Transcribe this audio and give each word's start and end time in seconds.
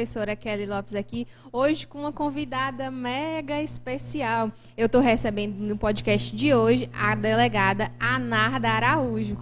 professora 0.00 0.34
Kelly 0.34 0.64
Lopes 0.64 0.94
aqui, 0.94 1.26
hoje 1.52 1.86
com 1.86 1.98
uma 1.98 2.12
convidada 2.12 2.90
mega 2.90 3.60
especial. 3.60 4.50
Eu 4.74 4.86
estou 4.86 4.98
recebendo 4.98 5.56
no 5.56 5.76
podcast 5.76 6.34
de 6.34 6.54
hoje 6.54 6.88
a 6.90 7.14
delegada 7.14 7.92
Anarda 8.00 8.70
Araújo. 8.70 9.36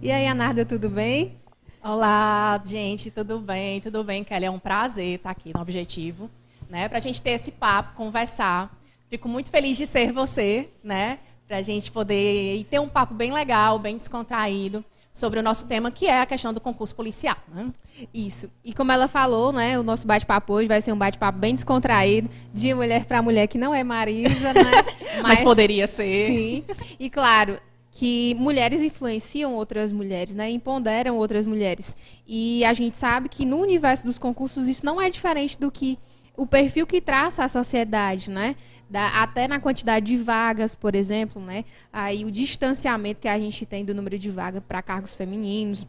E 0.00 0.12
aí, 0.12 0.28
Anarda, 0.28 0.64
tudo 0.64 0.88
bem? 0.88 1.36
Olá, 1.82 2.62
gente, 2.64 3.10
tudo 3.10 3.40
bem? 3.40 3.80
Tudo 3.80 4.04
bem, 4.04 4.22
Kelly? 4.22 4.44
É 4.44 4.50
um 4.52 4.58
prazer 4.60 5.16
estar 5.16 5.30
aqui 5.30 5.52
no 5.52 5.60
Objetivo, 5.60 6.30
né? 6.70 6.88
Para 6.88 6.98
a 6.98 7.00
gente 7.00 7.20
ter 7.20 7.30
esse 7.30 7.50
papo, 7.50 7.96
conversar. 7.96 8.72
Fico 9.10 9.28
muito 9.28 9.50
feliz 9.50 9.76
de 9.76 9.84
ser 9.84 10.12
você, 10.12 10.68
né? 10.84 11.18
Para 11.48 11.56
a 11.56 11.62
gente 11.62 11.90
poder 11.90 12.64
ter 12.70 12.78
um 12.78 12.88
papo 12.88 13.14
bem 13.14 13.32
legal, 13.32 13.80
bem 13.80 13.96
descontraído 13.96 14.84
sobre 15.14 15.38
o 15.38 15.42
nosso 15.44 15.68
tema, 15.68 15.92
que 15.92 16.08
é 16.08 16.20
a 16.20 16.26
questão 16.26 16.52
do 16.52 16.60
concurso 16.60 16.92
policial. 16.92 17.36
Né? 17.54 17.70
Isso. 18.12 18.50
E 18.64 18.74
como 18.74 18.90
ela 18.90 19.06
falou, 19.06 19.52
né, 19.52 19.78
o 19.78 19.82
nosso 19.84 20.04
bate-papo 20.04 20.52
hoje 20.52 20.66
vai 20.66 20.82
ser 20.82 20.92
um 20.92 20.98
bate-papo 20.98 21.38
bem 21.38 21.54
descontraído, 21.54 22.28
de 22.52 22.74
mulher 22.74 23.04
para 23.04 23.22
mulher, 23.22 23.46
que 23.46 23.56
não 23.56 23.72
é 23.72 23.84
Marisa, 23.84 24.52
né? 24.52 24.60
Mas, 25.22 25.38
Mas 25.38 25.40
poderia 25.42 25.86
ser. 25.86 26.26
Sim. 26.26 26.64
E 26.98 27.08
claro, 27.08 27.60
que 27.92 28.34
mulheres 28.40 28.82
influenciam 28.82 29.54
outras 29.54 29.92
mulheres, 29.92 30.34
né? 30.34 30.50
Empoderam 30.50 31.16
outras 31.16 31.46
mulheres. 31.46 31.96
E 32.26 32.64
a 32.64 32.74
gente 32.74 32.98
sabe 32.98 33.28
que 33.28 33.44
no 33.44 33.58
universo 33.58 34.04
dos 34.04 34.18
concursos 34.18 34.66
isso 34.66 34.84
não 34.84 35.00
é 35.00 35.08
diferente 35.08 35.56
do 35.56 35.70
que 35.70 35.96
o 36.36 36.46
perfil 36.46 36.86
que 36.86 37.00
traça 37.00 37.44
a 37.44 37.48
sociedade, 37.48 38.30
né? 38.30 38.56
Da, 38.90 39.22
até 39.22 39.48
na 39.48 39.60
quantidade 39.60 40.06
de 40.06 40.16
vagas, 40.16 40.74
por 40.74 40.94
exemplo, 40.94 41.40
né? 41.40 41.64
Aí 41.92 42.24
o 42.24 42.30
distanciamento 42.30 43.20
que 43.20 43.28
a 43.28 43.38
gente 43.38 43.64
tem 43.64 43.84
do 43.84 43.94
número 43.94 44.18
de 44.18 44.30
vagas 44.30 44.62
para 44.66 44.82
cargos 44.82 45.14
femininos, 45.14 45.86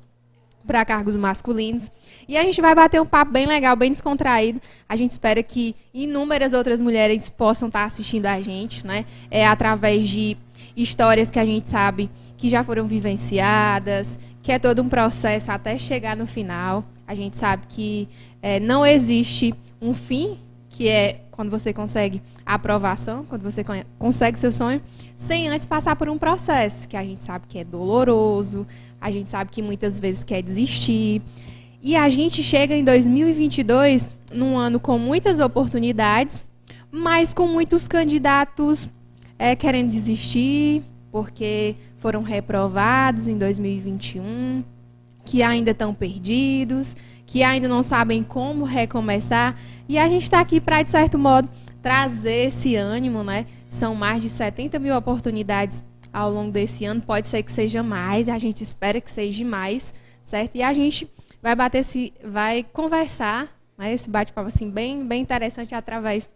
para 0.65 0.83
cargos 0.83 1.15
masculinos. 1.15 1.91
E 2.27 2.37
a 2.37 2.43
gente 2.43 2.59
vai 2.59 2.73
bater 2.73 3.01
um 3.01 3.05
papo 3.05 3.31
bem 3.31 3.45
legal, 3.45 3.75
bem 3.75 3.91
descontraído. 3.91 4.61
A 4.89 4.95
gente 4.95 5.11
espera 5.11 5.41
que 5.43 5.75
inúmeras 5.93 6.53
outras 6.53 6.81
mulheres 6.81 7.29
possam 7.29 7.67
estar 7.67 7.85
assistindo 7.85 8.25
a 8.25 8.41
gente, 8.41 8.85
né? 8.85 9.05
É 9.29 9.45
através 9.45 10.09
de 10.09 10.37
histórias 10.75 11.29
que 11.29 11.39
a 11.39 11.45
gente 11.45 11.69
sabe 11.69 12.09
que 12.37 12.49
já 12.49 12.63
foram 12.63 12.85
vivenciadas, 12.85 14.19
que 14.41 14.51
é 14.51 14.59
todo 14.59 14.81
um 14.81 14.89
processo 14.89 15.51
até 15.51 15.77
chegar 15.77 16.15
no 16.15 16.27
final. 16.27 16.83
A 17.07 17.15
gente 17.15 17.37
sabe 17.37 17.65
que 17.67 18.09
é, 18.41 18.59
não 18.59 18.85
existe 18.85 19.53
um 19.85 19.93
fim, 19.93 20.37
que 20.69 20.87
é 20.87 21.21
quando 21.31 21.49
você 21.49 21.73
consegue 21.73 22.21
a 22.45 22.55
aprovação, 22.55 23.25
quando 23.25 23.43
você 23.43 23.63
consegue 23.99 24.37
seu 24.37 24.51
sonho, 24.51 24.81
sem 25.15 25.47
antes 25.47 25.65
passar 25.65 25.95
por 25.95 26.09
um 26.09 26.17
processo 26.17 26.87
que 26.87 26.97
a 26.97 27.03
gente 27.03 27.23
sabe 27.23 27.45
que 27.47 27.59
é 27.59 27.63
doloroso, 27.63 28.65
a 28.99 29.11
gente 29.11 29.29
sabe 29.29 29.51
que 29.51 29.61
muitas 29.61 29.99
vezes 29.99 30.23
quer 30.23 30.41
desistir. 30.41 31.21
E 31.81 31.95
a 31.95 32.09
gente 32.09 32.41
chega 32.41 32.75
em 32.75 32.83
2022 32.83 34.09
num 34.33 34.57
ano 34.57 34.79
com 34.79 34.97
muitas 34.97 35.39
oportunidades, 35.39 36.45
mas 36.91 37.33
com 37.33 37.47
muitos 37.47 37.87
candidatos 37.87 38.91
é, 39.37 39.55
querendo 39.55 39.89
desistir 39.91 40.83
porque 41.15 41.75
foram 41.95 42.23
reprovados 42.23 43.29
em 43.29 43.37
2021, 43.37 44.65
que 45.23 45.41
ainda 45.41 45.71
estão 45.71 45.93
perdidos, 45.93 46.93
que 47.25 47.44
ainda 47.44 47.67
não 47.67 47.84
sabem 47.84 48.24
como 48.24 48.63
recomeçar. 48.63 49.58
E 49.88 49.98
a 49.98 50.08
gente 50.08 50.24
está 50.24 50.39
aqui 50.39 50.60
para, 50.60 50.82
de 50.82 50.91
certo 50.91 51.17
modo, 51.17 51.50
trazer 51.82 52.48
esse 52.48 52.75
ânimo, 52.75 53.24
né? 53.24 53.46
São 53.67 53.96
mais 53.96 54.22
de 54.22 54.29
70 54.29 54.79
mil 54.79 54.96
oportunidades 54.96 55.84
ao 56.12 56.32
longo 56.32 56.51
desse 56.51 56.86
ano. 56.86 57.01
Pode 57.01 57.27
ser 57.27 57.44
que 57.44 57.51
seja 57.51 57.84
mais, 57.84 58.29
a 58.29 58.38
gente 58.38 58.63
espera 58.63 59.01
que 59.01 59.12
seja 59.12 59.44
mais, 59.44 59.94
certo? 60.24 60.55
E 60.55 60.63
a 60.63 60.74
gente 60.74 61.10
vai 61.41 61.55
bater 61.55 61.79
esse, 61.79 62.13
vai 62.24 62.63
conversar, 62.63 63.55
né? 63.77 63.94
Esse 63.94 64.10
bate-papo 64.10 64.48
assim 64.48 64.70
bem, 64.70 65.05
bem 65.05 65.22
interessante 65.22 65.75
através 65.75 66.29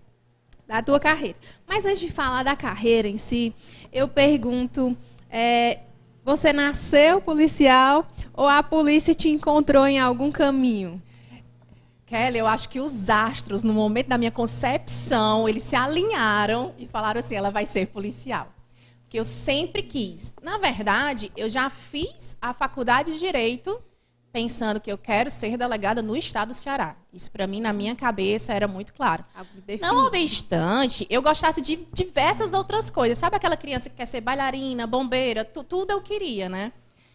da 0.68 0.84
tua 0.84 1.00
carreira. 1.00 1.38
Mas 1.68 1.84
antes 1.84 2.00
de 2.00 2.12
falar 2.12 2.44
da 2.44 2.56
carreira 2.56 3.08
em 3.08 3.18
si, 3.18 3.56
eu 3.92 4.08
pergunto: 4.08 4.96
é, 5.32 5.80
você 6.30 6.54
nasceu 6.54 7.20
policial 7.20 8.08
ou 8.36 8.48
a 8.48 8.62
polícia 8.62 9.16
te 9.16 9.30
encontrou 9.30 9.88
em 9.88 9.98
algum 9.98 10.32
caminho? 10.32 11.02
Kelly, 12.06 12.38
eu 12.38 12.46
acho 12.46 12.70
que 12.70 12.80
os 12.80 13.10
astros, 13.10 13.64
no 13.64 13.74
momento 13.74 14.10
da 14.10 14.18
minha 14.18 14.30
concepção, 14.30 15.50
eles 15.50 15.64
se 15.64 15.76
alinharam 15.76 16.76
e 16.78 16.86
falaram 16.86 17.18
assim: 17.18 17.34
ela 17.34 17.50
vai 17.50 17.66
ser 17.66 17.88
policial. 17.88 18.54
Porque 19.02 19.20
eu 19.20 19.26
sempre 19.26 19.82
quis. 19.82 20.32
Na 20.44 20.60
verdade, 20.60 21.32
eu 21.36 21.50
já 21.50 21.68
fiz 21.68 22.38
a 22.40 22.54
faculdade 22.54 23.14
de 23.14 23.18
Direito 23.18 23.82
pensando 24.32 24.80
que 24.80 24.92
eu 24.92 24.98
quero 24.98 25.32
ser 25.32 25.58
delegada 25.58 26.02
no 26.02 26.16
estado 26.16 26.50
do 26.50 26.54
Ceará. 26.54 26.96
Isso 27.12 27.32
para 27.32 27.48
mim 27.48 27.60
na 27.60 27.74
minha 27.74 27.96
cabeça 27.96 28.54
era 28.54 28.68
muito 28.68 28.94
claro. 28.94 29.26
Não 29.82 30.06
obstante, 30.06 31.08
eu 31.10 31.22
gostasse 31.22 31.62
de 31.62 31.88
diversas 31.94 32.54
outras 32.54 32.90
coisas. 32.90 33.18
Sabe 33.18 33.36
aquela 33.36 33.58
criança 33.58 33.90
que 33.90 33.96
quer 33.96 34.06
ser 34.06 34.22
bailarina, 34.22 34.86
bombeira, 34.86 35.44
tudo 35.44 35.92
eu 35.92 36.02
queria, 36.02 36.48
né? 36.48 36.72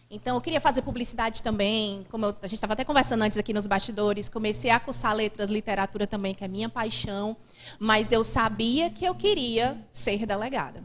Então 0.09 0.35
eu 0.35 0.41
queria 0.41 0.61
fazer 0.61 0.81
publicidade 0.81 1.41
também, 1.41 2.05
como 2.11 2.25
eu, 2.25 2.29
a 2.41 2.47
gente 2.47 2.55
estava 2.55 2.73
até 2.73 2.83
conversando 2.83 3.23
antes 3.23 3.37
aqui 3.37 3.53
nos 3.53 3.65
bastidores, 3.65 4.29
comecei 4.29 4.69
a 4.69 4.79
cursar 4.79 5.15
letras, 5.15 5.49
literatura 5.49 6.05
também, 6.05 6.33
que 6.33 6.43
é 6.43 6.47
minha 6.47 6.69
paixão, 6.69 7.35
mas 7.79 8.11
eu 8.11 8.23
sabia 8.23 8.89
que 8.89 9.03
eu 9.03 9.15
queria 9.15 9.77
ser 9.91 10.25
delegada. 10.25 10.83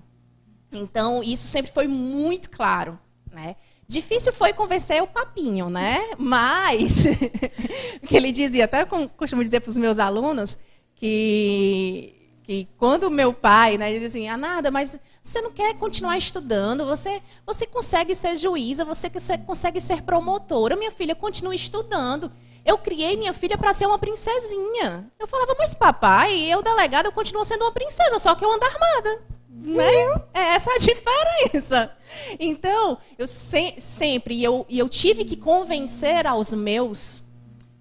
Então 0.72 1.22
isso 1.22 1.46
sempre 1.46 1.70
foi 1.70 1.86
muito 1.86 2.48
claro, 2.50 2.98
né? 3.30 3.56
Difícil 3.90 4.32
foi 4.32 4.52
convencer 4.52 5.02
o 5.02 5.06
papinho, 5.08 5.68
né? 5.68 6.00
Mas, 6.16 7.02
que 8.06 8.16
ele 8.16 8.30
dizia, 8.30 8.66
até 8.66 8.82
eu 8.82 9.08
costumo 9.16 9.42
dizer 9.42 9.58
para 9.58 9.68
os 9.68 9.76
meus 9.76 9.98
alunos, 9.98 10.56
que, 10.94 12.14
que 12.44 12.68
quando 12.78 13.10
meu 13.10 13.32
pai, 13.32 13.76
né, 13.76 13.90
ele 13.90 13.98
dizia 13.98 14.20
assim, 14.20 14.28
ah, 14.28 14.36
nada, 14.36 14.70
mas 14.70 14.96
você 15.20 15.42
não 15.42 15.50
quer 15.50 15.74
continuar 15.74 16.16
estudando, 16.16 16.86
você, 16.86 17.20
você 17.44 17.66
consegue 17.66 18.14
ser 18.14 18.36
juíza, 18.36 18.84
você 18.84 19.10
consegue 19.44 19.80
ser 19.80 20.02
promotora, 20.02 20.76
minha 20.76 20.92
filha 20.92 21.16
continua 21.16 21.52
estudando. 21.56 22.30
Eu 22.64 22.78
criei 22.78 23.16
minha 23.16 23.32
filha 23.32 23.58
para 23.58 23.74
ser 23.74 23.86
uma 23.86 23.98
princesinha. 23.98 25.10
Eu 25.18 25.26
falava, 25.26 25.56
mas 25.58 25.74
papai, 25.74 26.38
eu 26.42 26.62
delegado, 26.62 27.06
eu 27.06 27.12
continuo 27.12 27.44
sendo 27.44 27.64
uma 27.64 27.72
princesa, 27.72 28.20
só 28.20 28.36
que 28.36 28.44
eu 28.44 28.52
ando 28.52 28.64
armada. 28.64 29.20
Né? 29.62 30.22
É 30.32 30.54
essa 30.54 30.70
a 30.70 30.78
diferença. 30.78 31.92
Então, 32.38 32.98
eu 33.18 33.26
se, 33.26 33.74
sempre, 33.78 34.34
e 34.34 34.44
eu, 34.44 34.66
eu 34.68 34.88
tive 34.88 35.24
que 35.24 35.36
convencer 35.36 36.26
aos 36.26 36.52
meus 36.54 37.22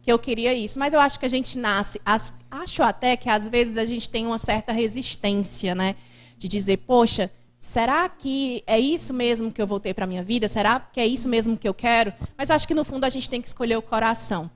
que 0.02 0.12
eu 0.12 0.20
queria 0.20 0.54
isso. 0.54 0.78
Mas 0.78 0.94
eu 0.94 1.00
acho 1.00 1.20
que 1.20 1.26
a 1.26 1.30
gente 1.30 1.58
nasce, 1.58 2.02
as, 2.06 2.34
acho 2.50 2.84
até 2.84 3.16
que 3.16 3.30
às 3.30 3.48
vezes 3.48 3.78
a 3.78 3.86
gente 3.86 4.10
tem 4.10 4.26
uma 4.26 4.38
certa 4.38 4.72
resistência, 4.72 5.74
né? 5.74 5.96
De 6.38 6.48
dizer, 6.48 6.78
poxa, 6.78 7.32
será 7.60 8.08
que 8.10 8.64
é 8.66 8.80
isso 8.80 9.14
mesmo 9.14 9.52
que 9.52 9.62
eu 9.62 9.68
vou 9.68 9.80
ter 9.80 9.94
para 9.94 10.08
minha 10.08 10.24
vida? 10.24 10.48
Será 10.48 10.80
que 10.80 11.00
é 11.00 11.06
isso 11.06 11.28
mesmo 11.28 11.58
que 11.58 11.68
eu 11.68 11.74
quero? 11.74 12.14
Mas 12.38 12.50
eu 12.50 12.56
acho 12.56 12.68
que 12.68 12.74
no 12.74 12.84
fundo 12.84 13.06
a 13.06 13.10
gente 13.10 13.30
tem 13.30 13.42
que 13.42 13.48
escolher 13.48 13.78
o 13.78 13.82
coração. 13.82 14.50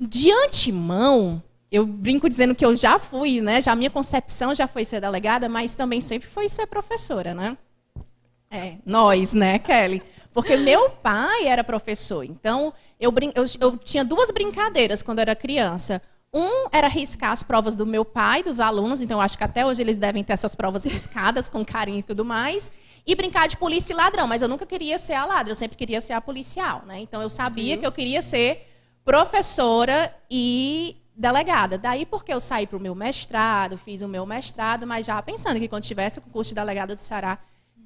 De 0.00 0.30
antemão, 0.30 1.42
eu 1.72 1.86
brinco 1.86 2.28
dizendo 2.28 2.54
que 2.54 2.64
eu 2.64 2.76
já 2.76 2.98
fui, 2.98 3.40
né? 3.40 3.62
Já 3.62 3.72
a 3.72 3.76
minha 3.76 3.88
concepção 3.88 4.54
já 4.54 4.66
foi 4.66 4.84
ser 4.84 5.00
delegada, 5.00 5.48
mas 5.48 5.74
também 5.74 6.02
sempre 6.02 6.28
foi 6.28 6.46
ser 6.46 6.66
professora, 6.66 7.32
né? 7.32 7.56
É, 8.50 8.74
nós, 8.84 9.32
né, 9.32 9.58
Kelly? 9.58 10.02
Porque 10.34 10.54
meu 10.58 10.90
pai 10.90 11.46
era 11.46 11.64
professor. 11.64 12.24
Então, 12.24 12.74
eu, 13.00 13.10
eu, 13.34 13.44
eu 13.58 13.76
tinha 13.78 14.04
duas 14.04 14.30
brincadeiras 14.30 15.02
quando 15.02 15.20
eu 15.20 15.22
era 15.22 15.34
criança. 15.34 16.02
Um 16.34 16.66
era 16.70 16.88
riscar 16.88 17.32
as 17.32 17.42
provas 17.42 17.74
do 17.74 17.86
meu 17.86 18.04
pai, 18.04 18.42
dos 18.42 18.60
alunos, 18.60 19.00
então 19.00 19.20
acho 19.20 19.36
que 19.36 19.44
até 19.44 19.64
hoje 19.64 19.80
eles 19.80 19.96
devem 19.96 20.22
ter 20.22 20.34
essas 20.34 20.54
provas 20.54 20.84
riscadas 20.84 21.48
com 21.48 21.64
carinho 21.64 22.00
e 22.00 22.02
tudo 22.02 22.22
mais. 22.22 22.70
E 23.06 23.14
brincar 23.14 23.48
de 23.48 23.56
polícia 23.56 23.94
e 23.94 23.96
ladrão, 23.96 24.26
mas 24.26 24.42
eu 24.42 24.48
nunca 24.48 24.66
queria 24.66 24.98
ser 24.98 25.14
a 25.14 25.24
ladra, 25.24 25.50
eu 25.50 25.56
sempre 25.56 25.76
queria 25.76 26.00
ser 26.00 26.12
a 26.12 26.20
policial, 26.20 26.84
né? 26.86 27.00
Então 27.00 27.20
eu 27.20 27.30
sabia 27.30 27.76
que 27.76 27.86
eu 27.86 27.92
queria 27.92 28.22
ser 28.22 28.68
professora 29.04 30.14
e 30.30 31.01
delegada. 31.14 31.78
Daí 31.78 32.06
porque 32.06 32.32
eu 32.32 32.40
saí 32.40 32.66
para 32.66 32.76
o 32.76 32.80
meu 32.80 32.94
mestrado, 32.94 33.76
fiz 33.78 34.02
o 34.02 34.08
meu 34.08 34.24
mestrado, 34.26 34.86
mas 34.86 35.06
já 35.06 35.20
pensando 35.22 35.58
que 35.58 35.68
quando 35.68 35.84
tivesse 35.84 36.18
o 36.18 36.22
concurso 36.22 36.50
de 36.50 36.54
delegada 36.54 36.94
do 36.94 36.98
Ceará, 36.98 37.38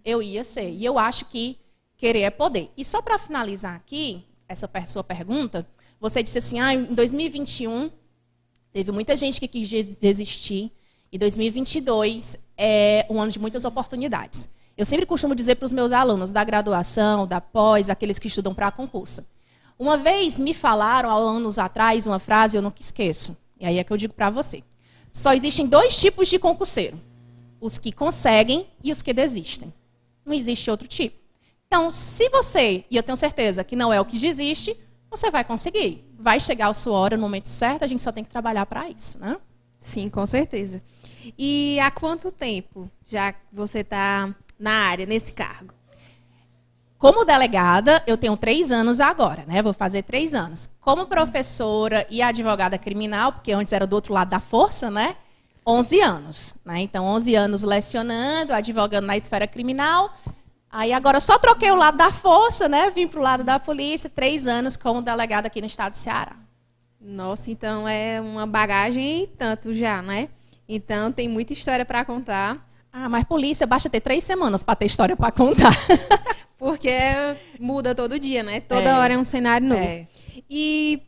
eu 0.04 0.22
ia 0.22 0.44
ser. 0.44 0.70
E 0.70 0.84
eu 0.84 0.98
acho 0.98 1.24
que 1.26 1.58
querer 1.96 2.20
é 2.20 2.30
poder. 2.30 2.70
E 2.76 2.84
só 2.84 3.02
para 3.02 3.18
finalizar 3.18 3.74
aqui, 3.74 4.24
essa 4.48 4.70
sua 4.86 5.02
pergunta, 5.02 5.66
você 6.00 6.22
disse 6.22 6.38
assim, 6.38 6.60
ah, 6.60 6.72
em 6.72 6.84
2021 6.94 7.90
teve 8.72 8.92
muita 8.92 9.16
gente 9.16 9.40
que 9.40 9.48
quis 9.48 9.68
desistir, 9.96 10.70
e 11.10 11.18
2022 11.18 12.36
é 12.58 13.06
um 13.08 13.20
ano 13.20 13.32
de 13.32 13.38
muitas 13.38 13.64
oportunidades. 13.64 14.48
Eu 14.76 14.84
sempre 14.84 15.06
costumo 15.06 15.34
dizer 15.34 15.54
para 15.54 15.64
os 15.64 15.72
meus 15.72 15.90
alunos 15.90 16.30
da 16.30 16.44
graduação, 16.44 17.26
da 17.26 17.40
pós, 17.40 17.88
aqueles 17.88 18.18
que 18.18 18.28
estudam 18.28 18.54
para 18.54 18.70
concurso, 18.70 19.24
uma 19.78 19.96
vez 19.96 20.38
me 20.38 20.54
falaram, 20.54 21.10
há 21.10 21.14
anos 21.14 21.58
atrás, 21.58 22.06
uma 22.06 22.18
frase 22.18 22.56
eu 22.56 22.62
nunca 22.62 22.80
esqueço. 22.80 23.36
E 23.58 23.66
aí 23.66 23.78
é 23.78 23.84
que 23.84 23.92
eu 23.92 23.96
digo 23.96 24.14
para 24.14 24.30
você. 24.30 24.62
Só 25.12 25.32
existem 25.32 25.66
dois 25.66 25.96
tipos 25.96 26.28
de 26.28 26.38
concurseiro: 26.38 27.00
os 27.60 27.78
que 27.78 27.92
conseguem 27.92 28.66
e 28.82 28.92
os 28.92 29.02
que 29.02 29.12
desistem. 29.12 29.72
Não 30.24 30.32
existe 30.32 30.70
outro 30.70 30.88
tipo. 30.88 31.20
Então, 31.66 31.90
se 31.90 32.28
você, 32.28 32.84
e 32.90 32.96
eu 32.96 33.02
tenho 33.02 33.16
certeza 33.16 33.64
que 33.64 33.74
não 33.74 33.92
é 33.92 34.00
o 34.00 34.04
que 34.04 34.18
desiste, 34.18 34.76
você 35.10 35.30
vai 35.30 35.44
conseguir. 35.44 36.04
Vai 36.18 36.38
chegar 36.38 36.68
a 36.68 36.74
sua 36.74 36.98
hora 36.98 37.16
no 37.16 37.22
momento 37.22 37.48
certo, 37.48 37.84
a 37.84 37.86
gente 37.86 38.02
só 38.02 38.12
tem 38.12 38.24
que 38.24 38.30
trabalhar 38.30 38.66
para 38.66 38.88
isso, 38.88 39.18
né? 39.18 39.36
Sim, 39.80 40.08
com 40.08 40.24
certeza. 40.26 40.82
E 41.38 41.78
há 41.80 41.90
quanto 41.90 42.30
tempo 42.30 42.90
já 43.04 43.34
você 43.52 43.80
está 43.80 44.34
na 44.58 44.72
área, 44.72 45.06
nesse 45.06 45.32
cargo? 45.32 45.74
Como 46.98 47.24
delegada, 47.26 48.02
eu 48.06 48.16
tenho 48.16 48.36
três 48.36 48.70
anos 48.70 49.00
agora, 49.00 49.44
né? 49.46 49.62
Vou 49.62 49.74
fazer 49.74 50.02
três 50.02 50.34
anos. 50.34 50.70
Como 50.80 51.06
professora 51.06 52.06
e 52.08 52.22
advogada 52.22 52.78
criminal, 52.78 53.32
porque 53.32 53.52
antes 53.52 53.72
era 53.72 53.86
do 53.86 53.94
outro 53.94 54.14
lado 54.14 54.30
da 54.30 54.40
força, 54.40 54.90
né? 54.90 55.16
11 55.66 56.00
anos. 56.00 56.54
Né? 56.64 56.80
Então, 56.80 57.04
11 57.04 57.34
anos 57.34 57.62
lecionando, 57.62 58.54
advogando 58.54 59.06
na 59.06 59.16
esfera 59.16 59.46
criminal. 59.46 60.10
Aí 60.70 60.92
agora 60.92 61.20
só 61.20 61.38
troquei 61.38 61.70
o 61.70 61.76
lado 61.76 61.98
da 61.98 62.10
força, 62.10 62.68
né? 62.68 62.90
Vim 62.90 63.06
para 63.06 63.20
o 63.20 63.22
lado 63.22 63.44
da 63.44 63.58
polícia, 63.58 64.08
três 64.08 64.46
anos 64.46 64.76
como 64.76 65.02
delegada 65.02 65.48
aqui 65.48 65.60
no 65.60 65.66
estado 65.66 65.92
do 65.92 65.96
Ceará. 65.96 66.36
Nossa, 67.00 67.50
então 67.50 67.86
é 67.86 68.20
uma 68.20 68.46
bagagem 68.46 69.28
tanto 69.38 69.72
já, 69.74 70.00
né? 70.00 70.28
Então 70.68 71.12
tem 71.12 71.28
muita 71.28 71.52
história 71.52 71.84
para 71.84 72.04
contar. 72.04 72.65
Ah, 72.98 73.10
mas 73.10 73.24
polícia 73.24 73.66
basta 73.66 73.90
ter 73.90 74.00
três 74.00 74.24
semanas 74.24 74.64
para 74.64 74.74
ter 74.74 74.86
história 74.86 75.14
para 75.14 75.30
contar. 75.30 75.74
Porque 76.58 76.90
muda 77.60 77.94
todo 77.94 78.18
dia, 78.18 78.42
né? 78.42 78.60
Toda 78.60 78.88
é, 78.88 78.94
hora 78.94 79.12
é 79.12 79.18
um 79.18 79.22
cenário 79.22 79.68
novo. 79.68 79.82
É. 79.82 80.06
E 80.48 81.02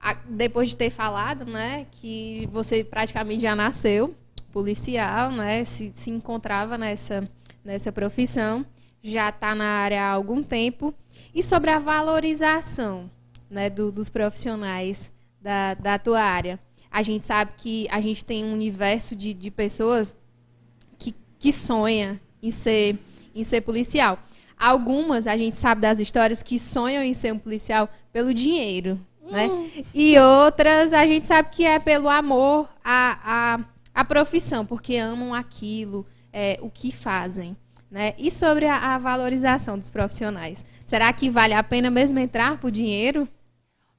a, 0.00 0.14
depois 0.14 0.70
de 0.70 0.76
ter 0.76 0.90
falado, 0.90 1.44
né, 1.44 1.86
que 1.92 2.48
você 2.50 2.82
praticamente 2.82 3.42
já 3.42 3.54
nasceu 3.54 4.16
policial, 4.50 5.30
né? 5.30 5.64
Se, 5.64 5.92
se 5.94 6.10
encontrava 6.10 6.76
nessa, 6.76 7.30
nessa 7.64 7.92
profissão, 7.92 8.66
já 9.00 9.28
está 9.28 9.54
na 9.54 9.64
área 9.64 10.02
há 10.02 10.10
algum 10.10 10.42
tempo. 10.42 10.92
E 11.32 11.40
sobre 11.40 11.70
a 11.70 11.78
valorização 11.78 13.08
né, 13.48 13.70
do, 13.70 13.92
dos 13.92 14.10
profissionais 14.10 15.08
da, 15.40 15.74
da 15.74 16.00
tua 16.00 16.20
área. 16.20 16.58
A 16.90 17.00
gente 17.00 17.24
sabe 17.24 17.52
que 17.56 17.86
a 17.92 18.00
gente 18.00 18.24
tem 18.24 18.44
um 18.44 18.52
universo 18.52 19.14
de, 19.14 19.32
de 19.32 19.52
pessoas 19.52 20.12
que, 21.42 21.52
sonha 21.52 22.20
em 22.40 22.52
ser, 22.52 22.96
em 23.34 23.42
ser 23.42 23.62
policial. 23.62 24.16
Algumas, 24.56 25.26
a 25.26 25.36
gente 25.36 25.56
sabe 25.58 25.80
das 25.80 25.98
histórias, 25.98 26.40
que 26.40 26.56
sonham 26.56 27.02
em 27.02 27.12
ser 27.12 27.32
um 27.32 27.38
policial 27.38 27.88
pelo 28.12 28.32
dinheiro. 28.32 29.00
Né? 29.28 29.48
Hum. 29.48 29.68
E 29.92 30.16
outras, 30.20 30.92
a 30.92 31.04
gente 31.04 31.26
sabe 31.26 31.48
que 31.50 31.64
é 31.64 31.80
pelo 31.80 32.08
amor 32.08 32.68
à, 32.84 33.56
à, 33.56 33.60
à 33.92 34.04
profissão, 34.04 34.64
porque 34.64 34.96
amam 34.96 35.34
aquilo, 35.34 36.06
é, 36.32 36.60
o 36.62 36.70
que 36.70 36.92
fazem. 36.92 37.56
Né? 37.90 38.14
E 38.16 38.30
sobre 38.30 38.66
a, 38.66 38.94
a 38.94 38.98
valorização 38.98 39.76
dos 39.76 39.90
profissionais? 39.90 40.64
Será 40.86 41.12
que 41.12 41.28
vale 41.28 41.54
a 41.54 41.62
pena 41.64 41.90
mesmo 41.90 42.20
entrar 42.20 42.58
por 42.58 42.70
dinheiro? 42.70 43.28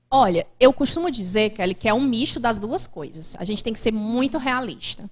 Olha, 0.10 0.48
eu 0.60 0.72
costumo 0.72 1.12
dizer, 1.12 1.50
Kelly, 1.50 1.74
que 1.74 1.90
é 1.90 1.94
um 1.94 2.02
misto 2.02 2.40
das 2.40 2.58
duas 2.58 2.88
coisas. 2.88 3.36
A 3.38 3.44
gente 3.44 3.64
tem 3.64 3.74
que 3.74 3.80
ser 3.80 3.92
muito 3.92 4.38
realista. 4.38 5.10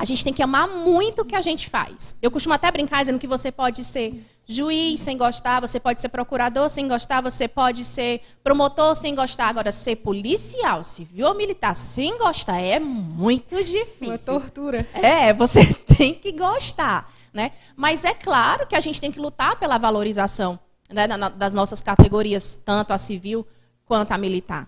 A 0.00 0.04
gente 0.06 0.24
tem 0.24 0.32
que 0.32 0.42
amar 0.42 0.66
muito 0.66 1.20
o 1.20 1.24
que 1.26 1.36
a 1.36 1.42
gente 1.42 1.68
faz. 1.68 2.16
Eu 2.22 2.30
costumo 2.30 2.54
até 2.54 2.70
brincar 2.72 3.00
dizendo 3.00 3.18
que 3.18 3.26
você 3.26 3.52
pode 3.52 3.84
ser 3.84 4.24
juiz 4.46 4.98
sem 4.98 5.14
gostar, 5.14 5.60
você 5.60 5.78
pode 5.78 6.00
ser 6.00 6.08
procurador 6.08 6.70
sem 6.70 6.88
gostar, 6.88 7.20
você 7.20 7.46
pode 7.46 7.84
ser 7.84 8.22
promotor 8.42 8.94
sem 8.94 9.14
gostar. 9.14 9.48
Agora, 9.48 9.70
ser 9.70 9.96
policial, 9.96 10.82
civil 10.82 11.26
ou 11.26 11.34
militar 11.34 11.74
sem 11.74 12.16
gostar 12.16 12.62
é 12.62 12.80
muito 12.80 13.62
difícil. 13.62 14.08
Uma 14.08 14.18
tortura. 14.40 14.88
É, 14.94 15.34
você 15.34 15.66
tem 15.98 16.14
que 16.14 16.32
gostar. 16.32 17.12
Né? 17.30 17.52
Mas 17.76 18.02
é 18.02 18.14
claro 18.14 18.66
que 18.66 18.74
a 18.74 18.80
gente 18.80 19.02
tem 19.02 19.12
que 19.12 19.20
lutar 19.20 19.56
pela 19.56 19.76
valorização 19.76 20.58
né, 20.88 21.06
das 21.36 21.52
nossas 21.52 21.82
categorias, 21.82 22.58
tanto 22.64 22.94
a 22.94 22.96
civil 22.96 23.46
quanto 23.84 24.12
a 24.12 24.16
militar. 24.16 24.66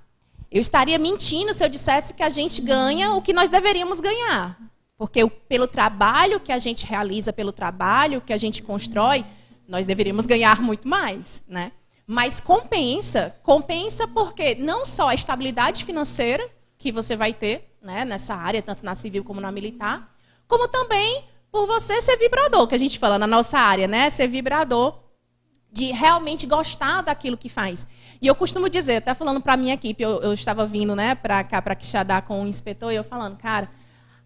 Eu 0.50 0.60
estaria 0.60 0.98
mentindo 0.98 1.54
se 1.54 1.64
eu 1.64 1.70
dissesse 1.70 2.12
que 2.12 2.22
a 2.22 2.28
gente 2.28 2.60
ganha 2.60 3.14
o 3.14 3.22
que 3.22 3.32
nós 3.32 3.48
deveríamos 3.48 3.98
ganhar. 3.98 4.58
Porque 4.96 5.26
pelo 5.48 5.66
trabalho 5.66 6.40
que 6.40 6.52
a 6.52 6.58
gente 6.58 6.86
realiza, 6.86 7.32
pelo 7.32 7.52
trabalho 7.52 8.20
que 8.20 8.32
a 8.32 8.38
gente 8.38 8.62
constrói, 8.62 9.24
nós 9.66 9.86
deveríamos 9.86 10.26
ganhar 10.26 10.60
muito 10.60 10.86
mais, 10.86 11.42
né? 11.48 11.72
Mas 12.06 12.40
compensa, 12.40 13.34
compensa 13.42 14.06
porque 14.06 14.54
não 14.54 14.84
só 14.84 15.08
a 15.08 15.14
estabilidade 15.14 15.84
financeira 15.84 16.48
que 16.76 16.92
você 16.92 17.16
vai 17.16 17.32
ter, 17.32 17.76
né, 17.80 18.04
nessa 18.04 18.34
área, 18.34 18.60
tanto 18.60 18.84
na 18.84 18.94
civil 18.94 19.24
como 19.24 19.40
na 19.40 19.50
militar, 19.52 20.14
como 20.46 20.68
também 20.68 21.24
por 21.50 21.66
você 21.66 22.00
ser 22.00 22.16
vibrador, 22.16 22.66
que 22.66 22.74
a 22.74 22.78
gente 22.78 22.98
fala 22.98 23.18
na 23.18 23.26
nossa 23.26 23.58
área, 23.58 23.86
né? 23.86 24.10
Ser 24.10 24.26
vibrador 24.26 24.98
de 25.70 25.90
realmente 25.90 26.46
gostar 26.46 27.02
daquilo 27.02 27.36
que 27.36 27.48
faz. 27.48 27.86
E 28.20 28.26
eu 28.26 28.34
costumo 28.34 28.68
dizer, 28.68 28.96
até 28.96 29.14
falando 29.14 29.40
para 29.40 29.54
a 29.54 29.56
minha 29.56 29.74
equipe, 29.74 30.02
eu, 30.02 30.20
eu, 30.20 30.34
estava 30.34 30.66
vindo 30.66 30.94
né, 30.94 31.14
para 31.14 31.42
cá, 31.42 31.62
para 31.62 31.74
Quixadá 31.74 32.20
com 32.20 32.42
o 32.42 32.46
inspetor, 32.46 32.92
e 32.92 32.96
eu 32.96 33.04
falando, 33.04 33.36
cara, 33.38 33.70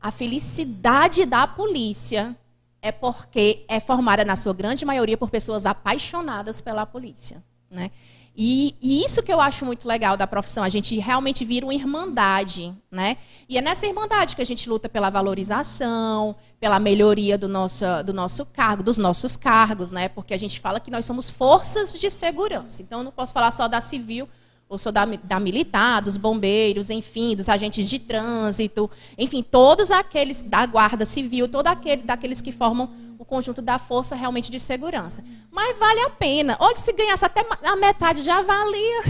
a 0.07 0.13
felicidade 0.13 1.25
da 1.25 1.49
polícia 1.49 2.37
é 2.81 2.93
porque 2.93 3.65
é 3.67 3.81
formada, 3.81 4.25
na 4.25 4.37
sua 4.37 4.55
grande 4.55 4.85
maioria, 4.85 5.17
por 5.17 5.31
pessoas 5.31 5.67
apaixonadas 5.67 6.61
pela 6.61 6.87
polícia. 6.87 7.43
Né? 7.69 7.91
E, 8.37 8.77
e, 8.81 9.05
isso 9.05 9.21
que 9.21 9.33
eu 9.33 9.41
acho 9.41 9.65
muito 9.65 9.89
legal 9.89 10.17
da 10.17 10.25
profissão, 10.25 10.63
a 10.63 10.69
gente 10.69 10.97
realmente 10.97 11.45
vira 11.45 11.67
uma 11.67 11.75
irmandade, 11.75 12.73
né? 12.89 13.17
E 13.49 13.59
é 13.59 13.61
nessa 13.61 13.85
irmandade 13.85 14.37
que 14.37 14.43
a 14.43 14.47
gente 14.47 14.69
luta 14.69 14.89
pela 14.89 15.11
valorização, 15.11 16.37
pela 16.61 16.79
melhoria 16.79 17.37
do 17.37 17.49
nosso, 17.49 17.85
do 18.05 18.13
nosso 18.13 18.47
cargo, 18.47 18.85
dos 18.85 18.99
nossos 18.99 19.37
cargos, 19.37 19.91
né? 19.91 20.09
Porque 20.09 20.35
a 20.35 20.39
gente 20.39 20.61
fala 20.61 20.79
que 20.79 20.91
nós 20.91 21.05
somos 21.05 21.29
forças 21.29 21.99
de 21.99 22.11
segurança. 22.11 22.81
Então, 22.81 23.01
eu 23.01 23.05
não 23.05 23.11
posso 23.11 23.33
falar 23.33 23.51
só 23.51 23.67
da 23.67 23.81
civil, 23.81 24.29
ou 24.69 24.79
sou 24.79 24.91
da, 24.91 25.05
da 25.05 25.39
militar, 25.39 26.03
dos 26.03 26.17
bombeiros, 26.17 26.91
enfim, 26.91 27.37
dos 27.37 27.49
agentes 27.49 27.89
de 27.89 27.99
trânsito, 27.99 28.91
enfim, 29.17 29.43
todos 29.43 29.91
aqueles 29.91 30.43
da 30.43 30.67
guarda 30.67 31.05
civil, 31.05 31.49
todos 31.49 31.71
aquele, 31.71 32.03
daqueles 32.03 32.41
que 32.41 32.51
formam 32.51 32.91
o 33.19 33.25
conjunto 33.25 33.63
da 33.63 33.79
força 33.79 34.15
realmente 34.15 34.51
de 34.51 34.59
segurança. 34.59 35.25
Mas 35.51 35.79
vale 35.79 36.01
a 36.01 36.11
pena. 36.11 36.57
Olha, 36.61 36.77
se 36.77 36.93
ganhasse 36.93 37.25
até 37.25 37.45
a 37.63 37.77
metade 37.77 38.23
já 38.23 38.43
valia. 38.43 39.01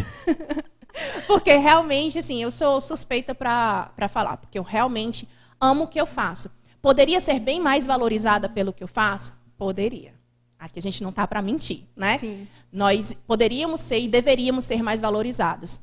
porque 1.26 1.56
realmente, 1.56 2.18
assim, 2.18 2.42
eu 2.42 2.50
sou 2.50 2.80
suspeita 2.80 3.34
para 3.34 4.08
falar, 4.08 4.36
porque 4.36 4.58
eu 4.58 4.62
realmente 4.62 5.28
amo 5.60 5.84
o 5.84 5.88
que 5.88 6.00
eu 6.00 6.06
faço. 6.06 6.50
Poderia 6.80 7.20
ser 7.20 7.40
bem 7.40 7.60
mais 7.60 7.86
valorizada 7.86 8.48
pelo 8.48 8.72
que 8.72 8.84
eu 8.84 8.88
faço? 8.88 9.32
Poderia. 9.58 10.15
Aqui 10.58 10.78
a 10.78 10.82
gente 10.82 11.02
não 11.02 11.10
está 11.10 11.26
para 11.26 11.42
mentir, 11.42 11.84
né? 11.94 12.18
Sim. 12.18 12.48
Nós 12.72 13.14
poderíamos 13.26 13.80
ser 13.80 13.98
e 13.98 14.08
deveríamos 14.08 14.64
ser 14.64 14.82
mais 14.82 15.00
valorizados. 15.00 15.80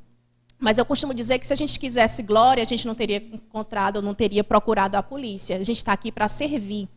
Mas 0.60 0.78
eu 0.78 0.86
costumo 0.86 1.14
dizer 1.14 1.40
que 1.40 1.46
se 1.46 1.54
a 1.54 1.56
gente 1.56 1.78
quisesse 1.78 2.24
glória, 2.24 2.64
a 2.64 2.66
gente 2.66 2.88
não 2.88 2.96
teria 2.96 3.18
encontrado, 3.18 4.02
não 4.02 4.14
teria 4.14 4.44
procurado 4.44 4.96
a 4.96 5.04
polícia. 5.04 5.58
A 5.58 5.64
gente 5.64 5.78
está 5.78 5.94
aqui 5.94 6.12
para 6.12 6.28
servir. 6.28 6.88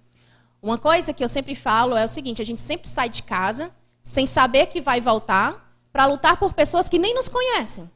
Uma 0.62 0.78
coisa 0.78 1.12
que 1.12 1.23
eu 1.23 1.28
sempre 1.28 1.54
falo 1.54 1.97
é 1.97 2.04
o 2.04 2.09
seguinte: 2.09 2.40
a 2.40 2.45
gente 2.45 2.61
sempre 2.61 2.88
sai 2.88 3.09
de 3.09 3.23
casa 3.23 3.71
sem 4.02 4.25
saber 4.25 4.66
que 4.66 4.80
vai 4.80 5.00
voltar 5.00 5.66
para 5.92 6.06
lutar 6.06 6.37
por 6.37 6.54
pessoas 6.54 6.89
que 6.89 6.99
nem 6.99 7.15
nos 7.15 7.28
conhecem. 7.28 7.91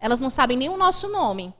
Elas 0.00 0.18
não 0.18 0.28
sabem 0.28 0.56
nem 0.56 0.68
o 0.68 0.76
nosso 0.76 1.08
nome. 1.08 1.54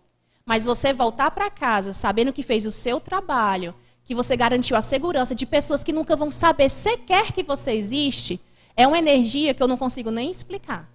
Mas 0.44 0.64
você 0.64 0.92
voltar 0.92 1.30
para 1.30 1.48
casa 1.48 1.92
sabendo 1.92 2.32
que 2.32 2.42
fez 2.42 2.66
o 2.66 2.70
seu 2.70 2.98
trabalho, 2.98 3.74
que 4.04 4.14
você 4.14 4.36
garantiu 4.36 4.76
a 4.76 4.82
segurança 4.82 5.34
de 5.34 5.46
pessoas 5.46 5.84
que 5.84 5.92
nunca 5.92 6.16
vão 6.16 6.30
saber 6.30 6.68
sequer 6.68 7.32
que 7.32 7.42
você 7.42 7.72
existe, 7.72 8.40
é 8.76 8.86
uma 8.86 8.98
energia 8.98 9.54
que 9.54 9.62
eu 9.62 9.68
não 9.68 9.76
consigo 9.76 10.10
nem 10.10 10.30
explicar. 10.30 10.90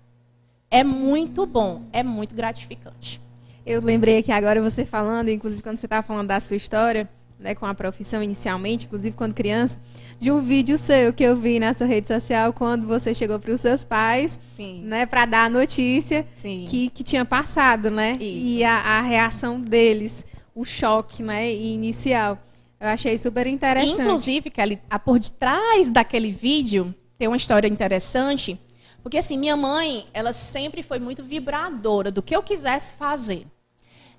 É 0.70 0.84
muito 0.84 1.46
bom, 1.46 1.84
é 1.93 2.04
muito 2.04 2.36
gratificante. 2.36 3.22
Eu 3.65 3.82
lembrei 3.82 4.17
aqui 4.17 4.32
agora 4.32 4.62
você 4.62 4.86
falando, 4.86 5.30
inclusive 5.30 5.62
quando 5.62 5.78
você 5.78 5.86
estava 5.86 6.06
falando 6.06 6.28
da 6.28 6.39
sua 6.39 6.56
história, 6.56 7.10
né, 7.39 7.54
com 7.54 7.65
a 7.65 7.74
profissão 7.74 8.24
inicialmente, 8.24 8.86
inclusive 8.86 9.15
quando 9.15 9.34
criança, 9.34 9.80
de 10.20 10.32
um 10.32 10.41
vídeo 10.41 10.78
seu 10.78 11.13
que 11.13 11.24
eu 11.24 11.36
vi 11.36 11.60
nessa 11.60 11.86
rede 11.86 12.08
social 12.08 12.52
quando 12.52 12.88
você 12.88 13.13
chegou 13.13 13.39
para 13.39 13.52
os 13.52 13.62
seus 13.62 13.84
pais, 13.84 14.39
Sim. 14.56 14.82
né, 14.84 15.06
para 15.06 15.26
dar 15.26 15.46
a 15.46 15.50
notícia 15.50 16.26
que, 16.67 16.89
que 16.89 17.04
tinha 17.04 17.24
passado, 17.24 17.91
né, 17.91 18.13
Isso. 18.13 18.24
e 18.24 18.63
a, 18.63 18.76
a, 18.76 19.02
reação 19.02 19.62
deles, 19.62 20.26
o 20.56 20.65
choque, 20.65 21.22
né, 21.22 21.54
inicial. 21.54 22.39
Eu 22.80 22.88
achei 22.90 23.18
super 23.18 23.48
interessante. 23.48 24.02
Inclusive, 24.02 24.52
Kelly, 24.52 24.80
por 25.04 25.20
detrás 25.20 25.90
daquele 25.90 26.32
vídeo 26.32 26.94
tem 27.18 27.28
uma 27.28 27.38
história 27.38 27.68
interessante, 27.68 28.60
porque 29.02 29.18
assim, 29.18 29.38
minha 29.38 29.58
mãe, 29.58 30.06
ela 30.13 30.32
sempre 30.32 30.84
foi 30.84 31.00
muito 31.00 31.24
vibradora 31.24 32.12
do 32.12 32.22
que 32.22 32.36
eu 32.36 32.44
quisesse 32.44 32.94
fazer. 32.94 33.48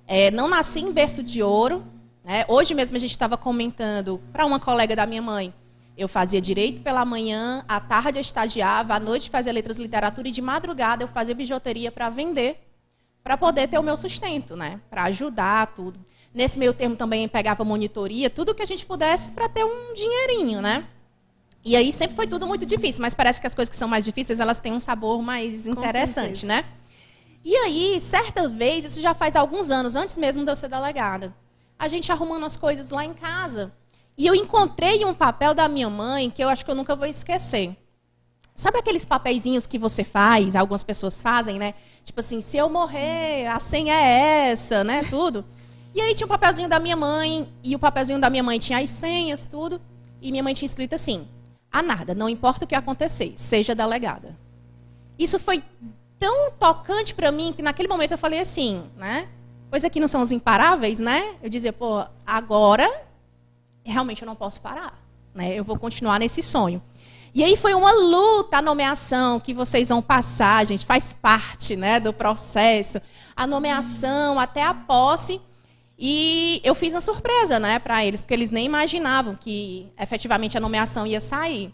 É, 0.05 0.29
não 0.31 0.47
nasci 0.47 0.81
em 0.81 0.91
berço 0.91 1.23
de 1.23 1.41
ouro, 1.41 1.85
né? 2.23 2.43
Hoje 2.47 2.73
mesmo 2.73 2.97
a 2.97 2.99
gente 2.99 3.11
estava 3.11 3.37
comentando 3.37 4.21
para 4.33 4.45
uma 4.45 4.59
colega 4.59 4.95
da 4.95 5.05
minha 5.05 5.21
mãe. 5.21 5.53
Eu 5.97 6.07
fazia 6.07 6.41
direito 6.41 6.81
pela 6.81 7.05
manhã, 7.05 7.63
à 7.67 7.79
tarde 7.79 8.17
eu 8.17 8.21
estagiava, 8.21 8.95
à 8.95 8.99
noite 8.99 9.29
fazia 9.29 9.53
letras 9.53 9.77
literatura 9.77 10.27
e 10.27 10.31
de 10.31 10.41
madrugada 10.41 11.03
eu 11.03 11.07
fazia 11.07 11.35
bijuteria 11.35 11.91
para 11.91 12.09
vender, 12.09 12.59
para 13.23 13.37
poder 13.37 13.67
ter 13.67 13.77
o 13.77 13.83
meu 13.83 13.95
sustento, 13.95 14.55
né? 14.55 14.79
Para 14.89 15.03
ajudar 15.03 15.67
tudo. 15.75 15.99
Nesse 16.33 16.59
meio 16.59 16.73
termo 16.73 16.95
também 16.95 17.27
pegava 17.27 17.63
monitoria, 17.63 18.29
tudo 18.29 18.53
que 18.53 18.61
a 18.61 18.65
gente 18.65 18.85
pudesse 18.85 19.31
para 19.31 19.49
ter 19.49 19.63
um 19.63 19.93
dinheirinho, 19.93 20.61
né? 20.61 20.87
E 21.65 21.75
aí 21.75 21.91
sempre 21.91 22.15
foi 22.15 22.27
tudo 22.27 22.47
muito 22.47 22.65
difícil, 22.65 23.01
mas 23.01 23.13
parece 23.13 23.41
que 23.41 23.47
as 23.47 23.55
coisas 23.55 23.69
que 23.69 23.75
são 23.75 23.87
mais 23.87 24.05
difíceis, 24.05 24.39
elas 24.39 24.59
têm 24.59 24.71
um 24.71 24.79
sabor 24.79 25.21
mais 25.21 25.67
interessante, 25.67 26.45
né? 26.45 26.65
E 27.43 27.55
aí, 27.55 27.99
certas 27.99 28.51
vezes, 28.51 28.91
isso 28.91 29.01
já 29.01 29.13
faz 29.13 29.35
alguns 29.35 29.71
anos, 29.71 29.95
antes 29.95 30.17
mesmo 30.17 30.43
de 30.43 30.51
eu 30.51 30.55
ser 30.55 30.69
delegada, 30.69 31.33
a 31.77 31.87
gente 31.87 32.11
arrumando 32.11 32.45
as 32.45 32.57
coisas 32.57 32.89
lá 32.89 33.03
em 33.03 33.13
casa. 33.13 33.71
E 34.17 34.27
eu 34.27 34.35
encontrei 34.35 35.05
um 35.05 35.13
papel 35.13 35.53
da 35.53 35.67
minha 35.67 35.89
mãe 35.89 36.29
que 36.29 36.43
eu 36.43 36.49
acho 36.49 36.65
que 36.65 36.71
eu 36.71 36.75
nunca 36.75 36.95
vou 36.95 37.07
esquecer. 37.07 37.75
Sabe 38.53 38.77
aqueles 38.77 39.05
papeizinhos 39.05 39.65
que 39.65 39.79
você 39.79 40.03
faz, 40.03 40.53
algumas 40.57 40.83
pessoas 40.83 41.21
fazem, 41.21 41.57
né? 41.57 41.73
Tipo 42.03 42.19
assim, 42.19 42.41
se 42.41 42.57
eu 42.57 42.69
morrer, 42.69 43.47
a 43.47 43.57
senha 43.57 43.93
é 43.93 44.49
essa, 44.49 44.83
né? 44.83 45.05
Tudo. 45.09 45.45
E 45.93 46.01
aí 46.01 46.13
tinha 46.13 46.25
o 46.25 46.29
papelzinho 46.29 46.69
da 46.69 46.79
minha 46.79 46.95
mãe, 46.95 47.47
e 47.63 47.75
o 47.75 47.79
papelzinho 47.79 48.19
da 48.19 48.29
minha 48.29 48.43
mãe 48.43 48.59
tinha 48.59 48.79
as 48.79 48.89
senhas, 48.89 49.45
tudo. 49.45 49.81
E 50.21 50.31
minha 50.31 50.43
mãe 50.43 50.53
tinha 50.53 50.67
escrito 50.67 50.93
assim: 50.93 51.27
a 51.71 51.81
nada, 51.81 52.13
não 52.13 52.29
importa 52.29 52.65
o 52.65 52.67
que 52.67 52.75
acontecer, 52.75 53.33
seja 53.35 53.75
delegada. 53.75 54.35
Isso 55.17 55.39
foi 55.39 55.63
tão 56.17 56.51
tocante 56.51 57.13
para 57.13 57.31
mim 57.31 57.53
que 57.53 57.61
naquele 57.61 57.87
momento 57.87 58.11
eu 58.11 58.17
falei 58.17 58.39
assim, 58.39 58.83
né? 58.97 59.27
Pois 59.69 59.85
aqui 59.85 59.99
não 59.99 60.07
são 60.07 60.21
os 60.21 60.31
imparáveis, 60.31 60.99
né? 60.99 61.35
Eu 61.41 61.49
dizia, 61.49 61.71
pô, 61.71 62.03
agora 62.25 62.89
realmente 63.83 64.21
eu 64.21 64.25
não 64.25 64.35
posso 64.35 64.59
parar, 64.61 64.97
né? 65.33 65.53
Eu 65.53 65.63
vou 65.63 65.77
continuar 65.77 66.19
nesse 66.19 66.41
sonho. 66.43 66.81
E 67.33 67.43
aí 67.43 67.55
foi 67.55 67.73
uma 67.73 67.91
luta 67.91 68.57
a 68.57 68.61
nomeação 68.61 69.39
que 69.39 69.53
vocês 69.53 69.89
vão 69.89 70.01
passar, 70.01 70.65
gente, 70.65 70.85
faz 70.85 71.13
parte, 71.13 71.75
né, 71.75 71.99
do 71.99 72.11
processo. 72.11 72.99
A 73.35 73.45
nomeação 73.45 74.39
até 74.39 74.63
a 74.63 74.73
posse. 74.73 75.39
E 76.01 76.61
eu 76.63 76.73
fiz 76.73 76.95
a 76.95 77.01
surpresa, 77.01 77.59
né, 77.59 77.77
para 77.77 78.05
eles, 78.05 78.21
porque 78.21 78.33
eles 78.33 78.51
nem 78.51 78.65
imaginavam 78.65 79.35
que 79.35 79.91
efetivamente 79.99 80.57
a 80.57 80.61
nomeação 80.61 81.05
ia 81.05 81.19
sair. 81.19 81.73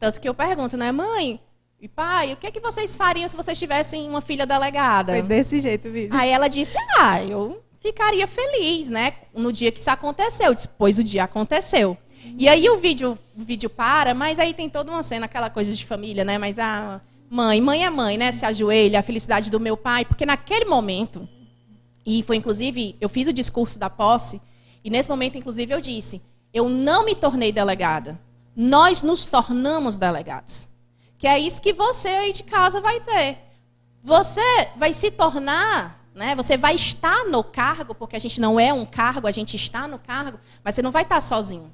Tanto 0.00 0.18
que 0.18 0.26
eu 0.26 0.32
pergunto, 0.32 0.78
né, 0.78 0.90
mãe, 0.90 1.38
e 1.78 1.86
pai, 1.86 2.32
o 2.32 2.36
que, 2.38 2.46
é 2.46 2.50
que 2.50 2.58
vocês 2.58 2.96
fariam 2.96 3.28
se 3.28 3.36
vocês 3.36 3.58
tivessem 3.58 4.08
uma 4.08 4.22
filha 4.22 4.46
delegada? 4.46 5.12
Foi 5.12 5.20
desse 5.20 5.60
jeito, 5.60 5.90
vídeo. 5.90 6.16
Aí 6.16 6.30
ela 6.30 6.48
disse, 6.48 6.78
ah, 6.98 7.22
eu 7.22 7.62
ficaria 7.78 8.26
feliz, 8.26 8.88
né, 8.88 9.12
no 9.34 9.52
dia 9.52 9.70
que 9.70 9.78
isso 9.78 9.90
aconteceu. 9.90 10.54
Depois 10.54 10.98
o 10.98 11.04
dia 11.04 11.24
aconteceu. 11.24 11.98
E 12.38 12.48
aí 12.48 12.68
o 12.70 12.76
vídeo, 12.76 13.18
o 13.36 13.44
vídeo 13.44 13.68
para, 13.68 14.14
mas 14.14 14.38
aí 14.38 14.54
tem 14.54 14.70
toda 14.70 14.90
uma 14.90 15.02
cena, 15.02 15.26
aquela 15.26 15.50
coisa 15.50 15.74
de 15.74 15.84
família, 15.84 16.24
né? 16.24 16.38
Mas 16.38 16.58
a 16.58 17.00
mãe, 17.30 17.60
mãe 17.60 17.84
é 17.84 17.90
mãe, 17.90 18.18
né? 18.18 18.32
Se 18.32 18.44
ajoelha, 18.44 18.98
a 18.98 19.02
felicidade 19.02 19.50
do 19.50 19.60
meu 19.60 19.76
pai, 19.76 20.04
porque 20.04 20.26
naquele 20.26 20.64
momento, 20.64 21.28
e 22.06 22.22
foi 22.22 22.36
inclusive, 22.36 22.96
eu 23.00 23.08
fiz 23.08 23.26
o 23.26 23.32
discurso 23.32 23.78
da 23.78 23.90
posse, 23.90 24.40
e 24.84 24.88
nesse 24.88 25.08
momento, 25.08 25.36
inclusive, 25.36 25.74
eu 25.74 25.80
disse: 25.80 26.22
eu 26.56 26.70
não 26.70 27.04
me 27.04 27.14
tornei 27.14 27.52
delegada. 27.52 28.18
Nós 28.56 29.02
nos 29.02 29.26
tornamos 29.26 29.96
delegados. 29.96 30.68
Que 31.18 31.26
é 31.26 31.38
isso 31.38 31.60
que 31.60 31.74
você 31.74 32.08
aí 32.08 32.32
de 32.32 32.42
casa 32.42 32.80
vai 32.80 33.00
ter. 33.00 33.38
Você 34.02 34.40
vai 34.76 34.92
se 34.92 35.10
tornar, 35.10 36.02
né? 36.14 36.34
Você 36.34 36.56
vai 36.56 36.74
estar 36.74 37.26
no 37.26 37.44
cargo, 37.44 37.94
porque 37.94 38.16
a 38.16 38.18
gente 38.18 38.40
não 38.40 38.58
é 38.58 38.72
um 38.72 38.86
cargo, 38.86 39.26
a 39.26 39.32
gente 39.32 39.56
está 39.56 39.86
no 39.86 39.98
cargo, 39.98 40.38
mas 40.64 40.74
você 40.74 40.80
não 40.80 40.90
vai 40.90 41.02
estar 41.02 41.20
sozinho. 41.20 41.70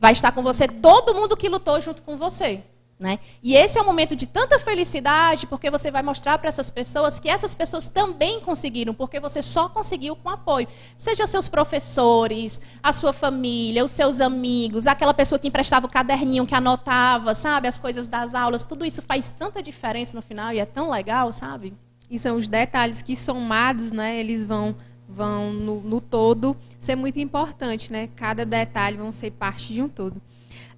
Vai 0.00 0.12
estar 0.12 0.32
com 0.32 0.42
você 0.42 0.66
todo 0.66 1.14
mundo 1.14 1.36
que 1.36 1.48
lutou 1.48 1.78
junto 1.80 2.02
com 2.02 2.16
você. 2.16 2.62
Né? 2.98 3.20
E 3.40 3.54
esse 3.54 3.78
é 3.78 3.82
um 3.82 3.84
momento 3.84 4.16
de 4.16 4.26
tanta 4.26 4.58
felicidade, 4.58 5.46
porque 5.46 5.70
você 5.70 5.88
vai 5.88 6.02
mostrar 6.02 6.36
para 6.36 6.48
essas 6.48 6.68
pessoas 6.68 7.20
que 7.20 7.28
essas 7.28 7.54
pessoas 7.54 7.88
também 7.88 8.40
conseguiram, 8.40 8.92
porque 8.92 9.20
você 9.20 9.40
só 9.40 9.68
conseguiu 9.68 10.16
com 10.16 10.28
apoio. 10.28 10.66
Seja 10.96 11.24
seus 11.24 11.48
professores, 11.48 12.60
a 12.82 12.92
sua 12.92 13.12
família, 13.12 13.84
os 13.84 13.92
seus 13.92 14.20
amigos, 14.20 14.88
aquela 14.88 15.14
pessoa 15.14 15.38
que 15.38 15.46
emprestava 15.46 15.86
o 15.86 15.88
caderninho, 15.88 16.44
que 16.44 16.56
anotava, 16.56 17.36
sabe, 17.36 17.68
as 17.68 17.78
coisas 17.78 18.08
das 18.08 18.34
aulas, 18.34 18.64
tudo 18.64 18.84
isso 18.84 19.00
faz 19.00 19.28
tanta 19.30 19.62
diferença 19.62 20.16
no 20.16 20.22
final 20.22 20.52
e 20.52 20.58
é 20.58 20.66
tão 20.66 20.90
legal, 20.90 21.30
sabe? 21.30 21.74
E 22.10 22.18
são 22.18 22.36
os 22.36 22.48
detalhes 22.48 23.00
que 23.00 23.14
somados, 23.14 23.92
né, 23.92 24.18
eles 24.18 24.44
vão 24.44 24.74
vão 25.08 25.52
no, 25.52 25.80
no, 25.80 26.00
todo 26.02 26.54
ser 26.78 26.94
muito 26.94 27.18
importante, 27.18 27.90
né? 27.90 28.10
Cada 28.14 28.44
detalhe 28.44 28.98
vão 28.98 29.10
ser 29.10 29.30
parte 29.30 29.72
de 29.72 29.80
um 29.80 29.88
todo. 29.88 30.20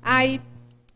Aí 0.01 0.41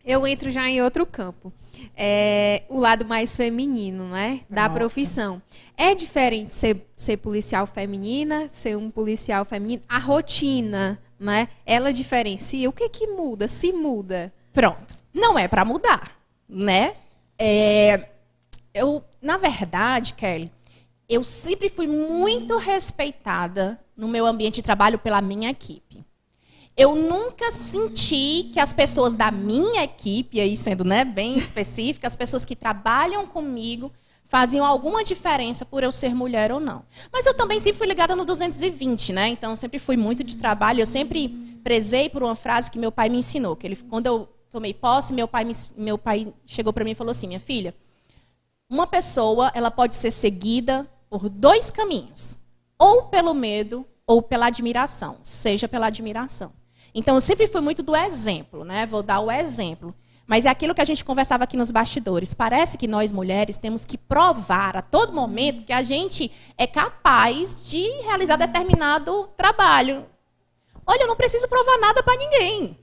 eu 0.04 0.26
entro 0.26 0.50
já 0.50 0.68
em 0.68 0.82
outro 0.82 1.06
campo. 1.06 1.52
É, 1.96 2.62
o 2.68 2.78
lado 2.78 3.04
mais 3.04 3.36
feminino, 3.36 4.08
né? 4.08 4.40
Da 4.48 4.62
Nossa. 4.62 4.74
profissão. 4.74 5.42
É 5.76 5.94
diferente 5.94 6.54
ser, 6.54 6.86
ser 6.96 7.16
policial 7.18 7.66
feminina, 7.66 8.48
ser 8.48 8.76
um 8.76 8.90
policial 8.90 9.44
feminino. 9.44 9.82
A 9.88 9.98
rotina, 9.98 10.98
né? 11.18 11.48
Ela 11.66 11.92
diferencia. 11.92 12.68
O 12.68 12.72
que 12.72 12.88
que 12.88 13.06
muda? 13.08 13.48
Se 13.48 13.72
muda. 13.72 14.32
Pronto. 14.52 14.96
Não 15.12 15.38
é 15.38 15.46
para 15.46 15.64
mudar, 15.64 16.16
né? 16.48 16.94
É, 17.38 18.08
eu, 18.72 19.04
na 19.22 19.36
verdade, 19.36 20.14
Kelly, 20.14 20.50
eu 21.08 21.22
sempre 21.22 21.68
fui 21.68 21.86
muito 21.86 22.56
respeitada 22.56 23.78
no 23.96 24.08
meu 24.08 24.26
ambiente 24.26 24.56
de 24.56 24.62
trabalho 24.62 24.98
pela 24.98 25.20
minha 25.20 25.50
equipe. 25.50 25.93
Eu 26.76 26.96
nunca 26.96 27.50
senti 27.52 28.50
que 28.52 28.58
as 28.58 28.72
pessoas 28.72 29.14
da 29.14 29.30
minha 29.30 29.84
equipe, 29.84 30.40
aí 30.40 30.56
sendo 30.56 30.84
né, 30.84 31.04
bem 31.04 31.36
específica, 31.38 32.06
as 32.06 32.16
pessoas 32.16 32.44
que 32.44 32.56
trabalham 32.56 33.26
comigo, 33.26 33.92
faziam 34.24 34.66
alguma 34.66 35.04
diferença 35.04 35.64
por 35.64 35.84
eu 35.84 35.92
ser 35.92 36.14
mulher 36.14 36.50
ou 36.50 36.58
não. 36.58 36.84
Mas 37.12 37.26
eu 37.26 37.34
também 37.34 37.60
sempre 37.60 37.78
fui 37.78 37.86
ligada 37.86 38.16
no 38.16 38.24
220, 38.24 39.12
né? 39.12 39.28
Então 39.28 39.54
sempre 39.54 39.78
fui 39.78 39.96
muito 39.96 40.24
de 40.24 40.36
trabalho. 40.36 40.80
Eu 40.80 40.86
sempre 40.86 41.28
prezei 41.62 42.08
por 42.08 42.22
uma 42.22 42.34
frase 42.34 42.70
que 42.70 42.78
meu 42.78 42.90
pai 42.90 43.08
me 43.08 43.18
ensinou, 43.18 43.54
que 43.54 43.66
ele, 43.66 43.76
quando 43.76 44.06
eu 44.06 44.28
tomei 44.50 44.74
posse, 44.74 45.12
meu 45.12 45.28
pai, 45.28 45.44
me, 45.44 45.52
meu 45.76 45.96
pai 45.96 46.34
chegou 46.44 46.72
para 46.72 46.84
mim 46.84 46.90
e 46.90 46.94
falou 46.96 47.12
assim: 47.12 47.28
"Minha 47.28 47.38
filha, 47.38 47.74
uma 48.68 48.86
pessoa, 48.86 49.52
ela 49.54 49.70
pode 49.70 49.94
ser 49.94 50.10
seguida 50.10 50.88
por 51.08 51.28
dois 51.28 51.70
caminhos: 51.70 52.38
ou 52.76 53.04
pelo 53.04 53.34
medo 53.34 53.86
ou 54.04 54.20
pela 54.20 54.46
admiração, 54.46 55.16
seja 55.22 55.68
pela 55.68 55.86
admiração. 55.86 56.52
Então 56.94 57.16
eu 57.16 57.20
sempre 57.20 57.48
fui 57.48 57.60
muito 57.60 57.82
do 57.82 57.96
exemplo, 57.96 58.64
né? 58.64 58.86
Vou 58.86 59.02
dar 59.02 59.20
o 59.20 59.30
exemplo. 59.30 59.94
Mas 60.26 60.46
é 60.46 60.48
aquilo 60.48 60.74
que 60.74 60.80
a 60.80 60.84
gente 60.86 61.04
conversava 61.04 61.44
aqui 61.44 61.56
nos 61.56 61.70
bastidores. 61.70 62.32
Parece 62.32 62.78
que 62.78 62.86
nós 62.86 63.12
mulheres 63.12 63.56
temos 63.56 63.84
que 63.84 63.98
provar 63.98 64.76
a 64.76 64.82
todo 64.82 65.12
momento 65.12 65.64
que 65.64 65.72
a 65.72 65.82
gente 65.82 66.30
é 66.56 66.66
capaz 66.66 67.68
de 67.68 67.82
realizar 68.02 68.36
determinado 68.36 69.28
trabalho. 69.36 70.06
Olha, 70.86 71.02
eu 71.02 71.08
não 71.08 71.16
preciso 71.16 71.48
provar 71.48 71.78
nada 71.78 72.02
para 72.02 72.16
ninguém. 72.16 72.78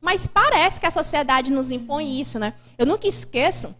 Mas 0.00 0.26
parece 0.26 0.80
que 0.80 0.86
a 0.86 0.90
sociedade 0.90 1.50
nos 1.50 1.70
impõe 1.70 2.20
isso, 2.20 2.38
né? 2.38 2.54
Eu 2.78 2.86
nunca 2.86 3.08
esqueço 3.08 3.74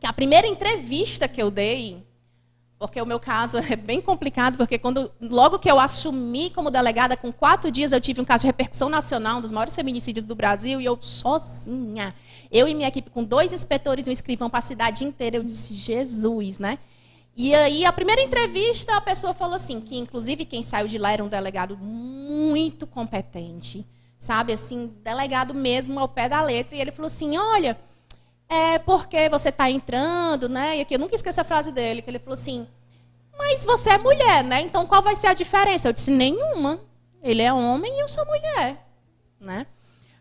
que 0.00 0.06
a 0.06 0.12
primeira 0.12 0.46
entrevista 0.46 1.28
que 1.28 1.40
eu 1.40 1.50
dei 1.50 2.02
porque 2.82 3.00
o 3.00 3.06
meu 3.06 3.20
caso 3.20 3.58
é 3.58 3.76
bem 3.76 4.00
complicado, 4.00 4.56
porque 4.56 4.76
quando 4.76 5.08
logo 5.20 5.56
que 5.56 5.70
eu 5.70 5.78
assumi 5.78 6.50
como 6.50 6.68
delegada, 6.68 7.16
com 7.16 7.32
quatro 7.32 7.70
dias 7.70 7.92
eu 7.92 8.00
tive 8.00 8.20
um 8.20 8.24
caso 8.24 8.42
de 8.42 8.48
repercussão 8.48 8.88
nacional, 8.88 9.38
um 9.38 9.40
dos 9.40 9.52
maiores 9.52 9.72
feminicídios 9.72 10.26
do 10.26 10.34
Brasil, 10.34 10.80
e 10.80 10.84
eu 10.84 10.98
sozinha. 11.00 12.12
Eu 12.50 12.66
e 12.66 12.74
minha 12.74 12.88
equipe, 12.88 13.08
com 13.08 13.22
dois 13.22 13.52
inspetores 13.52 14.04
e 14.04 14.10
um 14.10 14.12
escrivão 14.12 14.50
para 14.50 14.58
a 14.58 14.62
cidade 14.62 15.04
inteira, 15.04 15.36
eu 15.36 15.44
disse, 15.44 15.74
Jesus, 15.74 16.58
né? 16.58 16.80
E 17.36 17.54
aí, 17.54 17.84
a 17.84 17.92
primeira 17.92 18.20
entrevista, 18.20 18.96
a 18.96 19.00
pessoa 19.00 19.32
falou 19.32 19.54
assim, 19.54 19.80
que 19.80 19.96
inclusive 19.96 20.44
quem 20.44 20.64
saiu 20.64 20.88
de 20.88 20.98
lá 20.98 21.12
era 21.12 21.22
um 21.22 21.28
delegado 21.28 21.76
muito 21.76 22.84
competente, 22.84 23.86
sabe? 24.18 24.52
Assim, 24.52 24.92
delegado 25.04 25.54
mesmo 25.54 26.00
ao 26.00 26.08
pé 26.08 26.28
da 26.28 26.42
letra. 26.42 26.76
E 26.76 26.80
ele 26.80 26.90
falou 26.90 27.06
assim, 27.06 27.38
olha, 27.38 27.78
é 28.52 28.78
porque 28.78 29.30
você 29.30 29.48
está 29.48 29.70
entrando, 29.70 30.46
né? 30.46 30.76
E 30.76 30.80
aqui 30.82 30.94
eu 30.94 30.98
nunca 30.98 31.14
esqueço 31.14 31.40
a 31.40 31.44
frase 31.44 31.72
dele, 31.72 32.02
que 32.02 32.10
ele 32.10 32.18
falou 32.18 32.34
assim: 32.34 32.66
Mas 33.38 33.64
você 33.64 33.90
é 33.90 33.98
mulher, 33.98 34.44
né? 34.44 34.60
Então 34.60 34.86
qual 34.86 35.00
vai 35.00 35.16
ser 35.16 35.28
a 35.28 35.34
diferença? 35.34 35.88
Eu 35.88 35.92
disse: 35.92 36.10
Nenhuma. 36.10 36.78
Ele 37.22 37.40
é 37.40 37.52
homem 37.52 37.96
e 37.96 38.00
eu 38.00 38.08
sou 38.08 38.26
mulher, 38.26 38.84
né? 39.40 39.64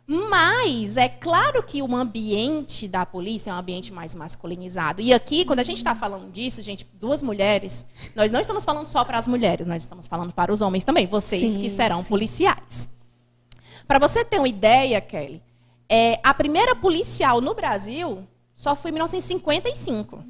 Mas 0.05 0.97
é 0.97 1.09
claro 1.09 1.63
que 1.63 1.81
o 1.81 1.95
ambiente 1.95 2.87
da 2.87 3.05
polícia 3.05 3.49
é 3.49 3.53
um 3.53 3.57
ambiente 3.57 3.91
mais 3.91 4.13
masculinizado. 4.13 5.01
E 5.01 5.11
aqui, 5.11 5.43
quando 5.43 5.61
a 5.61 5.63
gente 5.63 5.77
está 5.77 5.95
falando 5.95 6.31
disso, 6.31 6.61
gente, 6.61 6.85
duas 6.93 7.23
mulheres, 7.23 7.85
nós 8.15 8.29
não 8.29 8.39
estamos 8.39 8.63
falando 8.63 8.85
só 8.85 9.03
para 9.03 9.17
as 9.17 9.27
mulheres, 9.27 9.65
nós 9.65 9.81
estamos 9.81 10.05
falando 10.05 10.31
para 10.31 10.53
os 10.53 10.61
homens 10.61 10.85
também, 10.85 11.07
vocês 11.07 11.53
sim, 11.53 11.59
que 11.59 11.69
serão 11.69 12.03
sim. 12.03 12.09
policiais. 12.09 12.87
Para 13.87 13.97
você 13.97 14.23
ter 14.23 14.37
uma 14.37 14.47
ideia, 14.47 15.01
Kelly, 15.01 15.41
é, 15.93 16.21
a 16.23 16.33
primeira 16.33 16.73
policial 16.73 17.41
no 17.41 17.53
Brasil 17.53 18.25
só 18.53 18.77
foi 18.77 18.91
em 18.91 18.93
1955. 18.93 20.23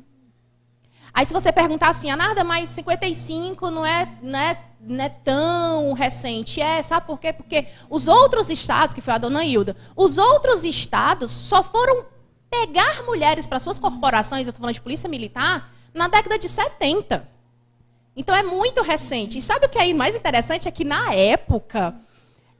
Aí 1.13 1.23
se 1.23 1.31
você 1.31 1.51
perguntar 1.51 1.89
assim, 1.89 2.09
ah, 2.09 2.15
nada, 2.15 2.43
mas 2.43 2.67
55 2.69 3.69
não 3.69 3.85
é, 3.85 4.11
não, 4.23 4.39
é, 4.39 4.59
não 4.81 5.05
é 5.05 5.09
tão 5.09 5.93
recente. 5.93 6.59
É, 6.59 6.81
sabe 6.81 7.05
por 7.05 7.19
quê? 7.19 7.31
Porque 7.31 7.67
os 7.91 8.07
outros 8.07 8.49
estados, 8.49 8.91
que 8.91 9.01
foi 9.01 9.13
a 9.13 9.19
dona 9.19 9.45
Hilda, 9.45 9.75
os 9.95 10.17
outros 10.17 10.63
estados 10.63 11.29
só 11.29 11.61
foram 11.61 12.07
pegar 12.49 13.03
mulheres 13.03 13.45
para 13.45 13.59
suas 13.59 13.77
corporações, 13.77 14.47
eu 14.47 14.49
estou 14.49 14.61
falando 14.61 14.73
de 14.73 14.81
polícia 14.81 15.07
militar, 15.07 15.71
na 15.93 16.07
década 16.07 16.39
de 16.39 16.49
70. 16.49 17.29
Então 18.15 18.33
é 18.33 18.41
muito 18.41 18.81
recente. 18.81 19.37
E 19.37 19.41
sabe 19.41 19.67
o 19.67 19.69
que 19.69 19.77
é 19.77 19.93
mais 19.93 20.15
interessante? 20.15 20.67
É 20.67 20.71
que 20.71 20.83
na 20.83 21.13
época, 21.13 21.93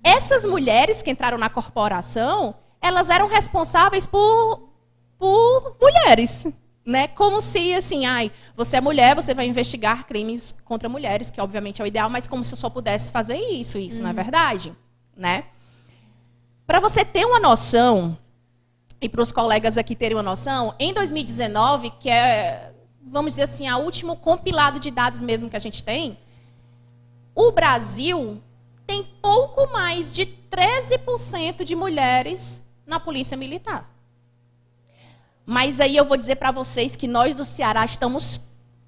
essas 0.03 0.45
mulheres 0.45 1.01
que 1.01 1.09
entraram 1.09 1.39
na 1.39 1.49
corporação, 1.49 2.55
elas 2.81 3.09
eram 3.09 3.27
responsáveis 3.27 4.05
por, 4.05 4.69
por 5.17 5.77
mulheres. 5.79 6.47
Né? 6.83 7.07
Como 7.09 7.41
se, 7.41 7.75
assim, 7.75 8.07
ai, 8.07 8.31
você 8.55 8.77
é 8.77 8.81
mulher, 8.81 9.15
você 9.15 9.35
vai 9.35 9.45
investigar 9.45 10.05
crimes 10.07 10.53
contra 10.65 10.89
mulheres, 10.89 11.29
que 11.29 11.39
obviamente 11.39 11.79
é 11.79 11.85
o 11.85 11.87
ideal, 11.87 12.09
mas 12.09 12.27
como 12.27 12.43
se 12.43 12.53
eu 12.53 12.57
só 12.57 12.69
pudesse 12.69 13.11
fazer 13.11 13.37
isso. 13.37 13.77
Isso 13.77 13.97
uhum. 13.97 14.03
não 14.03 14.09
é 14.09 14.13
verdade, 14.13 14.75
né? 15.15 15.45
Para 16.65 16.79
você 16.79 17.05
ter 17.05 17.23
uma 17.25 17.39
noção, 17.39 18.17
e 19.01 19.09
para 19.09 19.21
os 19.21 19.31
colegas 19.31 19.77
aqui 19.77 19.95
terem 19.95 20.15
uma 20.15 20.23
noção, 20.23 20.75
em 20.79 20.93
2019, 20.93 21.91
que 21.99 22.09
é, 22.09 22.71
vamos 23.03 23.33
dizer 23.33 23.43
assim, 23.43 23.69
o 23.69 23.77
último 23.77 24.15
compilado 24.15 24.79
de 24.79 24.89
dados 24.89 25.21
mesmo 25.21 25.49
que 25.49 25.55
a 25.55 25.59
gente 25.59 25.83
tem, 25.83 26.17
o 27.33 27.51
Brasil 27.51 28.41
tem 28.85 29.03
pouco 29.21 29.71
mais 29.71 30.13
de 30.13 30.25
13% 30.25 31.63
de 31.63 31.75
mulheres 31.75 32.63
na 32.91 32.99
polícia 32.99 33.35
militar. 33.35 33.89
Mas 35.45 35.81
aí 35.81 35.97
eu 35.97 36.05
vou 36.05 36.17
dizer 36.17 36.35
para 36.35 36.51
vocês 36.51 36.95
que 36.95 37.07
nós 37.07 37.33
do 37.33 37.43
Ceará 37.43 37.83
estamos 37.83 38.39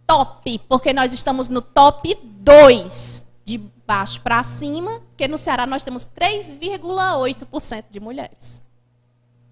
top, 0.05 0.59
porque 0.69 0.93
nós 0.93 1.13
estamos 1.13 1.49
no 1.49 1.61
top 1.61 2.13
2, 2.21 3.25
de 3.45 3.57
baixo 3.87 4.21
para 4.21 4.43
cima, 4.43 4.99
porque 5.09 5.27
no 5.27 5.37
Ceará 5.37 5.65
nós 5.65 5.83
temos 5.83 6.05
3,8% 6.05 7.85
de 7.89 7.99
mulheres. 7.99 8.61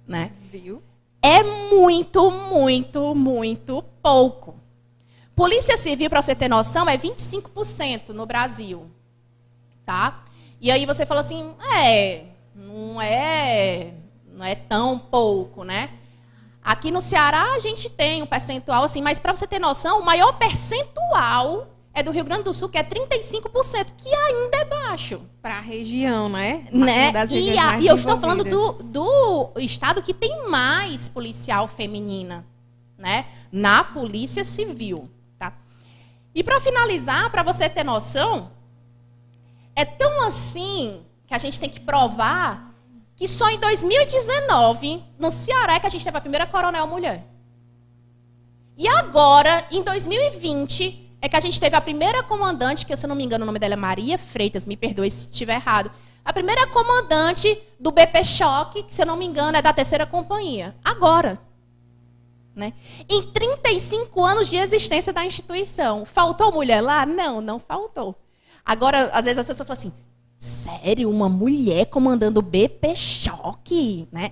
Né? 0.05 0.31
Viu? 0.51 0.83
É 1.21 1.41
muito, 1.43 2.29
muito, 2.29 3.15
muito 3.15 3.83
pouco. 4.03 4.55
Polícia 5.33 5.77
Civil, 5.77 6.09
para 6.09 6.21
você 6.21 6.35
ter 6.35 6.49
noção, 6.49 6.89
é 6.89 6.97
25% 6.97 8.09
no 8.09 8.25
Brasil. 8.25 8.91
Tá? 9.85 10.23
E 10.59 10.69
aí 10.69 10.85
você 10.85 11.05
fala 11.05 11.21
assim, 11.21 11.55
é, 11.77 12.25
não 12.53 13.01
é, 13.01 13.93
não 14.31 14.45
é 14.45 14.55
tão 14.55 14.97
pouco, 14.97 15.63
né? 15.63 15.89
Aqui 16.63 16.91
no 16.91 17.01
Ceará 17.01 17.53
a 17.53 17.59
gente 17.59 17.89
tem 17.89 18.21
um 18.21 18.25
percentual 18.25 18.83
assim, 18.83 19.01
mas 19.01 19.19
para 19.19 19.35
você 19.35 19.47
ter 19.47 19.59
noção, 19.59 19.99
o 19.99 20.05
maior 20.05 20.37
percentual 20.37 21.67
é 21.93 22.01
do 22.01 22.11
Rio 22.11 22.23
Grande 22.23 22.43
do 22.43 22.53
Sul, 22.53 22.69
que 22.69 22.77
é 22.77 22.83
35%, 22.83 23.87
que 23.97 24.13
ainda 24.13 24.57
é 24.57 24.65
baixo. 24.65 25.21
Para 25.41 25.57
a 25.57 25.61
região, 25.61 26.29
né? 26.29 26.67
né? 26.71 27.11
e, 27.31 27.57
a, 27.57 27.79
e 27.79 27.87
eu 27.87 27.95
estou 27.95 28.17
falando 28.17 28.43
do, 28.43 28.83
do 28.83 29.51
estado 29.57 30.01
que 30.01 30.13
tem 30.13 30.47
mais 30.47 31.09
policial 31.09 31.67
feminina, 31.67 32.45
né? 32.97 33.25
Na 33.51 33.83
Polícia 33.83 34.43
Civil, 34.43 35.09
tá? 35.37 35.53
E 36.33 36.43
para 36.43 36.61
finalizar, 36.61 37.29
para 37.29 37.43
você 37.43 37.67
ter 37.67 37.83
noção, 37.83 38.51
é 39.75 39.83
tão 39.83 40.21
assim 40.21 41.01
que 41.27 41.33
a 41.33 41.37
gente 41.37 41.59
tem 41.59 41.69
que 41.69 41.79
provar 41.79 42.70
que 43.21 43.27
só 43.27 43.47
em 43.51 43.59
2019, 43.59 45.03
no 45.19 45.31
Ceará, 45.31 45.75
é 45.75 45.79
que 45.79 45.85
a 45.85 45.89
gente 45.91 46.03
teve 46.03 46.17
a 46.17 46.21
primeira 46.21 46.47
coronel 46.47 46.87
mulher. 46.87 47.23
E 48.75 48.87
agora, 48.87 49.63
em 49.69 49.83
2020, 49.83 51.17
é 51.21 51.29
que 51.29 51.35
a 51.35 51.39
gente 51.39 51.59
teve 51.61 51.75
a 51.75 51.81
primeira 51.81 52.23
comandante, 52.23 52.83
que 52.83 52.97
se 52.97 53.05
eu 53.05 53.07
não 53.07 53.15
me 53.15 53.23
engano 53.23 53.43
o 53.43 53.45
nome 53.45 53.59
dela 53.59 53.75
é 53.75 53.77
Maria 53.77 54.17
Freitas, 54.17 54.65
me 54.65 54.75
perdoe 54.75 55.11
se 55.11 55.27
estiver 55.29 55.53
errado. 55.53 55.91
A 56.25 56.33
primeira 56.33 56.65
comandante 56.65 57.61
do 57.79 57.91
BP 57.91 58.23
Choque, 58.23 58.81
que 58.81 58.95
se 58.95 59.03
eu 59.03 59.05
não 59.05 59.15
me 59.15 59.27
engano 59.27 59.55
é 59.55 59.61
da 59.61 59.71
terceira 59.71 60.07
companhia. 60.07 60.75
Agora. 60.83 61.37
Né? 62.55 62.73
Em 63.07 63.21
35 63.21 64.25
anos 64.25 64.49
de 64.49 64.57
existência 64.57 65.13
da 65.13 65.23
instituição. 65.23 66.05
Faltou 66.05 66.51
mulher 66.51 66.81
lá? 66.81 67.05
Não, 67.05 67.39
não 67.39 67.59
faltou. 67.59 68.15
Agora, 68.65 69.11
às 69.13 69.25
vezes 69.25 69.37
as 69.37 69.45
pessoas 69.45 69.67
falam 69.67 69.79
assim: 69.79 69.93
sério, 70.41 71.07
uma 71.07 71.29
mulher 71.29 71.85
comandando 71.85 72.41
BP 72.41 72.95
Choque? 72.95 74.07
Né? 74.11 74.31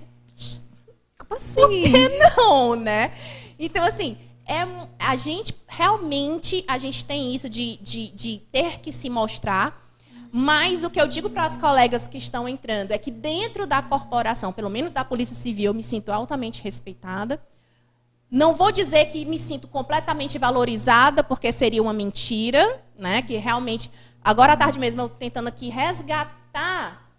Como 1.20 1.36
assim? 1.36 1.62
Por 1.62 1.70
que 1.70 2.10
não, 2.36 2.76
né? 2.76 3.14
Então, 3.60 3.84
assim, 3.86 4.18
é, 4.48 4.66
a 4.98 5.16
gente 5.16 5.54
realmente 5.68 6.66
a 6.68 6.80
gente 6.80 7.06
tem 7.06 7.36
isso 7.36 7.48
de, 7.48 7.78
de, 7.78 8.08
de 8.08 8.42
ter 8.52 8.80
que 8.80 8.92
se 8.92 9.08
mostrar. 9.08 9.88
Mas 10.32 10.84
o 10.84 10.90
que 10.90 11.00
eu 11.00 11.08
digo 11.08 11.30
para 11.30 11.46
as 11.46 11.56
colegas 11.56 12.08
que 12.08 12.18
estão 12.18 12.50
entrando 12.50 12.92
é 12.92 12.98
que 12.98 13.12
dentro 13.12 13.68
da 13.68 13.82
corporação, 13.82 14.52
pelo 14.52 14.70
menos 14.70 14.92
da 14.92 15.06
Polícia 15.06 15.36
Civil, 15.36 15.66
eu 15.66 15.74
me 15.74 15.84
sinto 15.84 16.12
altamente 16.12 16.62
respeitada. 16.64 17.40
Não 18.32 18.56
vou 18.56 18.72
dizer 18.72 19.06
que 19.06 19.26
me 19.26 19.38
sinto 19.38 19.68
completamente 19.68 20.38
valorizada, 20.40 21.24
porque 21.24 21.52
seria 21.52 21.82
uma 21.82 21.94
mentira, 21.94 22.82
né? 22.98 23.22
Que 23.22 23.38
realmente. 23.38 23.92
Agora 24.24 24.54
à 24.54 24.58
tarde 24.58 24.80
mesmo 24.80 25.02
eu 25.02 25.10
tentando 25.10 25.48
aqui 25.48 25.70
resgatar. 25.70 27.10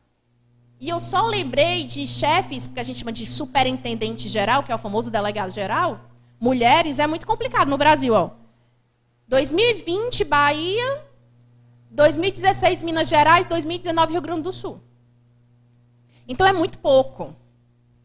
E 0.78 0.88
eu 0.88 0.98
só 0.98 1.26
lembrei 1.26 1.84
de 1.84 2.06
chefes, 2.06 2.66
que 2.66 2.80
a 2.80 2.82
gente 2.82 3.00
chama 3.00 3.12
de 3.12 3.26
superintendente 3.26 4.28
geral, 4.28 4.62
que 4.62 4.72
é 4.72 4.74
o 4.74 4.78
famoso 4.78 5.10
delegado 5.10 5.50
geral, 5.50 6.00
mulheres, 6.40 6.98
é 6.98 7.06
muito 7.06 7.26
complicado 7.26 7.68
no 7.68 7.76
Brasil. 7.76 8.14
Ó. 8.14 8.30
2020, 9.28 10.24
Bahia. 10.24 11.04
2016, 11.90 12.82
Minas 12.82 13.08
Gerais. 13.08 13.46
2019, 13.46 14.12
Rio 14.12 14.22
Grande 14.22 14.42
do 14.42 14.52
Sul. 14.52 14.80
Então 16.26 16.46
é 16.46 16.52
muito 16.52 16.78
pouco. 16.78 17.36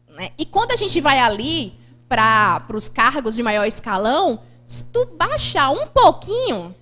Né? 0.08 0.30
E 0.36 0.44
quando 0.44 0.72
a 0.72 0.76
gente 0.76 1.00
vai 1.00 1.18
ali 1.18 1.78
para 2.08 2.66
os 2.74 2.88
cargos 2.88 3.36
de 3.36 3.42
maior 3.42 3.64
escalão, 3.64 4.40
se 4.66 4.84
tu 4.84 5.06
baixar 5.16 5.70
um 5.70 5.86
pouquinho 5.86 6.74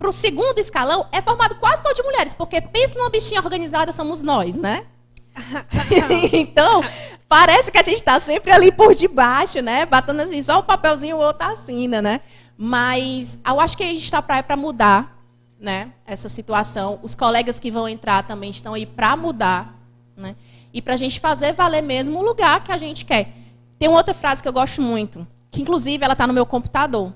para 0.00 0.08
o 0.08 0.12
segundo 0.12 0.58
escalão, 0.58 1.06
é 1.12 1.20
formado 1.20 1.56
quase 1.56 1.82
todo 1.82 1.94
de 1.94 2.02
mulheres, 2.02 2.32
porque 2.32 2.58
pensa 2.58 2.94
numa 2.94 3.10
bichinha 3.10 3.42
organizada, 3.42 3.92
somos 3.92 4.22
nós, 4.22 4.56
né? 4.56 4.86
então, 6.32 6.82
parece 7.28 7.70
que 7.70 7.76
a 7.76 7.82
gente 7.84 7.96
está 7.96 8.18
sempre 8.18 8.50
ali 8.50 8.72
por 8.72 8.94
debaixo, 8.94 9.60
né? 9.60 9.84
Batendo 9.84 10.22
assim, 10.22 10.42
só 10.42 10.58
o 10.58 10.62
papelzinho 10.62 11.18
o 11.18 11.20
outro 11.20 11.46
assina, 11.46 12.00
né? 12.00 12.22
Mas 12.56 13.38
eu 13.46 13.60
acho 13.60 13.76
que 13.76 13.82
a 13.82 13.88
gente 13.88 14.02
está 14.02 14.22
para 14.22 14.56
mudar 14.56 15.22
né, 15.60 15.92
essa 16.06 16.30
situação. 16.30 16.98
Os 17.02 17.14
colegas 17.14 17.60
que 17.60 17.70
vão 17.70 17.86
entrar 17.86 18.22
também 18.22 18.50
estão 18.50 18.72
aí 18.72 18.86
para 18.86 19.14
mudar. 19.18 19.78
Né? 20.16 20.34
E 20.72 20.80
para 20.80 20.94
a 20.94 20.96
gente 20.96 21.20
fazer 21.20 21.52
valer 21.52 21.82
mesmo 21.82 22.18
o 22.18 22.22
lugar 22.22 22.64
que 22.64 22.72
a 22.72 22.78
gente 22.78 23.04
quer. 23.04 23.34
Tem 23.78 23.86
uma 23.86 23.98
outra 23.98 24.14
frase 24.14 24.42
que 24.42 24.48
eu 24.48 24.52
gosto 24.52 24.80
muito, 24.80 25.26
que 25.50 25.60
inclusive 25.60 26.02
ela 26.02 26.14
está 26.14 26.26
no 26.26 26.32
meu 26.32 26.46
computador. 26.46 27.12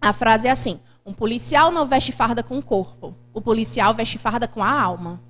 A 0.00 0.12
frase 0.14 0.48
é 0.48 0.50
assim: 0.50 0.80
um 1.06 1.14
policial 1.14 1.70
não 1.70 1.86
veste 1.86 2.10
farda 2.10 2.42
com 2.42 2.58
o 2.58 2.64
corpo, 2.64 3.14
o 3.32 3.40
policial 3.40 3.94
veste 3.94 4.18
farda 4.18 4.48
com 4.48 4.62
a 4.62 4.80
alma. 4.82 5.22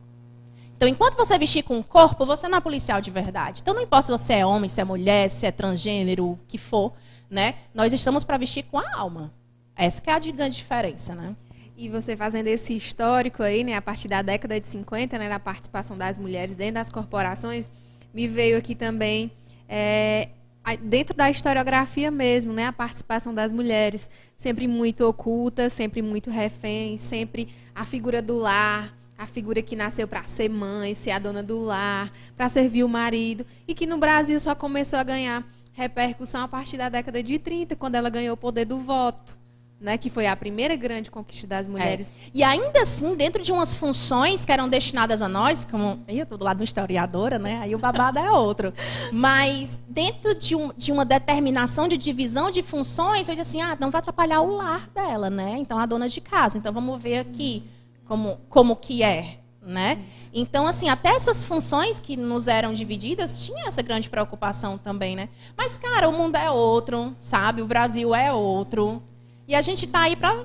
Então, 0.75 0.89
enquanto 0.89 1.17
você 1.17 1.39
vestir 1.39 1.63
com 1.63 1.79
o 1.79 1.85
corpo, 1.85 2.27
você 2.27 2.49
não 2.49 2.59
é 2.59 2.61
policial 2.61 3.01
de 3.01 3.11
verdade. 3.11 3.61
Então, 3.63 3.75
não 3.75 3.83
importa 3.83 4.07
se 4.07 4.13
você 4.13 4.35
é 4.35 4.47
homem, 4.47 4.69
se 4.69 4.81
é 4.81 4.85
mulher, 4.85 5.31
se 5.31 5.47
é 5.47 5.53
transgênero, 5.53 6.33
o 6.33 6.39
que 6.49 6.59
for, 6.59 6.93
né? 7.31 7.55
Nós 7.75 7.93
estamos 7.93 8.25
para 8.25 8.37
vestir 8.37 8.65
com 8.65 8.79
a 8.79 8.85
alma. 8.95 9.33
Essa 9.75 10.03
é 10.07 10.13
a 10.13 10.19
grande 10.19 10.57
diferença, 10.57 11.15
né? 11.15 11.37
E 11.77 11.91
você 11.91 12.17
fazendo 12.17 12.47
esse 12.47 12.75
histórico 12.75 13.43
aí, 13.43 13.63
né, 13.63 13.75
a 13.75 13.83
partir 13.83 14.09
da 14.09 14.23
década 14.23 14.59
de 14.59 14.67
50, 14.67 15.19
né, 15.19 15.29
na 15.29 15.39
participação 15.39 15.97
das 15.97 16.17
mulheres 16.17 16.55
dentro 16.55 16.75
das 16.75 16.89
corporações, 16.89 17.71
me 18.15 18.27
veio 18.27 18.57
aqui 18.57 18.75
também 18.75 19.31
é, 19.69 20.31
dentro 20.75 21.17
da 21.17 21.31
historiografia 21.31 22.11
mesmo, 22.11 22.53
né, 22.53 22.67
a 22.67 22.73
participação 22.73 23.33
das 23.33 23.53
mulheres 23.53 24.11
sempre 24.37 24.67
muito 24.67 25.07
oculta, 25.07 25.71
sempre 25.71 26.03
muito 26.03 26.29
refém, 26.29 26.97
sempre 26.97 27.49
a 27.73 27.85
figura 27.85 28.21
do 28.21 28.37
lar, 28.37 28.93
a 29.17 29.27
figura 29.27 29.63
que 29.63 29.77
nasceu 29.77 30.09
para 30.09 30.25
ser 30.25 30.49
mãe, 30.49 30.95
ser 30.95 31.13
a 31.13 31.19
dona 31.21 31.43
do 31.43 31.59
lar, 31.59 32.13
para 32.37 32.49
servir 32.49 32.83
o 32.83 32.89
marido, 32.89 33.47
e 33.69 33.75
que 33.75 33.87
no 33.87 33.99
Brasil 33.99 34.41
só 34.41 34.55
começou 34.55 34.99
a 34.99 35.05
ganhar 35.05 35.45
repercussão 35.73 36.43
a 36.43 36.49
partir 36.49 36.77
da 36.77 36.89
década 36.89 37.23
de 37.23 37.39
30, 37.39 37.77
quando 37.77 37.95
ela 37.95 38.11
ganhou 38.11 38.35
o 38.35 38.37
poder 38.37 38.65
do 38.65 38.79
voto. 38.79 39.39
Né, 39.79 39.99
que 39.99 40.09
foi 40.09 40.27
a 40.27 40.35
primeira 40.35 40.75
grande 40.75 41.11
conquista 41.11 41.47
das 41.47 41.67
mulheres. 41.67 42.09
É. 42.09 42.31
E 42.33 42.43
ainda 42.43 42.81
assim, 42.81 43.15
dentro 43.15 43.43
de 43.43 43.53
umas 43.53 43.75
funções 43.75 44.43
que 44.43 44.51
eram 44.51 44.71
destinadas 44.71 45.21
a 45.21 45.29
nós, 45.29 45.67
como 45.67 46.03
eu 46.09 46.23
estou 46.23 46.39
do 46.39 46.45
lado 46.45 46.57
de 46.57 46.63
uma 46.63 46.65
historiadora, 46.65 47.39
né, 47.39 47.59
aí 47.61 47.75
o 47.75 47.79
babado 47.79 48.19
é 48.19 48.31
outro. 48.31 48.73
Mas 49.13 49.79
dentro 49.87 50.35
de, 50.35 50.57
um, 50.57 50.73
de, 50.75 50.91
uma 50.91 51.05
determinação 51.05 51.87
de 51.89 51.99
divisão 51.99 52.51
de 52.51 52.63
funções, 52.63 53.29
eu 53.29 53.35
disse 53.35 53.59
assim, 53.59 53.61
ah, 53.61 53.77
não 53.79 53.91
vai 53.91 53.99
atrapalhar 53.99 54.41
o 54.41 54.57
lar 54.57 54.89
dela, 54.95 55.29
né? 55.29 55.57
Então 55.59 55.79
a 55.79 55.85
dona 55.85 56.09
de 56.09 56.23
casa. 56.23 56.57
Então 56.57 56.73
vamos 56.73 57.03
ver 57.03 57.19
aqui 57.19 57.63
como, 58.07 58.39
como 58.49 58.77
que 58.77 59.03
é. 59.03 59.41
Né? 59.61 59.99
Então, 60.33 60.65
assim, 60.65 60.89
até 60.89 61.09
essas 61.09 61.45
funções 61.45 61.99
que 61.99 62.17
nos 62.17 62.47
eram 62.47 62.73
divididas, 62.73 63.45
tinha 63.45 63.67
essa 63.67 63.83
grande 63.83 64.09
preocupação 64.09 64.79
também, 64.79 65.17
né? 65.17 65.29
Mas, 65.57 65.77
cara, 65.77 66.09
o 66.09 66.13
mundo 66.13 66.37
é 66.37 66.49
outro, 66.49 67.17
sabe? 67.19 67.63
O 67.63 67.67
Brasil 67.67 68.15
é 68.15 68.33
outro. 68.33 69.03
E 69.49 69.55
a 69.55 69.63
gente 69.63 69.85
está 69.85 70.03
aí 70.03 70.17
para 70.17 70.45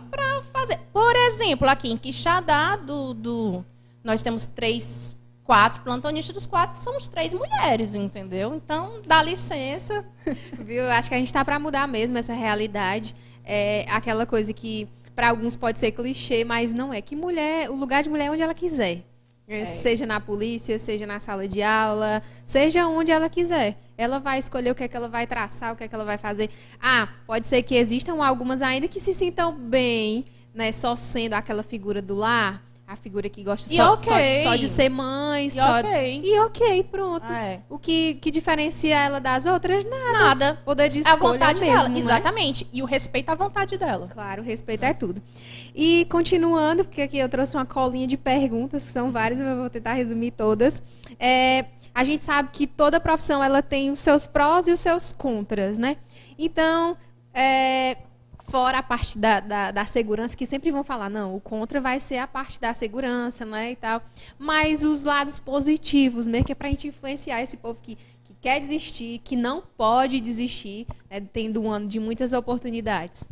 fazer. 0.54 0.78
Por 0.94 1.16
exemplo, 1.16 1.68
aqui 1.68 1.92
em 1.92 1.98
Quixadá, 1.98 2.76
do, 2.76 3.14
do, 3.14 3.66
nós 4.04 4.22
temos 4.22 4.46
três, 4.46 5.16
quatro 5.44 5.82
plantonistas, 5.82 6.34
dos 6.34 6.46
quatro 6.46 6.82
somos 6.82 7.08
três 7.08 7.34
mulheres, 7.34 7.96
entendeu? 7.96 8.54
Então, 8.56 9.00
dá 9.06 9.24
licença. 9.24 10.06
Viu? 10.60 10.90
Acho 10.90 11.10
que 11.10 11.16
a 11.16 11.18
gente 11.18 11.28
está 11.28 11.44
para 11.44 11.58
mudar 11.58 11.88
mesmo 11.88 12.18
essa 12.18 12.34
realidade. 12.34 13.16
É 13.44 13.86
aquela 13.90 14.26
coisa 14.26 14.54
que 14.54 14.88
para 15.16 15.30
alguns 15.30 15.56
pode 15.56 15.80
ser 15.80 15.92
clichê, 15.92 16.46
mas 16.46 16.74
não 16.74 16.94
é. 16.94 17.02
Que 17.02 17.16
mulher, 17.16 17.70
o 17.70 17.76
lugar 17.76 18.04
de 18.04 18.10
mulher 18.10 18.26
é 18.26 18.32
onde 18.32 18.42
ela 18.42 18.54
quiser. 18.54 19.04
É. 19.54 19.66
Seja 19.66 20.06
na 20.06 20.20
polícia, 20.20 20.80
seja 20.80 21.06
na 21.06 21.20
sala 21.20 21.48
de 21.48 21.62
aula, 21.62 22.24
seja 22.46 22.88
onde 22.88 23.12
ela 23.12 23.30
quiser. 23.30 23.78
Ela 23.98 24.20
vai 24.20 24.40
escolher 24.40 24.72
o 24.72 24.76
que 24.76 24.84
é 24.84 24.88
que 24.88 24.96
ela 24.96 25.10
vai 25.10 25.28
traçar, 25.28 25.74
o 25.74 25.76
que 25.76 25.84
é 25.84 25.88
que 25.88 25.94
ela 25.94 26.06
vai 26.06 26.18
fazer. 26.18 26.50
Ah, 26.82 27.10
pode 27.28 27.48
ser 27.48 27.62
que 27.64 27.76
existam 27.76 28.24
algumas 28.24 28.62
ainda 28.62 28.88
que 28.88 29.00
se 29.00 29.14
sintam 29.14 29.54
bem, 29.54 30.26
né, 30.54 30.72
só 30.72 30.96
sendo 30.96 31.34
aquela 31.34 31.64
figura 31.64 32.02
do 32.02 32.16
lar, 32.16 32.64
a 32.92 32.96
figura 32.98 33.30
que 33.30 33.42
gosta 33.42 33.70
só, 33.70 33.94
okay. 33.94 34.44
só, 34.44 34.50
só, 34.50 34.56
de 34.58 34.68
ser 34.68 34.90
mãe, 34.90 35.48
e 35.48 35.52
só 35.52 35.80
okay. 35.80 36.22
e 36.26 36.38
ok, 36.40 36.84
pronto. 36.84 37.26
Ah, 37.26 37.46
é. 37.46 37.62
O 37.70 37.80
que, 37.80 38.16
que 38.16 38.30
diferencia 38.30 39.00
ela 39.00 39.20
das 39.20 39.46
outras 39.46 39.86
nada. 39.86 40.12
Nada. 40.12 40.60
Poder 40.66 40.90
de 40.90 41.00
escolha 41.00 41.14
a 41.14 41.16
vontade 41.16 41.62
mesmo, 41.62 41.76
dela, 41.76 41.88
né? 41.88 42.00
exatamente. 42.00 42.68
E 42.74 42.82
o 42.82 42.86
respeito 42.86 43.30
à 43.30 43.36
vontade 43.36 43.78
dela. 43.78 44.10
Claro, 44.12 44.42
o 44.42 44.46
respeito 44.46 44.84
é 44.84 44.94
tudo. 44.94 45.22
E 45.74 46.06
continuando, 46.06 46.84
porque 46.84 47.02
aqui 47.02 47.18
eu 47.18 47.30
trouxe 47.30 47.56
uma 47.56 47.66
colinha 47.66 48.08
de 48.08 48.18
perguntas, 48.18 48.84
que 48.84 48.92
são 48.92 49.12
várias, 49.12 49.40
eu 49.40 49.58
vou 49.58 49.70
tentar 49.70 49.94
resumir 49.94 50.32
todas. 50.32 50.82
É, 51.20 51.66
a 51.94 52.04
gente 52.04 52.24
sabe 52.24 52.50
que 52.52 52.68
toda 52.68 53.00
profissão 53.00 53.44
ela 53.44 53.62
tem 53.62 53.92
os 53.92 54.00
seus 54.00 54.28
prós 54.28 54.68
e 54.68 54.72
os 54.72 54.80
seus 54.80 55.12
contras, 55.12 55.78
né? 55.78 55.98
Então, 56.38 56.98
é, 57.34 57.98
fora 58.52 58.80
a 58.80 58.84
parte 58.84 59.18
da, 59.18 59.40
da, 59.40 59.72
da, 59.72 59.86
segurança, 59.86 60.36
que 60.36 60.46
sempre 60.46 60.72
vão 60.72 60.84
falar, 60.84 61.10
não, 61.10 61.36
o 61.36 61.40
contra 61.40 61.80
vai 61.80 62.00
ser 62.00 62.18
a 62.18 62.28
parte 62.28 62.60
da 62.60 62.74
segurança, 62.74 63.46
né, 63.46 63.72
e 63.72 63.76
tal. 63.76 64.02
Mas 64.38 64.84
os 64.84 65.04
lados 65.04 65.40
positivos, 65.40 66.28
mesmo 66.28 66.46
que 66.46 66.52
é 66.52 66.56
para 66.56 66.68
a 66.68 66.72
gente 66.72 66.88
influenciar 66.88 67.42
esse 67.42 67.56
povo 67.56 67.80
que, 67.82 67.98
que 68.24 68.34
quer 68.42 68.60
desistir, 68.60 69.20
que 69.24 69.36
não 69.36 69.64
pode 69.78 70.20
desistir, 70.20 70.86
né, 71.10 71.22
tendo 71.32 71.62
um 71.62 71.72
ano 71.72 71.88
de 71.88 72.00
muitas 72.00 72.34
oportunidades. 72.34 73.28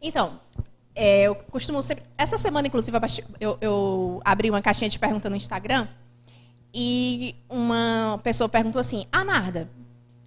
Então, 0.00 0.40
é, 0.94 1.22
eu 1.22 1.34
costumo 1.34 1.82
sempre... 1.82 2.04
Essa 2.16 2.38
semana, 2.38 2.68
inclusive, 2.68 2.96
eu, 3.40 3.58
eu 3.60 4.20
abri 4.24 4.50
uma 4.50 4.62
caixinha 4.62 4.90
de 4.90 4.98
perguntas 4.98 5.30
no 5.30 5.36
Instagram 5.36 5.88
e 6.74 7.34
uma 7.48 8.20
pessoa 8.22 8.48
perguntou 8.48 8.80
assim, 8.80 9.06
Anarda, 9.12 9.68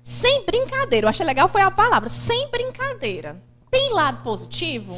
sem 0.04 0.46
brincadeira, 0.46 1.06
eu 1.06 1.10
achei 1.10 1.26
legal 1.26 1.48
foi 1.48 1.62
a 1.62 1.72
palavra, 1.72 2.10
sem 2.10 2.50
brincadeira 2.50 3.42
tem 3.76 3.92
lado 3.92 4.24
positivo? 4.24 4.98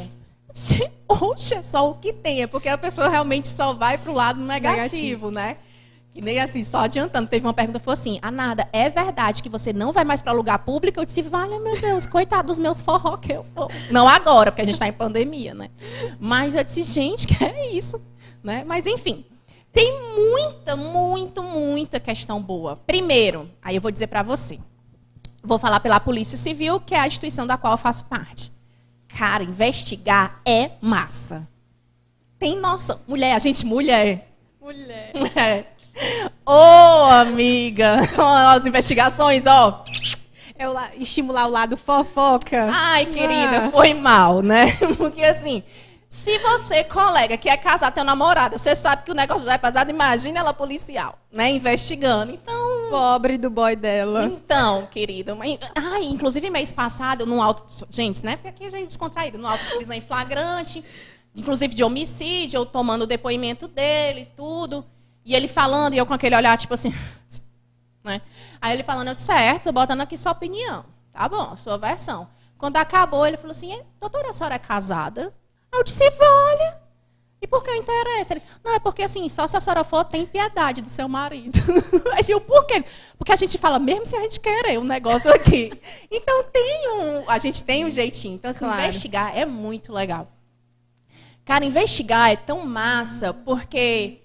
Oxe, 1.08 1.54
é 1.54 1.62
só 1.62 1.90
o 1.90 1.94
que 1.94 2.12
tem. 2.12 2.42
É 2.42 2.46
porque 2.46 2.68
a 2.68 2.78
pessoa 2.78 3.08
realmente 3.08 3.48
só 3.48 3.72
vai 3.72 3.98
para 3.98 4.10
o 4.10 4.14
lado 4.14 4.40
negativo, 4.40 5.30
negativo, 5.30 5.30
né? 5.32 5.56
Que 6.12 6.20
nem 6.20 6.40
assim, 6.40 6.64
só 6.64 6.78
adiantando. 6.78 7.28
Teve 7.28 7.46
uma 7.46 7.54
pergunta, 7.54 7.78
foi 7.78 7.92
assim, 7.92 8.18
Anada, 8.22 8.68
é 8.72 8.88
verdade 8.90 9.42
que 9.42 9.48
você 9.48 9.72
não 9.72 9.92
vai 9.92 10.04
mais 10.04 10.20
para 10.20 10.32
lugar 10.32 10.58
público? 10.60 10.98
Eu 10.98 11.04
disse, 11.04 11.22
vale, 11.22 11.58
meu 11.58 11.80
Deus, 11.80 12.06
coitado 12.06 12.48
dos 12.48 12.58
meus 12.58 12.80
forró 12.80 13.16
que 13.16 13.32
eu 13.32 13.44
vou. 13.54 13.70
Não 13.90 14.08
agora, 14.08 14.50
porque 14.50 14.62
a 14.62 14.64
gente 14.64 14.74
está 14.74 14.88
em 14.88 14.92
pandemia, 14.92 15.54
né? 15.54 15.70
Mas 16.18 16.54
eu 16.54 16.64
disse, 16.64 16.82
gente, 16.82 17.26
que 17.26 17.44
é 17.44 17.70
isso? 17.70 18.00
Né? 18.42 18.64
Mas 18.66 18.86
enfim, 18.86 19.24
tem 19.72 20.00
muita, 20.16 20.74
muito, 20.74 21.42
muita 21.42 22.00
questão 22.00 22.42
boa. 22.42 22.76
Primeiro, 22.76 23.48
aí 23.62 23.76
eu 23.76 23.80
vou 23.80 23.90
dizer 23.90 24.06
para 24.06 24.22
você. 24.22 24.58
Vou 25.42 25.58
falar 25.58 25.80
pela 25.80 26.00
Polícia 26.00 26.36
Civil, 26.36 26.80
que 26.80 26.94
é 26.94 27.00
a 27.00 27.06
instituição 27.06 27.46
da 27.46 27.56
qual 27.56 27.74
eu 27.74 27.78
faço 27.78 28.04
parte. 28.06 28.52
Cara, 29.06 29.42
investigar 29.42 30.40
é 30.44 30.72
massa. 30.80 31.48
Tem 32.38 32.56
noção. 32.56 33.00
Mulher, 33.06 33.34
a 33.34 33.38
gente 33.38 33.64
mulher. 33.64 34.32
Mulher. 34.60 35.12
Mulher. 35.14 35.74
Ô, 36.46 36.52
oh, 36.52 37.04
amiga. 37.10 37.96
As 38.52 38.66
investigações, 38.66 39.46
ó. 39.46 39.84
É 40.58 40.68
o 40.68 40.74
estimular 40.98 41.46
o 41.46 41.50
lado 41.50 41.76
fofoca. 41.76 42.68
Ai, 42.72 43.06
querida, 43.06 43.66
ah. 43.66 43.70
foi 43.70 43.94
mal, 43.94 44.42
né? 44.42 44.66
Porque 44.98 45.22
assim, 45.22 45.62
se 46.08 46.38
você, 46.38 46.82
colega, 46.82 47.36
que 47.36 47.50
é 47.50 47.56
casado, 47.56 47.92
tem 47.92 48.02
namorada, 48.02 48.56
você 48.56 48.74
sabe 48.74 49.04
que 49.04 49.10
o 49.10 49.14
negócio 49.14 49.46
já 49.46 49.54
é 49.54 49.58
pesado, 49.58 49.90
imagina 49.90 50.40
ela 50.40 50.54
policial, 50.54 51.18
né? 51.30 51.50
Investigando. 51.50 52.32
Então. 52.32 52.88
Pobre 52.90 53.36
do 53.36 53.50
boy 53.50 53.76
dela. 53.76 54.24
Então, 54.24 54.88
querida. 54.90 55.36
Ai, 55.76 56.04
inclusive, 56.04 56.48
mês 56.48 56.72
passado, 56.72 57.26
no 57.26 57.42
alto. 57.42 57.86
Gente, 57.90 58.24
né? 58.24 58.36
Porque 58.36 58.48
aqui 58.48 58.64
a 58.64 58.70
gente 58.70 58.84
é 58.84 58.86
descontraído, 58.86 59.36
no 59.36 59.46
alto 59.46 59.62
de 59.62 59.72
prisão 59.74 59.94
em 59.94 60.00
flagrante, 60.00 60.82
inclusive 61.36 61.74
de 61.74 61.84
homicídio, 61.84 62.56
eu 62.56 62.64
tomando 62.64 63.02
o 63.02 63.06
depoimento 63.06 63.68
dele, 63.68 64.28
tudo. 64.34 64.84
E 65.28 65.34
ele 65.34 65.46
falando, 65.46 65.92
e 65.92 65.98
eu 65.98 66.06
com 66.06 66.14
aquele 66.14 66.34
olhar, 66.34 66.56
tipo 66.56 66.72
assim. 66.72 66.92
Né? 68.02 68.22
Aí 68.58 68.72
ele 68.72 68.82
falando, 68.82 69.08
eu 69.08 69.14
disse, 69.14 69.26
certo, 69.26 69.70
botando 69.70 70.00
aqui 70.00 70.16
sua 70.16 70.32
opinião. 70.32 70.86
Tá 71.12 71.28
bom, 71.28 71.54
sua 71.56 71.76
versão. 71.76 72.26
Quando 72.56 72.78
acabou, 72.78 73.26
ele 73.26 73.36
falou 73.36 73.50
assim: 73.50 73.82
doutora, 74.00 74.30
a 74.30 74.32
senhora 74.32 74.54
é 74.54 74.58
casada? 74.58 75.34
Aí 75.70 75.78
eu 75.78 75.84
disse, 75.84 76.08
vale. 76.10 76.74
E 77.42 77.46
por 77.46 77.62
que 77.62 77.76
interessa? 77.76 78.32
Ele, 78.32 78.42
não, 78.64 78.72
é 78.72 78.78
porque 78.78 79.02
assim, 79.02 79.28
só 79.28 79.46
se 79.46 79.56
a 79.58 79.60
senhora 79.60 79.84
for, 79.84 80.04
tem 80.04 80.24
piedade 80.24 80.80
do 80.80 80.88
seu 80.88 81.06
marido. 81.06 81.58
Aí 82.16 82.24
eu, 82.28 82.40
por 82.40 82.64
quê? 82.64 82.82
Porque 83.18 83.32
a 83.32 83.36
gente 83.36 83.58
fala, 83.58 83.78
mesmo 83.78 84.06
se 84.06 84.16
a 84.16 84.22
gente 84.22 84.40
querer 84.40 84.78
um 84.78 84.84
negócio 84.84 85.30
aqui. 85.30 85.70
Então 86.10 86.44
tem 86.44 86.88
um. 86.94 87.28
A 87.28 87.36
gente 87.36 87.62
tem 87.62 87.84
um 87.84 87.90
jeitinho. 87.90 88.36
Então, 88.36 88.50
assim, 88.50 88.64
claro. 88.64 88.80
investigar 88.80 89.36
é 89.36 89.44
muito 89.44 89.92
legal. 89.92 90.32
Cara, 91.44 91.64
investigar 91.64 92.30
é 92.30 92.36
tão 92.36 92.64
massa, 92.64 93.34
porque 93.34 94.22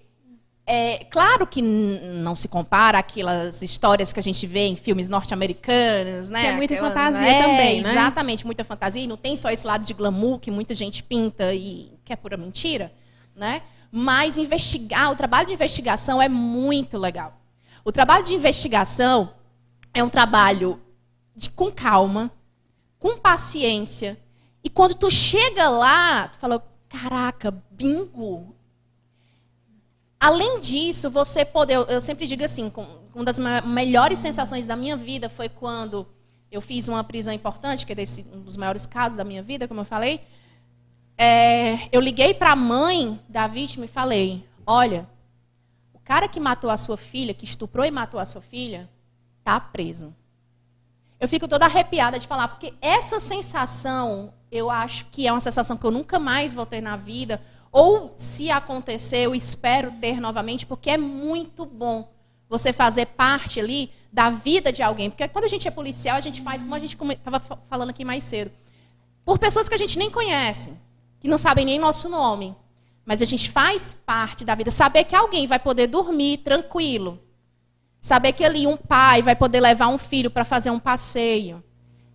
é 0.66 1.04
claro 1.04 1.46
que 1.46 1.60
não 1.60 2.34
se 2.34 2.48
compara 2.48 2.98
aquelas 2.98 3.60
histórias 3.60 4.12
que 4.12 4.18
a 4.18 4.22
gente 4.22 4.46
vê 4.46 4.66
em 4.66 4.76
filmes 4.76 5.08
norte-americanos, 5.10 6.30
né? 6.30 6.40
Que 6.40 6.46
é 6.46 6.56
muita 6.56 6.74
Aquela, 6.74 6.88
fantasia 6.88 7.28
é, 7.28 7.42
também, 7.42 7.82
né? 7.82 7.90
Exatamente, 7.90 8.46
muita 8.46 8.64
fantasia. 8.64 9.02
E 9.02 9.06
não 9.06 9.16
tem 9.16 9.36
só 9.36 9.50
esse 9.50 9.66
lado 9.66 9.84
de 9.84 9.92
glamour 9.92 10.38
que 10.38 10.50
muita 10.50 10.74
gente 10.74 11.02
pinta 11.02 11.52
e 11.52 11.92
que 12.02 12.12
é 12.12 12.16
pura 12.16 12.36
mentira, 12.38 12.92
né? 13.36 13.62
Mas 13.92 14.38
investigar, 14.38 15.12
o 15.12 15.16
trabalho 15.16 15.46
de 15.46 15.54
investigação 15.54 16.20
é 16.20 16.28
muito 16.28 16.96
legal. 16.96 17.38
O 17.84 17.92
trabalho 17.92 18.24
de 18.24 18.34
investigação 18.34 19.34
é 19.92 20.02
um 20.02 20.08
trabalho 20.08 20.80
de, 21.36 21.50
com 21.50 21.70
calma, 21.70 22.32
com 22.98 23.18
paciência. 23.18 24.18
E 24.62 24.70
quando 24.70 24.94
tu 24.94 25.10
chega 25.10 25.68
lá, 25.68 26.28
tu 26.28 26.38
fala, 26.38 26.66
caraca, 26.88 27.54
bingo, 27.70 28.53
Além 30.24 30.58
disso, 30.58 31.10
você 31.10 31.44
poder, 31.44 31.74
eu 31.74 32.00
sempre 32.00 32.26
digo 32.26 32.42
assim, 32.42 32.72
uma 33.14 33.24
das 33.26 33.38
melhores 33.62 34.18
sensações 34.18 34.64
da 34.64 34.74
minha 34.74 34.96
vida 34.96 35.28
foi 35.28 35.50
quando 35.50 36.06
eu 36.50 36.62
fiz 36.62 36.88
uma 36.88 37.04
prisão 37.04 37.30
importante, 37.34 37.84
que 37.84 37.92
é 37.92 37.94
desse, 37.94 38.24
um 38.32 38.40
dos 38.40 38.56
maiores 38.56 38.86
casos 38.86 39.18
da 39.18 39.22
minha 39.22 39.42
vida, 39.42 39.68
como 39.68 39.82
eu 39.82 39.84
falei. 39.84 40.22
É, 41.18 41.90
eu 41.92 42.00
liguei 42.00 42.32
para 42.32 42.52
a 42.52 42.56
mãe 42.56 43.20
da 43.28 43.46
vítima 43.46 43.84
e 43.84 43.88
falei: 43.88 44.42
Olha, 44.66 45.06
o 45.92 45.98
cara 45.98 46.26
que 46.26 46.40
matou 46.40 46.70
a 46.70 46.78
sua 46.78 46.96
filha, 46.96 47.34
que 47.34 47.44
estuprou 47.44 47.84
e 47.84 47.90
matou 47.90 48.18
a 48.18 48.24
sua 48.24 48.40
filha, 48.40 48.88
está 49.40 49.60
preso. 49.60 50.16
Eu 51.20 51.28
fico 51.28 51.46
toda 51.46 51.66
arrepiada 51.66 52.18
de 52.18 52.26
falar, 52.26 52.48
porque 52.48 52.72
essa 52.80 53.20
sensação, 53.20 54.32
eu 54.50 54.70
acho 54.70 55.04
que 55.10 55.26
é 55.26 55.32
uma 55.32 55.40
sensação 55.40 55.76
que 55.76 55.84
eu 55.84 55.90
nunca 55.90 56.18
mais 56.18 56.54
vou 56.54 56.64
ter 56.64 56.80
na 56.80 56.96
vida, 56.96 57.42
ou, 57.74 58.08
se 58.08 58.52
acontecer, 58.52 59.26
eu 59.26 59.34
espero 59.34 59.90
ter 60.00 60.20
novamente, 60.20 60.64
porque 60.64 60.90
é 60.90 60.96
muito 60.96 61.66
bom 61.66 62.08
você 62.48 62.72
fazer 62.72 63.04
parte 63.06 63.58
ali 63.58 63.90
da 64.12 64.30
vida 64.30 64.70
de 64.70 64.80
alguém. 64.80 65.10
Porque 65.10 65.26
quando 65.26 65.46
a 65.46 65.48
gente 65.48 65.66
é 65.66 65.72
policial, 65.72 66.16
a 66.16 66.20
gente 66.20 66.40
faz, 66.40 66.62
como 66.62 66.76
a 66.76 66.78
gente 66.78 66.96
estava 66.96 67.40
falando 67.68 67.90
aqui 67.90 68.04
mais 68.04 68.22
cedo, 68.22 68.52
por 69.24 69.40
pessoas 69.40 69.68
que 69.68 69.74
a 69.74 69.78
gente 69.78 69.98
nem 69.98 70.08
conhece, 70.08 70.72
que 71.18 71.26
não 71.26 71.36
sabem 71.36 71.64
nem 71.64 71.80
nosso 71.80 72.08
nome. 72.08 72.54
Mas 73.04 73.20
a 73.20 73.24
gente 73.24 73.50
faz 73.50 73.96
parte 74.06 74.44
da 74.44 74.54
vida. 74.54 74.70
Saber 74.70 75.02
que 75.02 75.16
alguém 75.16 75.48
vai 75.48 75.58
poder 75.58 75.88
dormir 75.88 76.38
tranquilo. 76.38 77.18
Saber 78.00 78.34
que 78.34 78.44
ali 78.44 78.68
um 78.68 78.76
pai 78.76 79.20
vai 79.20 79.34
poder 79.34 79.58
levar 79.58 79.88
um 79.88 79.98
filho 79.98 80.30
para 80.30 80.44
fazer 80.44 80.70
um 80.70 80.78
passeio. 80.78 81.60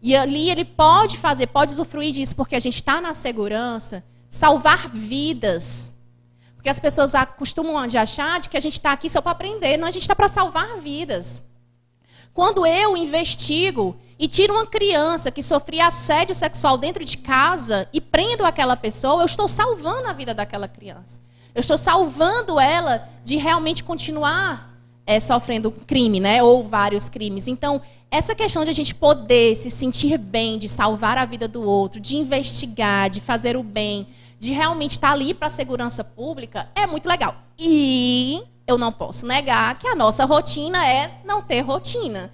E 0.01 0.15
ali 0.15 0.49
ele 0.49 0.63
pode 0.63 1.17
fazer, 1.17 1.47
pode 1.47 1.73
usufruir 1.73 2.13
disso, 2.13 2.33
porque 2.33 2.55
a 2.55 2.61
gente 2.61 2.75
está 2.75 3.01
na 3.01 3.13
segurança 3.13 4.05
salvar 4.29 4.89
vidas. 4.89 5.93
Porque 6.55 6.69
as 6.69 6.79
pessoas 6.79 7.13
costumam 7.37 7.87
de 7.87 7.97
achar 7.97 8.39
de 8.39 8.49
que 8.49 8.57
a 8.57 8.59
gente 8.59 8.73
está 8.73 8.91
aqui 8.91 9.09
só 9.09 9.21
para 9.21 9.31
aprender. 9.31 9.77
Não, 9.77 9.87
a 9.87 9.91
gente 9.91 10.03
está 10.03 10.15
para 10.15 10.27
salvar 10.27 10.77
vidas. 10.77 11.41
Quando 12.33 12.65
eu 12.65 12.95
investigo 12.95 13.97
e 14.17 14.27
tiro 14.27 14.53
uma 14.53 14.65
criança 14.65 15.31
que 15.31 15.41
sofria 15.41 15.87
assédio 15.87 16.35
sexual 16.35 16.77
dentro 16.77 17.03
de 17.03 17.17
casa 17.17 17.87
e 17.91 17.99
prendo 17.99 18.45
aquela 18.45 18.75
pessoa, 18.75 19.21
eu 19.21 19.25
estou 19.25 19.47
salvando 19.47 20.07
a 20.07 20.13
vida 20.13 20.33
daquela 20.33 20.67
criança. 20.67 21.19
Eu 21.55 21.61
estou 21.61 21.77
salvando 21.77 22.59
ela 22.59 23.07
de 23.23 23.37
realmente 23.37 23.83
continuar 23.83 24.69
é, 25.05 25.19
sofrendo 25.19 25.71
crime, 25.71 26.19
né? 26.19 26.43
Ou 26.43 26.67
vários 26.67 27.09
crimes. 27.09 27.47
Então, 27.47 27.81
essa 28.11 28.35
questão 28.35 28.63
de 28.63 28.69
a 28.69 28.73
gente 28.73 28.93
poder 28.93 29.55
se 29.55 29.71
sentir 29.71 30.17
bem, 30.17 30.59
de 30.59 30.67
salvar 30.67 31.17
a 31.17 31.25
vida 31.25 31.47
do 31.47 31.63
outro, 31.63 31.99
de 31.99 32.15
investigar, 32.15 33.09
de 33.09 33.19
fazer 33.19 33.57
o 33.57 33.63
bem, 33.63 34.07
de 34.39 34.51
realmente 34.53 34.91
estar 34.91 35.11
ali 35.11 35.33
para 35.33 35.47
a 35.47 35.51
segurança 35.51 36.03
pública, 36.03 36.69
é 36.73 36.87
muito 36.87 37.07
legal. 37.07 37.35
E 37.57 38.41
eu 38.65 38.77
não 38.77 38.91
posso 38.91 39.25
negar 39.25 39.77
que 39.77 39.87
a 39.87 39.95
nossa 39.95 40.23
rotina 40.25 40.87
é 40.87 41.21
não 41.25 41.41
ter 41.41 41.61
rotina. 41.61 42.31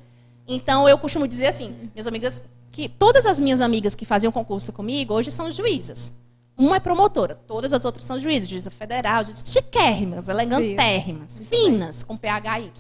Então 0.48 0.88
eu 0.88 0.98
costumo 0.98 1.28
dizer 1.28 1.48
assim, 1.48 1.90
minhas 1.94 2.06
amigas, 2.06 2.44
que 2.72 2.88
todas 2.88 3.26
as 3.26 3.40
minhas 3.40 3.60
amigas 3.60 3.96
que 3.96 4.06
faziam 4.06 4.32
concurso 4.32 4.72
comigo 4.72 5.14
hoje 5.14 5.32
são 5.32 5.52
juízas. 5.52 6.14
Uma 6.58 6.78
é 6.78 6.80
promotora, 6.80 7.36
todas 7.48 7.74
as 7.74 7.84
outras 7.84 8.06
são 8.06 8.20
juízes, 8.20 8.48
juíza 8.48 8.72
federal, 8.72 9.24
juízes 9.24 9.52
chiquérrimas, 9.52 10.30
elegantérrimas, 10.30 11.42
finas, 11.50 12.04
com 12.04 12.16
PHY. 12.16 12.72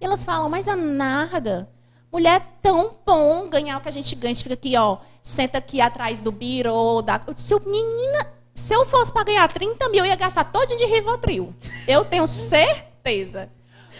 E 0.00 0.04
elas 0.04 0.24
falam, 0.24 0.48
mas 0.48 0.66
a 0.66 0.74
Narda, 0.74 1.68
mulher 2.12 2.42
é 2.42 2.46
tão 2.60 2.94
bom 3.04 3.48
ganhar 3.48 3.78
o 3.78 3.80
que 3.80 3.88
a 3.88 3.92
gente 3.92 4.14
ganha. 4.14 4.32
A 4.32 4.34
gente 4.34 4.42
fica 4.42 4.54
aqui, 4.54 4.76
ó, 4.76 4.98
senta 5.22 5.58
aqui 5.58 5.80
atrás 5.80 6.18
do 6.18 6.30
biro. 6.30 7.00
Da... 7.02 7.20
Se, 7.34 7.58
menina, 7.60 8.26
se 8.54 8.74
eu 8.74 8.84
fosse 8.84 9.10
para 9.10 9.24
ganhar 9.24 9.50
30 9.50 9.88
mil, 9.88 10.04
eu 10.04 10.06
ia 10.06 10.16
gastar 10.16 10.44
todo 10.44 10.76
de 10.76 10.84
Rivotril. 10.84 11.54
Eu 11.88 12.04
tenho 12.04 12.26
certeza. 12.26 13.48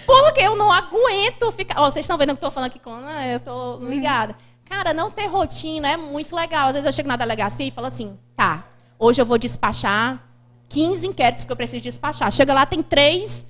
Porque 0.05 0.41
eu 0.41 0.57
não 0.57 0.71
aguento 0.71 1.51
ficar. 1.53 1.81
Ó, 1.81 1.91
vocês 1.91 2.05
estão 2.05 2.19
vendo 2.19 2.29
que 2.29 2.33
eu 2.33 2.49
estou 2.49 2.51
falando 2.51 2.69
aqui 2.69 2.79
com. 2.79 2.91
Eu 2.91 3.39
estou 3.39 3.79
ligada. 3.79 4.37
Cara, 4.69 4.93
não 4.93 5.11
ter 5.11 5.27
rotina 5.27 5.89
é 5.89 5.97
muito 5.97 6.35
legal. 6.35 6.67
Às 6.67 6.73
vezes 6.75 6.87
eu 6.87 6.93
chego 6.93 7.09
na 7.09 7.17
delegacia 7.17 7.67
e 7.67 7.71
falo 7.71 7.87
assim: 7.87 8.19
tá, 8.35 8.65
hoje 8.99 9.23
eu 9.23 9.27
vou 9.27 9.39
despachar 9.39 10.23
15 10.69 11.07
inquéritos 11.07 11.45
que 11.45 11.53
eu 11.53 11.57
preciso 11.57 11.83
despachar. 11.83 12.33
Chega 12.33 12.53
lá, 12.53 12.67
tem 12.67 12.83
três 12.83 13.47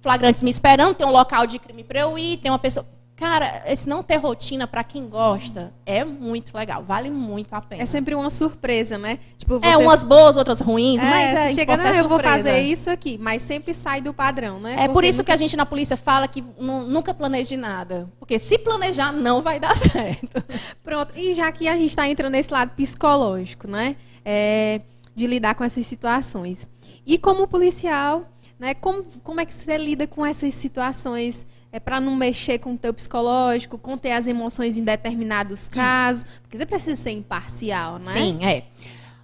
flagrantes 0.00 0.42
me 0.42 0.50
esperando, 0.50 0.94
tem 0.94 1.06
um 1.06 1.12
local 1.12 1.46
de 1.46 1.58
crime 1.58 1.84
para 1.84 2.00
eu 2.00 2.18
ir, 2.18 2.38
tem 2.38 2.50
uma 2.50 2.58
pessoa. 2.58 2.84
Cara, 3.16 3.62
esse 3.66 3.88
não 3.88 4.02
ter 4.02 4.16
rotina 4.16 4.66
para 4.66 4.82
quem 4.82 5.08
gosta 5.08 5.72
é 5.86 6.04
muito 6.04 6.56
legal, 6.56 6.82
vale 6.82 7.10
muito 7.10 7.52
a 7.52 7.60
pena. 7.60 7.82
É 7.82 7.86
sempre 7.86 8.14
uma 8.14 8.30
surpresa, 8.30 8.98
né? 8.98 9.18
Tipo, 9.36 9.60
você... 9.60 9.68
É 9.68 9.76
umas 9.76 10.02
boas, 10.02 10.36
outras 10.36 10.60
ruins, 10.60 11.00
é, 11.02 11.04
mas 11.04 11.34
é, 11.34 11.54
chega, 11.54 11.76
não, 11.76 11.84
eu 11.86 12.08
vou 12.08 12.18
fazer 12.18 12.60
isso 12.62 12.90
aqui, 12.90 13.18
mas 13.18 13.42
sempre 13.42 13.74
sai 13.74 14.00
do 14.00 14.12
padrão, 14.12 14.58
né? 14.58 14.72
É 14.72 14.76
Porque 14.76 14.92
por 14.92 15.04
isso 15.04 15.22
que 15.22 15.30
a 15.30 15.36
gente 15.36 15.56
na 15.56 15.66
polícia 15.66 15.96
fala 15.96 16.26
que 16.26 16.42
nunca 16.58 17.14
planeje 17.14 17.56
nada, 17.56 18.08
porque 18.18 18.38
se 18.38 18.58
planejar 18.58 19.12
não 19.12 19.40
vai 19.40 19.60
dar 19.60 19.76
certo. 19.76 20.42
Pronto. 20.82 21.12
E 21.14 21.34
já 21.34 21.52
que 21.52 21.68
a 21.68 21.76
gente 21.76 21.90
está 21.90 22.08
entrando 22.08 22.32
nesse 22.32 22.52
lado 22.52 22.70
psicológico, 22.70 23.68
né? 23.68 23.96
É, 24.24 24.80
de 25.14 25.26
lidar 25.26 25.54
com 25.54 25.62
essas 25.62 25.86
situações. 25.86 26.66
E 27.06 27.18
como 27.18 27.46
policial, 27.46 28.26
né? 28.58 28.74
Como, 28.74 29.04
como 29.22 29.40
é 29.40 29.46
que 29.46 29.52
você 29.52 29.76
lida 29.76 30.06
com 30.06 30.24
essas 30.24 30.54
situações? 30.54 31.44
É 31.72 31.80
para 31.80 31.98
não 31.98 32.14
mexer 32.14 32.58
com 32.58 32.74
o 32.74 32.78
teu 32.78 32.92
psicológico, 32.92 33.78
conter 33.78 34.12
as 34.12 34.26
emoções 34.26 34.76
em 34.76 34.84
determinados 34.84 35.68
casos, 35.70 36.26
porque 36.42 36.56
você 36.56 36.66
precisa 36.66 36.94
ser 36.94 37.12
imparcial, 37.12 37.98
né? 37.98 38.12
Sim, 38.12 38.44
é. 38.44 38.64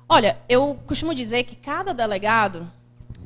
Olha, 0.08 0.38
eu 0.48 0.78
costumo 0.86 1.14
dizer 1.14 1.44
que 1.44 1.54
cada 1.54 1.92
delegado 1.92 2.70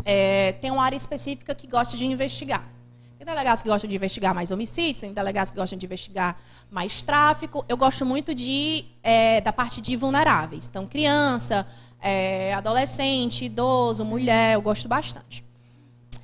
é, 0.04 0.52
tem 0.52 0.72
uma 0.72 0.82
área 0.82 0.96
específica 0.96 1.54
que 1.54 1.68
gosta 1.68 1.96
de 1.96 2.04
investigar. 2.04 2.68
Tem 3.16 3.24
delegados 3.24 3.62
que 3.62 3.68
gostam 3.68 3.88
de 3.88 3.94
investigar 3.94 4.34
mais 4.34 4.50
homicídios, 4.50 4.98
tem 4.98 5.12
delegados 5.12 5.52
que 5.52 5.56
gostam 5.56 5.78
de 5.78 5.86
investigar 5.86 6.36
mais 6.68 7.02
tráfico. 7.02 7.64
Eu 7.68 7.76
gosto 7.76 8.04
muito 8.04 8.34
de, 8.34 8.84
é, 9.00 9.40
da 9.40 9.52
parte 9.52 9.80
de 9.80 9.94
vulneráveis. 9.94 10.66
Então, 10.66 10.88
criança, 10.88 11.64
é, 12.00 12.52
adolescente, 12.52 13.44
idoso, 13.44 14.04
mulher, 14.04 14.54
eu 14.54 14.62
gosto 14.62 14.88
bastante. 14.88 15.44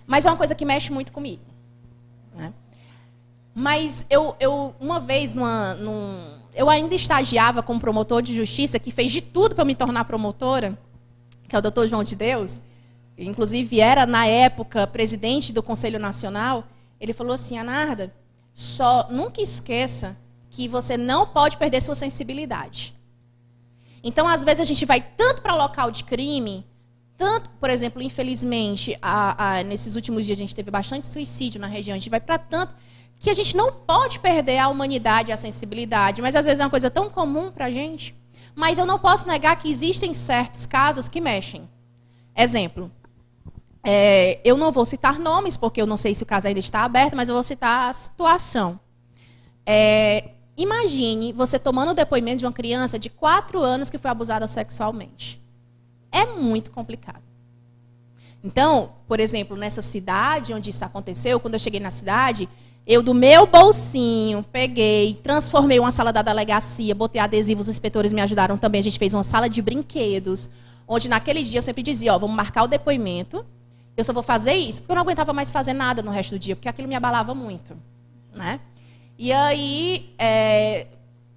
Mas 0.08 0.26
é 0.26 0.30
uma 0.30 0.36
coisa 0.36 0.56
que 0.56 0.64
mexe 0.64 0.90
muito 0.90 1.12
comigo. 1.12 1.44
Né? 2.34 2.52
Mas 3.54 4.04
eu, 4.08 4.36
eu 4.38 4.74
uma 4.78 5.00
vez, 5.00 5.32
numa, 5.32 5.74
num, 5.74 6.38
eu 6.54 6.68
ainda 6.68 6.94
estagiava 6.94 7.62
como 7.62 7.80
promotor 7.80 8.22
de 8.22 8.34
justiça, 8.34 8.78
que 8.78 8.90
fez 8.90 9.10
de 9.10 9.20
tudo 9.20 9.54
para 9.54 9.64
me 9.64 9.74
tornar 9.74 10.04
promotora, 10.04 10.78
que 11.48 11.56
é 11.56 11.58
o 11.58 11.62
doutor 11.62 11.88
João 11.88 12.02
de 12.02 12.14
Deus, 12.14 12.60
inclusive 13.16 13.80
era, 13.80 14.06
na 14.06 14.26
época, 14.26 14.86
presidente 14.86 15.52
do 15.52 15.62
Conselho 15.62 15.98
Nacional. 15.98 16.64
Ele 17.00 17.12
falou 17.12 17.32
assim, 17.32 17.58
Anarda, 17.58 18.14
só 18.52 19.08
nunca 19.10 19.40
esqueça 19.40 20.16
que 20.50 20.68
você 20.68 20.96
não 20.96 21.26
pode 21.26 21.56
perder 21.56 21.80
sua 21.80 21.94
sensibilidade. 21.94 22.94
Então, 24.02 24.26
às 24.26 24.44
vezes, 24.44 24.60
a 24.60 24.64
gente 24.64 24.84
vai 24.84 25.00
tanto 25.00 25.42
para 25.42 25.54
local 25.54 25.90
de 25.90 26.04
crime 26.04 26.64
tanto, 27.18 27.50
por 27.50 27.68
exemplo, 27.68 28.00
infelizmente, 28.00 28.96
a, 29.02 29.58
a, 29.58 29.62
nesses 29.64 29.96
últimos 29.96 30.24
dias 30.24 30.38
a 30.38 30.40
gente 30.40 30.54
teve 30.54 30.70
bastante 30.70 31.04
suicídio 31.08 31.60
na 31.60 31.66
região, 31.66 31.96
a 31.96 31.98
gente 31.98 32.08
vai 32.08 32.20
para 32.20 32.38
tanto 32.38 32.72
que 33.18 33.30
a 33.30 33.34
gente 33.34 33.56
não 33.56 33.72
pode 33.72 34.18
perder 34.20 34.58
a 34.58 34.68
humanidade 34.68 35.32
a 35.32 35.36
sensibilidade, 35.36 36.22
mas 36.22 36.36
às 36.36 36.44
vezes 36.44 36.60
é 36.60 36.64
uma 36.64 36.70
coisa 36.70 36.90
tão 36.90 37.10
comum 37.10 37.50
para 37.50 37.66
a 37.66 37.70
gente. 37.70 38.14
Mas 38.54 38.78
eu 38.78 38.86
não 38.86 38.98
posso 38.98 39.26
negar 39.26 39.56
que 39.56 39.70
existem 39.70 40.12
certos 40.12 40.66
casos 40.66 41.08
que 41.08 41.20
mexem. 41.20 41.68
Exemplo, 42.36 42.90
é, 43.84 44.40
eu 44.44 44.56
não 44.56 44.70
vou 44.70 44.84
citar 44.84 45.18
nomes, 45.18 45.56
porque 45.56 45.80
eu 45.80 45.86
não 45.86 45.96
sei 45.96 46.14
se 46.14 46.22
o 46.22 46.26
caso 46.26 46.48
ainda 46.48 46.60
está 46.60 46.84
aberto, 46.84 47.16
mas 47.16 47.28
eu 47.28 47.34
vou 47.34 47.42
citar 47.42 47.90
a 47.90 47.92
situação. 47.92 48.78
É, 49.66 50.30
imagine 50.56 51.32
você 51.32 51.58
tomando 51.58 51.90
o 51.90 51.94
depoimento 51.94 52.38
de 52.38 52.46
uma 52.46 52.52
criança 52.52 52.98
de 52.98 53.10
4 53.10 53.60
anos 53.60 53.90
que 53.90 53.98
foi 53.98 54.10
abusada 54.10 54.46
sexualmente 54.46 55.40
é 56.10 56.26
muito 56.26 56.70
complicado. 56.70 57.22
Então, 58.42 58.92
por 59.06 59.20
exemplo, 59.20 59.56
nessa 59.56 59.82
cidade 59.82 60.54
onde 60.54 60.70
isso 60.70 60.84
aconteceu, 60.84 61.40
quando 61.40 61.54
eu 61.54 61.60
cheguei 61.60 61.80
na 61.80 61.90
cidade, 61.90 62.48
eu 62.88 63.02
do 63.02 63.12
meu 63.12 63.46
bolsinho 63.46 64.42
peguei, 64.50 65.20
transformei 65.22 65.78
uma 65.78 65.92
sala 65.92 66.10
da 66.10 66.22
delegacia, 66.22 66.94
botei 66.94 67.20
adesivos, 67.20 67.66
os 67.66 67.68
inspetores 67.68 68.14
me 68.14 68.22
ajudaram 68.22 68.56
também. 68.56 68.78
A 68.78 68.82
gente 68.82 68.98
fez 68.98 69.12
uma 69.12 69.22
sala 69.22 69.46
de 69.46 69.60
brinquedos, 69.60 70.48
onde 70.86 71.06
naquele 71.06 71.42
dia 71.42 71.58
eu 71.58 71.62
sempre 71.62 71.82
dizia, 71.82 72.14
ó, 72.14 72.18
vamos 72.18 72.34
marcar 72.34 72.62
o 72.62 72.66
depoimento. 72.66 73.44
Eu 73.94 74.02
só 74.04 74.12
vou 74.14 74.22
fazer 74.22 74.54
isso, 74.54 74.80
porque 74.80 74.92
eu 74.92 74.94
não 74.94 75.02
aguentava 75.02 75.34
mais 75.34 75.50
fazer 75.50 75.74
nada 75.74 76.02
no 76.02 76.10
resto 76.10 76.30
do 76.30 76.38
dia, 76.38 76.56
porque 76.56 76.66
aquilo 76.66 76.88
me 76.88 76.94
abalava 76.94 77.34
muito, 77.34 77.76
né? 78.34 78.58
E 79.18 79.34
aí, 79.34 80.14
é, 80.18 80.86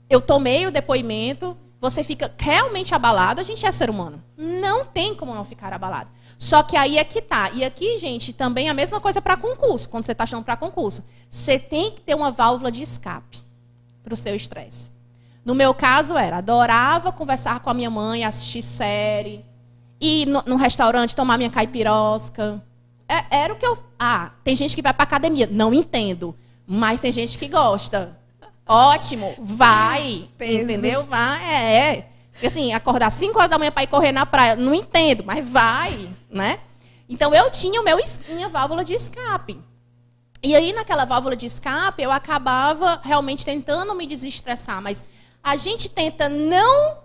eu 0.10 0.22
tomei 0.22 0.66
o 0.66 0.72
depoimento, 0.72 1.58
você 1.82 2.02
fica 2.02 2.32
realmente 2.38 2.95
abalado, 2.95 3.41
a 3.41 3.43
gente 3.43 3.66
é 3.66 3.72
ser 3.74 3.89
humano. 3.89 4.24
Não 4.38 4.86
tem 4.86 5.14
como 5.14 5.36
não 5.36 5.43
ficar 5.43 5.74
abalado. 5.74 6.10
Só 6.41 6.63
que 6.63 6.75
aí 6.75 6.97
é 6.97 7.03
que 7.03 7.21
tá. 7.21 7.51
E 7.53 7.63
aqui, 7.63 7.99
gente, 7.99 8.33
também 8.33 8.67
a 8.67 8.73
mesma 8.73 8.99
coisa 8.99 9.21
para 9.21 9.37
concurso, 9.37 9.87
quando 9.87 10.05
você 10.05 10.11
está 10.11 10.23
achando 10.23 10.43
para 10.43 10.57
concurso. 10.57 11.05
Você 11.29 11.59
tem 11.59 11.91
que 11.91 12.01
ter 12.01 12.15
uma 12.15 12.31
válvula 12.31 12.71
de 12.71 12.81
escape 12.81 13.37
para 14.03 14.15
o 14.15 14.17
seu 14.17 14.35
estresse. 14.35 14.89
No 15.45 15.53
meu 15.53 15.71
caso 15.71 16.17
era, 16.17 16.37
adorava 16.37 17.11
conversar 17.11 17.59
com 17.59 17.69
a 17.69 17.75
minha 17.75 17.91
mãe, 17.91 18.25
assistir 18.25 18.63
série, 18.63 19.45
ir 20.01 20.25
no, 20.25 20.41
no 20.47 20.55
restaurante 20.55 21.15
tomar 21.15 21.37
minha 21.37 21.51
caipirosca. 21.51 22.59
É, 23.07 23.43
era 23.43 23.53
o 23.53 23.55
que 23.55 23.65
eu. 23.67 23.77
Ah, 23.99 24.31
tem 24.43 24.55
gente 24.55 24.73
que 24.73 24.81
vai 24.81 24.95
para 24.95 25.03
academia. 25.03 25.47
Não 25.51 25.71
entendo. 25.71 26.35
Mas 26.65 26.99
tem 26.99 27.11
gente 27.11 27.37
que 27.37 27.47
gosta. 27.47 28.17
Ótimo, 28.65 29.31
vai. 29.37 30.27
Peso. 30.39 30.63
Entendeu? 30.63 31.03
Vai, 31.03 31.43
é. 31.53 32.11
Porque 32.41 32.47
assim, 32.47 32.73
acordar 32.73 33.11
5 33.11 33.37
horas 33.37 33.51
da 33.51 33.59
manhã 33.59 33.71
para 33.71 33.83
ir 33.83 33.87
correr 33.87 34.11
na 34.11 34.25
praia, 34.25 34.55
não 34.55 34.73
entendo, 34.73 35.23
mas 35.23 35.47
vai, 35.47 36.09
né? 36.27 36.59
Então 37.07 37.35
eu 37.35 37.51
tinha 37.51 37.79
o 37.79 37.83
meu 37.83 37.99
minha 38.29 38.49
válvula 38.49 38.83
de 38.83 38.95
escape. 38.95 39.61
E 40.41 40.55
aí 40.55 40.73
naquela 40.73 41.05
válvula 41.05 41.35
de 41.35 41.45
escape 41.45 42.01
eu 42.01 42.11
acabava 42.11 42.99
realmente 43.03 43.45
tentando 43.45 43.93
me 43.93 44.07
desestressar, 44.07 44.81
mas 44.81 45.05
a 45.43 45.55
gente 45.55 45.87
tenta 45.87 46.27
não 46.27 46.97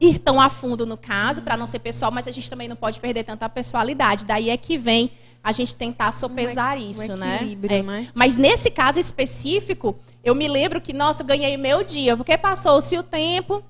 ir 0.00 0.18
tão 0.18 0.40
a 0.40 0.50
fundo 0.50 0.84
no 0.84 0.96
caso 0.96 1.40
para 1.40 1.56
não 1.56 1.68
ser 1.68 1.78
pessoal, 1.78 2.10
mas 2.10 2.26
a 2.26 2.32
gente 2.32 2.50
também 2.50 2.66
não 2.66 2.74
pode 2.74 2.98
perder 2.98 3.22
tanta 3.22 3.48
pessoalidade. 3.48 4.24
Daí 4.24 4.50
é 4.50 4.56
que 4.56 4.76
vem 4.76 5.12
a 5.40 5.52
gente 5.52 5.72
tentar 5.76 6.10
sopesar 6.10 6.76
um, 6.76 6.90
isso, 6.90 7.12
um 7.12 7.16
né? 7.16 7.56
É. 7.68 7.82
né? 7.84 8.08
Mas 8.12 8.36
nesse 8.36 8.72
caso 8.72 8.98
específico, 8.98 9.96
eu 10.24 10.34
me 10.34 10.48
lembro 10.48 10.80
que, 10.80 10.92
nossa, 10.92 11.22
eu 11.22 11.26
ganhei 11.28 11.56
meu 11.56 11.84
dia, 11.84 12.16
porque 12.16 12.36
passou-se 12.36 12.98
o 12.98 13.04
tempo, 13.04 13.62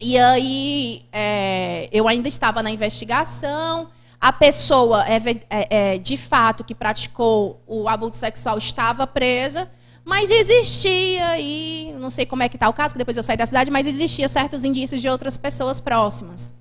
e 0.00 0.18
aí 0.18 1.06
é, 1.12 1.88
eu 1.90 2.06
ainda 2.06 2.28
estava 2.28 2.62
na 2.62 2.70
investigação, 2.70 3.88
a 4.20 4.32
pessoa, 4.32 5.04
é, 5.06 5.16
é, 5.50 5.94
é, 5.94 5.98
de 5.98 6.16
fato, 6.16 6.64
que 6.64 6.74
praticou 6.74 7.62
o 7.66 7.88
abuso 7.88 8.16
sexual 8.16 8.58
estava 8.58 9.06
presa, 9.06 9.70
mas 10.04 10.30
existia, 10.30 11.38
e 11.38 11.94
não 11.98 12.10
sei 12.10 12.24
como 12.24 12.42
é 12.42 12.48
que 12.48 12.56
está 12.56 12.68
o 12.68 12.72
caso, 12.72 12.94
que 12.94 12.98
depois 12.98 13.16
eu 13.16 13.22
saí 13.22 13.36
da 13.36 13.46
cidade, 13.46 13.70
mas 13.70 13.86
existia 13.86 14.28
certos 14.28 14.64
indícios 14.64 15.00
de 15.00 15.08
outras 15.08 15.36
pessoas 15.36 15.80
próximas. 15.80 16.54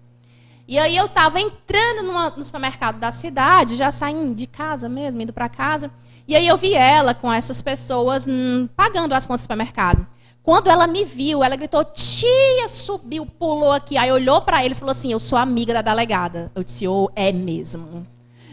E 0.67 0.79
aí 0.79 0.97
eu 0.97 1.05
estava 1.05 1.39
entrando 1.39 2.01
numa, 2.03 2.31
no 2.31 2.43
supermercado 2.43 2.99
da 2.99 3.11
cidade, 3.11 3.75
já 3.75 3.91
saindo 3.91 4.33
de 4.33 4.47
casa 4.47 4.89
mesmo, 4.89 5.21
indo 5.21 5.31
para 5.31 5.47
casa, 5.47 5.91
e 6.27 6.35
aí 6.35 6.47
eu 6.47 6.57
vi 6.57 6.73
ela 6.73 7.13
com 7.13 7.31
essas 7.31 7.61
pessoas 7.61 8.27
hum, 8.27 8.67
pagando 8.75 9.13
as 9.13 9.25
contas 9.25 9.41
do 9.41 9.43
supermercado. 9.43 10.07
Quando 10.45 10.69
ela 10.69 10.85
me 10.85 11.03
viu, 11.03 11.43
ela 11.43 11.55
gritou: 11.55 11.83
"Tia, 11.83 12.67
subiu, 12.67 13.25
pulou 13.25 13.71
aqui". 13.71 13.97
Aí 13.97 14.11
olhou 14.11 14.39
para 14.43 14.63
eles 14.63 14.77
e 14.77 14.79
falou 14.79 14.91
assim: 14.91 15.11
"Eu 15.11 15.19
sou 15.19 15.39
amiga 15.39 15.73
da 15.73 15.81
delegada". 15.81 16.51
Eu 16.53 16.63
disse: 16.63 16.87
"Oh, 16.87 17.09
é 17.15 17.31
mesmo". 17.31 18.03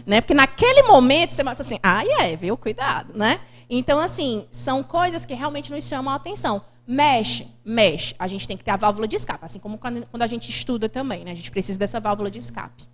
Né? 0.07 0.23
Porque 0.23 0.33
naquele 0.33 0.83
momento 0.85 1.33
você 1.33 1.43
mata 1.43 1.61
assim: 1.61 1.79
"Ah, 1.83 2.03
é, 2.23 2.35
viu? 2.35 2.57
Cuidado", 2.57 3.13
né? 3.15 3.41
Então 3.69 3.99
assim, 3.99 4.47
são 4.51 4.83
coisas 4.83 5.27
que 5.27 5.35
realmente 5.35 5.71
nos 5.71 5.85
chamam 5.87 6.15
a 6.15 6.17
atenção. 6.17 6.63
Mexe, 6.87 7.47
mexe. 7.63 8.15
A 8.19 8.27
gente 8.27 8.49
tem 8.49 8.57
que 8.57 8.65
ter 8.65 8.71
a 8.71 8.77
válvula 8.77 9.07
de 9.07 9.17
escape, 9.17 9.45
assim 9.45 9.59
como 9.59 9.79
quando 9.79 10.23
a 10.23 10.27
gente 10.27 10.49
estuda 10.49 10.89
também, 10.89 11.25
né? 11.25 11.31
A 11.31 11.35
gente 11.35 11.51
precisa 11.51 11.79
dessa 11.79 12.01
válvula 12.01 12.31
de 12.31 12.39
escape. 12.39 12.85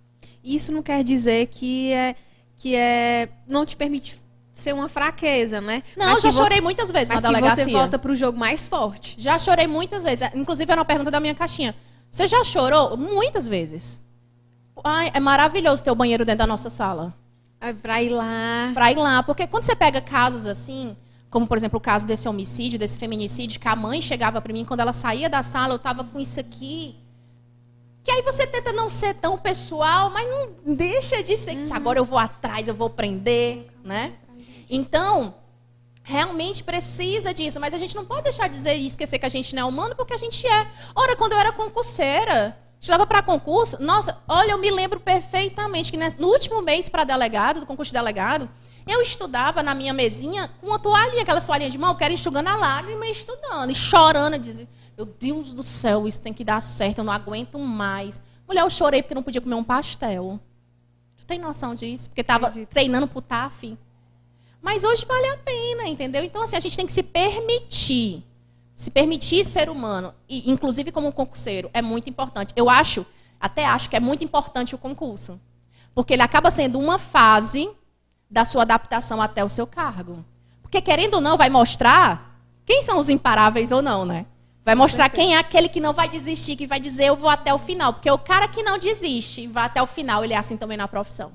Isso 0.43 0.73
não 0.73 0.83
quer 0.83 1.05
dizer 1.05 1.47
que 1.47 1.93
é 1.93 2.15
que 2.57 2.75
é 2.75 3.29
não 3.47 3.65
te 3.65 3.77
permite 3.77 4.21
ser 4.59 4.73
uma 4.73 4.89
fraqueza, 4.89 5.59
né? 5.59 5.83
Não, 5.97 6.13
mas 6.13 6.23
já 6.23 6.31
chorei 6.31 6.57
você, 6.57 6.61
muitas 6.61 6.91
vezes 6.91 7.09
na 7.09 7.19
delegacia. 7.19 7.65
você 7.65 7.71
volta 7.71 7.97
para 7.97 8.11
o 8.11 8.15
jogo 8.15 8.37
mais 8.37 8.67
forte. 8.67 9.15
Já 9.17 9.39
chorei 9.39 9.67
muitas 9.67 10.03
vezes. 10.03 10.29
Inclusive, 10.35 10.71
era 10.71 10.79
uma 10.79 10.85
pergunta 10.85 11.09
da 11.09 11.19
minha 11.19 11.35
caixinha. 11.35 11.75
Você 12.09 12.27
já 12.27 12.43
chorou? 12.43 12.97
Muitas 12.97 13.47
vezes. 13.47 14.01
Ai, 14.83 15.11
é 15.13 15.19
maravilhoso 15.19 15.83
ter 15.83 15.91
o 15.91 15.95
banheiro 15.95 16.25
dentro 16.25 16.39
da 16.39 16.47
nossa 16.47 16.69
sala. 16.69 17.13
É 17.61 17.73
pra 17.73 18.01
ir 18.01 18.09
lá. 18.09 18.71
Pra 18.73 18.91
ir 18.91 18.97
lá. 18.97 19.21
Porque 19.23 19.45
quando 19.45 19.63
você 19.63 19.75
pega 19.75 19.99
casos 20.01 20.45
assim, 20.47 20.95
como 21.29 21.47
por 21.47 21.57
exemplo 21.57 21.77
o 21.77 21.81
caso 21.81 22.07
desse 22.07 22.27
homicídio, 22.27 22.79
desse 22.79 22.97
feminicídio, 22.97 23.59
que 23.59 23.67
a 23.67 23.75
mãe 23.75 24.01
chegava 24.01 24.41
para 24.41 24.53
mim, 24.53 24.65
quando 24.65 24.79
ela 24.79 24.93
saía 24.93 25.29
da 25.29 25.43
sala, 25.43 25.73
eu 25.73 25.79
tava 25.79 26.03
com 26.03 26.19
isso 26.19 26.39
aqui. 26.39 26.95
Que 28.01 28.11
aí 28.11 28.21
você 28.21 28.47
tenta 28.47 28.71
não 28.71 28.87
ser 28.87 29.13
tão 29.15 29.37
pessoal, 29.37 30.09
mas 30.09 30.27
não 30.27 30.75
deixa 30.75 31.21
de 31.21 31.35
ser 31.35 31.53
isso. 31.53 31.73
Agora 31.73 31.99
eu 31.99 32.05
vou 32.05 32.17
atrás, 32.17 32.67
eu 32.67 32.73
vou 32.73 32.89
prender, 32.89 33.67
né? 33.83 34.13
Então, 34.69 35.33
realmente 36.03 36.63
precisa 36.63 37.33
disso, 37.33 37.59
mas 37.59 37.73
a 37.73 37.77
gente 37.77 37.95
não 37.95 38.05
pode 38.05 38.23
deixar 38.23 38.47
de 38.47 38.55
dizer 38.55 38.75
e 38.75 38.85
esquecer 38.85 39.19
que 39.19 39.25
a 39.25 39.29
gente 39.29 39.55
não 39.55 39.63
é 39.63 39.65
humano, 39.65 39.95
porque 39.95 40.13
a 40.13 40.17
gente 40.17 40.45
é. 40.45 40.71
Ora, 40.95 41.15
quando 41.15 41.33
eu 41.33 41.39
era 41.39 41.51
concurseira, 41.51 42.57
estava 42.79 43.05
para 43.05 43.21
concurso, 43.21 43.81
nossa, 43.81 44.17
olha, 44.27 44.51
eu 44.51 44.57
me 44.57 44.71
lembro 44.71 44.99
perfeitamente 44.99 45.91
que 45.91 45.97
no 45.97 46.27
último 46.27 46.61
mês 46.61 46.89
para 46.89 47.03
delegado, 47.03 47.59
do 47.59 47.65
concurso 47.65 47.91
de 47.91 47.97
delegado, 47.97 48.49
eu 48.87 49.01
estudava 49.01 49.61
na 49.61 49.75
minha 49.75 49.93
mesinha 49.93 50.49
com 50.59 50.67
uma 50.67 50.79
toalhinha, 50.79 51.21
aquela 51.21 51.39
toalhinha 51.39 51.69
de 51.69 51.77
mão, 51.77 51.95
que 51.95 52.03
era 52.03 52.13
enxugando 52.13 52.47
a 52.47 52.55
lágrima 52.55 53.05
e 53.05 53.11
estudando, 53.11 53.69
e 53.69 53.75
chorando, 53.75 54.37
dizia, 54.39 54.67
meu 54.97 55.05
Deus 55.05 55.53
do 55.53 55.63
céu, 55.63 56.07
isso 56.07 56.19
tem 56.21 56.33
que 56.33 56.43
dar 56.43 56.59
certo, 56.59 56.99
eu 56.99 57.03
não 57.03 57.13
aguento 57.13 57.59
mais. 57.59 58.21
Mulher, 58.47 58.61
eu 58.61 58.69
chorei 58.69 59.03
porque 59.03 59.13
não 59.13 59.21
podia 59.21 59.41
comer 59.41 59.55
um 59.55 59.63
pastel. 59.63 60.39
Tu 61.15 61.25
tem 61.25 61.37
noção 61.37 61.75
disso? 61.75 62.09
Porque 62.09 62.21
estava 62.21 62.51
treinando 62.67 63.07
pro 63.07 63.21
TAF. 63.21 63.77
Mas 64.61 64.83
hoje 64.83 65.05
vale 65.05 65.27
a 65.27 65.37
pena, 65.37 65.87
entendeu? 65.87 66.23
Então, 66.23 66.41
assim, 66.41 66.57
a 66.57 66.59
gente 66.59 66.75
tem 66.75 66.85
que 66.85 66.91
se 66.91 67.03
permitir. 67.03 68.23
Se 68.75 68.89
permitir 68.89 69.43
ser 69.43 69.69
humano, 69.69 70.13
e 70.27 70.49
inclusive 70.49 70.91
como 70.91 71.11
concurseiro, 71.11 71.69
é 71.73 71.81
muito 71.81 72.09
importante. 72.09 72.53
Eu 72.55 72.69
acho, 72.69 73.05
até 73.39 73.65
acho 73.65 73.89
que 73.89 73.95
é 73.95 73.99
muito 73.99 74.23
importante 74.23 74.73
o 74.73 74.77
concurso. 74.77 75.39
Porque 75.93 76.13
ele 76.13 76.21
acaba 76.21 76.49
sendo 76.49 76.79
uma 76.79 76.97
fase 76.97 77.69
da 78.29 78.45
sua 78.45 78.61
adaptação 78.61 79.21
até 79.21 79.43
o 79.43 79.49
seu 79.49 79.67
cargo. 79.67 80.23
Porque, 80.61 80.81
querendo 80.81 81.15
ou 81.15 81.21
não, 81.21 81.35
vai 81.35 81.49
mostrar 81.49 82.39
quem 82.65 82.81
são 82.81 82.99
os 82.99 83.09
imparáveis 83.09 83.71
ou 83.71 83.81
não, 83.81 84.05
né? 84.05 84.25
Vai 84.63 84.75
mostrar 84.75 85.09
quem 85.09 85.35
é 85.35 85.39
aquele 85.39 85.67
que 85.67 85.79
não 85.79 85.93
vai 85.93 86.07
desistir, 86.07 86.55
que 86.55 86.67
vai 86.67 86.79
dizer 86.79 87.05
eu 87.05 87.15
vou 87.15 87.29
até 87.29 87.51
o 87.53 87.57
final. 87.57 87.93
Porque 87.93 88.11
o 88.11 88.19
cara 88.19 88.47
que 88.47 88.61
não 88.61 88.77
desiste, 88.77 89.47
vai 89.47 89.65
até 89.65 89.81
o 89.81 89.87
final, 89.87 90.23
ele 90.23 90.33
é 90.33 90.37
assim 90.37 90.55
também 90.55 90.77
na 90.77 90.87
profissão. 90.87 91.31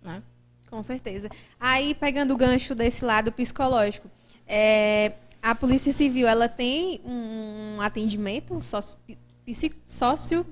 Né? 0.00 0.22
Com 0.70 0.82
certeza. 0.82 1.28
Aí, 1.58 1.94
pegando 1.94 2.34
o 2.34 2.36
gancho 2.36 2.74
desse 2.74 3.04
lado 3.04 3.32
psicológico, 3.32 4.10
é, 4.46 5.12
a 5.42 5.54
Polícia 5.54 5.92
Civil, 5.92 6.26
ela 6.26 6.48
tem 6.48 7.00
um 7.04 7.80
atendimento 7.80 8.60
sócio, 8.60 8.98
sócio 9.84 10.46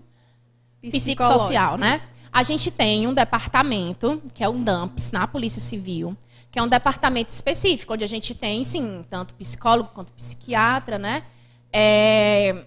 psicossocial, 0.80 1.76
né? 1.76 2.00
A 2.32 2.42
gente 2.42 2.70
tem 2.70 3.06
um 3.06 3.14
departamento, 3.14 4.22
que 4.34 4.44
é 4.44 4.48
o 4.48 4.54
DAMPS, 4.54 5.10
na 5.10 5.26
Polícia 5.26 5.60
Civil, 5.60 6.16
que 6.50 6.58
é 6.58 6.62
um 6.62 6.68
departamento 6.68 7.30
específico, 7.30 7.94
onde 7.94 8.04
a 8.04 8.08
gente 8.08 8.34
tem, 8.34 8.62
sim, 8.64 9.02
tanto 9.08 9.34
psicólogo 9.34 9.90
quanto 9.94 10.12
psiquiatra, 10.12 10.98
né? 10.98 11.24
É, 11.72 12.64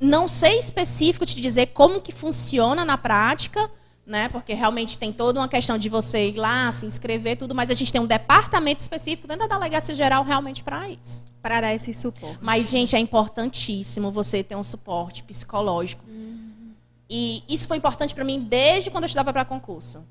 não 0.00 0.26
sei 0.26 0.58
específico 0.58 1.26
te 1.26 1.40
dizer 1.40 1.66
como 1.66 2.00
que 2.00 2.12
funciona 2.12 2.84
na 2.84 2.96
prática, 2.96 3.70
né? 4.06 4.28
Porque 4.28 4.54
realmente 4.54 4.96
tem 4.96 5.12
toda 5.12 5.40
uma 5.40 5.48
questão 5.48 5.76
de 5.76 5.88
você 5.88 6.28
ir 6.28 6.36
lá, 6.36 6.70
se 6.70 6.86
inscrever, 6.86 7.36
tudo, 7.36 7.54
mas 7.54 7.70
a 7.70 7.74
gente 7.74 7.92
tem 7.92 8.00
um 8.00 8.06
departamento 8.06 8.80
específico 8.80 9.26
dentro 9.26 9.48
da 9.48 9.56
delegacia 9.56 9.94
geral 9.94 10.22
realmente 10.22 10.62
para 10.62 10.88
isso. 10.88 11.24
Para 11.42 11.60
dar 11.60 11.74
esse 11.74 11.92
suporte. 11.92 12.38
Mas, 12.40 12.70
gente, 12.70 12.94
é 12.94 12.98
importantíssimo 12.98 14.12
você 14.12 14.44
ter 14.44 14.54
um 14.54 14.62
suporte 14.62 15.24
psicológico. 15.24 16.04
Uhum. 16.08 16.72
E 17.10 17.42
isso 17.48 17.66
foi 17.66 17.76
importante 17.76 18.14
para 18.14 18.24
mim 18.24 18.40
desde 18.40 18.90
quando 18.90 19.04
eu 19.04 19.06
estudava 19.06 19.32
para 19.32 19.44
concurso. 19.44 20.04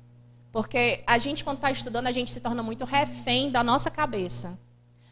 Porque 0.52 1.02
a 1.06 1.18
gente, 1.18 1.42
quando 1.42 1.56
está 1.56 1.70
estudando, 1.70 2.06
a 2.06 2.12
gente 2.12 2.30
se 2.30 2.40
torna 2.40 2.62
muito 2.62 2.84
refém 2.84 3.50
da 3.50 3.62
nossa 3.62 3.90
cabeça. 3.90 4.58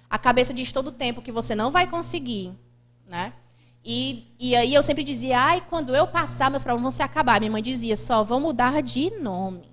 A 0.08 0.18
cabeça 0.18 0.54
diz 0.54 0.72
todo 0.72 0.88
o 0.88 0.92
tempo 0.92 1.20
que 1.20 1.32
você 1.32 1.54
não 1.54 1.70
vai 1.70 1.86
conseguir, 1.86 2.52
né? 3.06 3.32
E, 3.84 4.26
e 4.38 4.56
aí 4.56 4.72
eu 4.72 4.82
sempre 4.82 5.04
dizia, 5.04 5.38
ai, 5.38 5.62
quando 5.68 5.94
eu 5.94 6.06
passar, 6.06 6.50
meus 6.50 6.62
problemas 6.62 6.82
vão 6.82 6.90
se 6.90 7.02
acabar. 7.02 7.38
Minha 7.38 7.52
mãe 7.52 7.62
dizia, 7.62 7.96
só 7.96 8.24
vão 8.24 8.40
mudar 8.40 8.82
de 8.82 9.10
nome. 9.10 9.68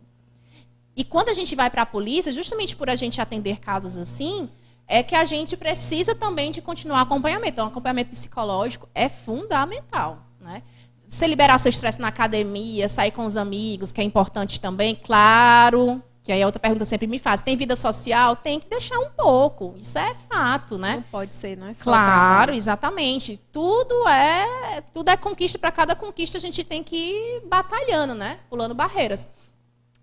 E 0.95 1.05
quando 1.05 1.30
a 1.30 1.34
gente 1.34 1.55
vai 1.55 1.70
para 1.70 1.84
a 1.84 1.86
polícia, 1.86 2.32
justamente 2.34 2.76
por 2.76 2.89
a 2.89 2.95
gente 2.95 3.22
atender 3.22 3.59
casos 3.59 3.97
assim, 3.97 4.49
é 4.86 5.01
que 5.01 5.16
a 5.16 5.24
gente 5.24 5.55
precisa 5.55 6.14
também 6.14 6.51
de 6.51 6.62
continuar 6.62 7.01
acompanhamento. 7.01 7.53
Então, 7.53 7.68
acompanhamento 7.68 8.09
psicológico 8.09 8.89
é 8.93 9.07
fundamental. 9.07 10.26
Né? 10.41 10.62
Você 11.07 11.26
liberar 11.26 11.57
seu 11.57 11.70
estresse 11.70 11.99
na 11.99 12.09
academia, 12.09 12.89
sair 12.89 13.12
com 13.12 13.26
os 13.26 13.38
amigos, 13.38 13.93
que 13.93 14.01
é 14.01 14.03
importante 14.03 14.59
também, 14.59 14.93
claro. 14.93 16.03
Que 16.24 16.32
aí 16.32 16.43
a 16.43 16.45
outra 16.45 16.59
pergunta 16.59 16.86
sempre 16.86 17.07
me 17.07 17.17
faz: 17.17 17.41
tem 17.41 17.55
vida 17.55 17.76
social? 17.76 18.36
Tem 18.36 18.59
que 18.59 18.67
deixar 18.69 18.99
um 18.99 19.09
pouco. 19.09 19.74
Isso 19.78 19.97
é 19.97 20.15
fato, 20.30 20.78
né? 20.78 20.97
Não 20.97 21.03
pode 21.03 21.36
ser, 21.36 21.57
não 21.57 21.67
é 21.67 21.74
só 21.74 21.84
Claro, 21.84 22.53
exatamente. 22.53 23.39
Tudo 23.51 24.07
é, 24.07 24.82
tudo 24.93 25.09
é 25.09 25.17
conquista. 25.17 25.57
Para 25.57 25.72
cada 25.72 25.95
conquista 25.95 26.38
a 26.38 26.41
gente 26.41 26.63
tem 26.63 26.84
que 26.84 26.95
ir 26.95 27.41
batalhando, 27.47 28.13
né? 28.13 28.39
Pulando 28.49 28.76
barreiras. 28.76 29.28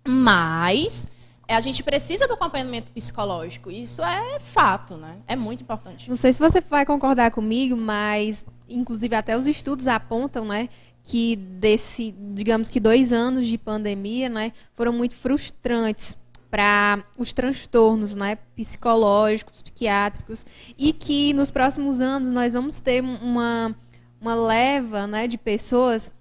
Mas 0.05 1.07
é, 1.47 1.55
a 1.55 1.61
gente 1.61 1.81
precisa 1.81 2.27
do 2.27 2.33
acompanhamento 2.33 2.91
psicológico. 2.91 3.71
Isso 3.71 4.03
é 4.03 4.39
fato, 4.39 4.97
né? 4.97 5.17
É 5.25 5.35
muito 5.35 5.63
importante. 5.63 6.09
Não 6.09 6.17
sei 6.17 6.33
se 6.33 6.39
você 6.39 6.59
vai 6.59 6.85
concordar 6.85 7.31
comigo, 7.31 7.77
mas 7.77 8.43
inclusive 8.69 9.15
até 9.15 9.37
os 9.37 9.47
estudos 9.47 9.87
apontam, 9.87 10.45
né, 10.45 10.69
que 11.03 11.35
desse, 11.35 12.13
digamos 12.33 12.69
que 12.69 12.79
dois 12.79 13.11
anos 13.11 13.47
de 13.47 13.57
pandemia, 13.57 14.29
né, 14.29 14.51
foram 14.73 14.93
muito 14.93 15.15
frustrantes 15.15 16.17
para 16.49 17.03
os 17.17 17.31
transtornos, 17.31 18.15
né, 18.15 18.37
psicológicos, 18.55 19.61
psiquiátricos, 19.61 20.45
e 20.77 20.91
que 20.91 21.33
nos 21.33 21.51
próximos 21.51 22.01
anos 22.01 22.31
nós 22.31 22.53
vamos 22.53 22.79
ter 22.79 23.01
uma, 23.03 23.75
uma 24.19 24.35
leva, 24.35 25.05
né, 25.05 25.27
de 25.27 25.37
pessoas 25.37 26.13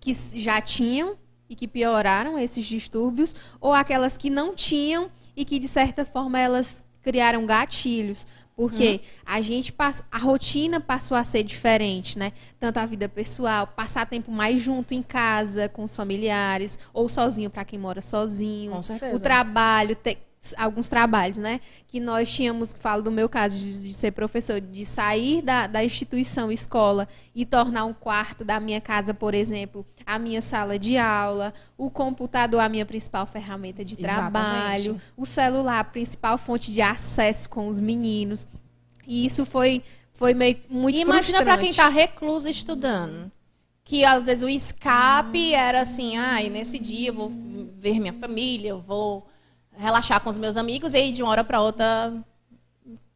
que 0.00 0.12
já 0.38 0.60
tinham 0.60 1.16
e 1.48 1.54
que 1.54 1.68
pioraram 1.68 2.38
esses 2.38 2.64
distúrbios, 2.64 3.36
ou 3.60 3.72
aquelas 3.72 4.16
que 4.16 4.30
não 4.30 4.54
tinham 4.54 5.10
e 5.36 5.44
que 5.44 5.58
de 5.58 5.68
certa 5.68 6.04
forma 6.04 6.38
elas 6.38 6.84
criaram 7.02 7.44
gatilhos 7.44 8.26
porque 8.62 8.92
uhum. 8.92 9.00
a 9.26 9.40
gente 9.40 9.72
passa, 9.72 10.04
a 10.08 10.18
rotina 10.18 10.80
passou 10.80 11.16
a 11.16 11.24
ser 11.24 11.42
diferente, 11.42 12.16
né? 12.16 12.32
Tanto 12.60 12.78
a 12.78 12.86
vida 12.86 13.08
pessoal, 13.08 13.66
passar 13.66 14.06
tempo 14.06 14.30
mais 14.30 14.60
junto 14.60 14.94
em 14.94 15.02
casa 15.02 15.68
com 15.68 15.82
os 15.82 15.96
familiares 15.96 16.78
ou 16.94 17.08
sozinho 17.08 17.50
para 17.50 17.64
quem 17.64 17.76
mora 17.76 18.00
sozinho. 18.00 18.70
Com 18.70 18.80
certeza. 18.80 19.16
O 19.16 19.20
trabalho, 19.20 19.96
ter, 19.96 20.18
alguns 20.56 20.88
trabalhos, 20.88 21.38
né? 21.38 21.60
Que 21.86 22.00
nós 22.00 22.32
tínhamos, 22.32 22.74
falo 22.78 23.02
do 23.02 23.12
meu 23.12 23.28
caso, 23.28 23.56
de, 23.56 23.80
de 23.80 23.92
ser 23.92 24.10
professor, 24.10 24.60
de 24.60 24.84
sair 24.84 25.40
da, 25.40 25.66
da, 25.68 25.84
instituição 25.84 26.50
escola 26.50 27.08
e 27.34 27.46
tornar 27.46 27.84
um 27.84 27.92
quarto 27.92 28.44
da 28.44 28.58
minha 28.58 28.80
casa, 28.80 29.14
por 29.14 29.34
exemplo, 29.34 29.86
a 30.04 30.18
minha 30.18 30.42
sala 30.42 30.78
de 30.78 30.96
aula, 30.96 31.54
o 31.78 31.88
computador 31.90 32.60
a 32.60 32.68
minha 32.68 32.84
principal 32.84 33.24
ferramenta 33.24 33.84
de 33.84 33.96
trabalho, 33.96 34.80
Exatamente. 34.80 35.02
o 35.16 35.24
celular 35.24 35.78
a 35.78 35.84
principal 35.84 36.36
fonte 36.36 36.72
de 36.72 36.82
acesso 36.82 37.48
com 37.48 37.68
os 37.68 37.78
meninos. 37.78 38.46
E 39.06 39.24
isso 39.24 39.46
foi, 39.46 39.82
foi 40.12 40.34
meio 40.34 40.58
muito 40.68 40.98
Imagina 40.98 41.42
para 41.42 41.58
quem 41.58 41.70
está 41.70 41.88
recluso 41.88 42.48
estudando. 42.48 43.30
Que 43.84 44.04
às 44.04 44.26
vezes 44.26 44.44
o 44.44 44.48
escape 44.48 45.52
era 45.52 45.80
assim, 45.82 46.16
ah, 46.16 46.40
nesse 46.48 46.78
dia 46.78 47.08
eu 47.08 47.14
vou 47.14 47.32
ver 47.76 48.00
minha 48.00 48.12
família, 48.12 48.70
eu 48.70 48.80
vou 48.80 49.26
relaxar 49.76 50.20
com 50.20 50.30
os 50.30 50.38
meus 50.38 50.56
amigos 50.56 50.94
e 50.94 50.98
aí 50.98 51.10
de 51.10 51.22
uma 51.22 51.30
hora 51.30 51.44
para 51.44 51.60
outra 51.60 52.12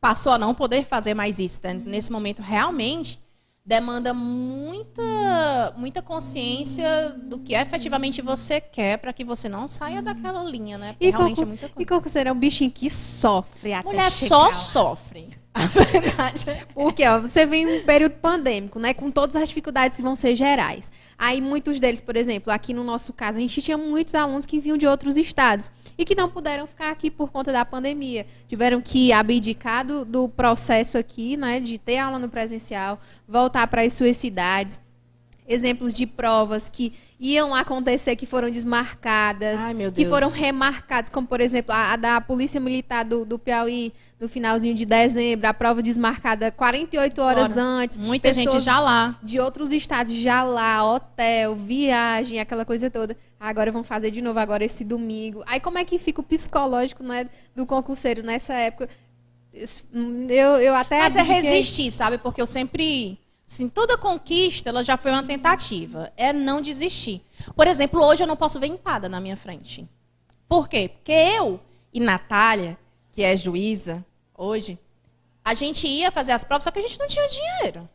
passou 0.00 0.32
a 0.32 0.38
não 0.38 0.54
poder 0.54 0.84
fazer 0.84 1.14
mais 1.14 1.38
isso. 1.38 1.60
Né? 1.62 1.74
Nesse 1.74 2.12
momento, 2.12 2.40
realmente 2.42 3.18
demanda 3.64 4.14
muita 4.14 5.74
muita 5.76 6.00
consciência 6.00 7.10
do 7.10 7.40
que 7.40 7.52
efetivamente 7.52 8.22
você 8.22 8.60
quer 8.60 8.96
para 8.98 9.12
que 9.12 9.24
você 9.24 9.48
não 9.48 9.66
saia 9.66 10.00
daquela 10.00 10.44
linha, 10.44 10.78
né? 10.78 10.92
Porque 10.92 11.08
e 11.08 11.10
realmente 11.10 11.42
é 11.42 11.44
muita 11.44 11.68
coisa. 11.68 11.82
E 11.82 11.84
concurseiro 11.84 12.28
é 12.28 12.32
um 12.32 12.38
bichinho 12.38 12.70
que 12.70 12.88
sofre 12.88 13.72
até 13.72 13.88
Mulher 13.88 14.08
só 14.10 14.52
sofre. 14.52 15.36
A 15.58 15.66
verdade. 15.68 16.50
É 16.50 16.66
Porque 16.74 17.06
ó, 17.06 17.18
você 17.18 17.46
vem 17.46 17.66
um 17.66 17.82
período 17.82 18.12
pandêmico, 18.16 18.78
né, 18.78 18.92
com 18.92 19.10
todas 19.10 19.34
as 19.36 19.48
dificuldades 19.48 19.96
que 19.96 20.02
vão 20.02 20.14
ser 20.14 20.36
gerais. 20.36 20.92
Aí 21.18 21.40
muitos 21.40 21.80
deles, 21.80 22.00
por 22.00 22.14
exemplo, 22.14 22.52
aqui 22.52 22.74
no 22.74 22.84
nosso 22.84 23.10
caso, 23.14 23.38
a 23.38 23.40
gente 23.40 23.62
tinha 23.62 23.78
muitos 23.78 24.14
alunos 24.14 24.44
que 24.44 24.60
vinham 24.60 24.76
de 24.76 24.86
outros 24.86 25.16
estados 25.16 25.70
e 25.96 26.04
que 26.04 26.14
não 26.14 26.28
puderam 26.28 26.66
ficar 26.66 26.90
aqui 26.90 27.10
por 27.10 27.30
conta 27.32 27.52
da 27.52 27.64
pandemia. 27.64 28.26
Tiveram 28.46 28.82
que 28.82 29.14
abdicar 29.14 29.86
do, 29.86 30.04
do 30.04 30.28
processo 30.28 30.98
aqui, 30.98 31.38
né, 31.38 31.58
de 31.58 31.78
ter 31.78 31.96
aula 31.96 32.18
no 32.18 32.28
presencial, 32.28 33.00
voltar 33.26 33.66
para 33.66 33.80
as 33.80 33.94
suas 33.94 34.18
cidades. 34.18 34.78
Exemplos 35.48 35.92
de 35.92 36.06
provas 36.06 36.68
que 36.68 36.92
iam 37.18 37.54
acontecer 37.54 38.14
que 38.16 38.26
foram 38.26 38.50
desmarcadas, 38.50 39.60
Ai, 39.62 39.74
que 39.94 40.04
foram 40.04 40.30
remarcadas, 40.30 41.10
como 41.10 41.26
por 41.26 41.40
exemplo 41.40 41.72
a, 41.72 41.92
a 41.92 41.96
da 41.96 42.20
Polícia 42.20 42.60
Militar 42.60 43.04
do, 43.04 43.24
do 43.24 43.38
Piauí 43.38 43.92
no 44.20 44.28
finalzinho 44.28 44.74
de 44.74 44.84
dezembro, 44.84 45.46
a 45.46 45.54
prova 45.54 45.82
desmarcada 45.82 46.50
48 46.50 47.20
horas 47.20 47.52
Ora, 47.52 47.62
antes. 47.62 47.98
Muita 47.98 48.32
gente 48.32 48.58
já 48.60 48.80
lá. 48.80 49.18
de 49.22 49.38
outros 49.38 49.72
estados, 49.72 50.14
já 50.14 50.42
lá, 50.42 50.84
hotel, 50.84 51.54
viagem, 51.54 52.40
aquela 52.40 52.64
coisa 52.64 52.90
toda. 52.90 53.16
Agora 53.38 53.70
vão 53.70 53.82
fazer 53.82 54.10
de 54.10 54.22
novo 54.22 54.38
agora 54.38 54.64
esse 54.64 54.84
domingo. 54.84 55.42
Aí 55.46 55.60
como 55.60 55.78
é 55.78 55.84
que 55.84 55.98
fica 55.98 56.20
o 56.20 56.24
psicológico 56.24 57.02
né, 57.02 57.28
do 57.54 57.66
concurseiro 57.66 58.22
nessa 58.22 58.54
época? 58.54 58.88
Eu, 60.28 60.60
eu 60.60 60.74
até 60.74 61.00
Mas 61.00 61.16
é 61.16 61.22
resistir, 61.22 61.90
sabe? 61.90 62.18
Porque 62.18 62.40
eu 62.40 62.46
sempre. 62.46 63.18
Assim, 63.48 63.68
toda 63.68 63.96
conquista, 63.96 64.70
ela 64.70 64.82
já 64.82 64.96
foi 64.96 65.12
uma 65.12 65.22
tentativa. 65.22 66.12
É 66.16 66.32
não 66.32 66.60
desistir. 66.60 67.22
Por 67.54 67.66
exemplo, 67.66 68.02
hoje 68.04 68.22
eu 68.22 68.26
não 68.26 68.36
posso 68.36 68.58
ver 68.58 68.66
empada 68.66 69.08
na 69.08 69.20
minha 69.20 69.36
frente. 69.36 69.88
Por 70.48 70.68
quê? 70.68 70.88
Porque 70.88 71.12
eu 71.12 71.60
e 71.92 72.00
Natália, 72.00 72.76
que 73.12 73.22
é 73.22 73.36
juíza 73.36 74.04
hoje, 74.34 74.78
a 75.44 75.54
gente 75.54 75.86
ia 75.86 76.10
fazer 76.10 76.32
as 76.32 76.42
provas, 76.42 76.64
só 76.64 76.70
que 76.70 76.80
a 76.80 76.82
gente 76.82 76.98
não 76.98 77.06
tinha 77.06 77.26
dinheiro. 77.28 77.88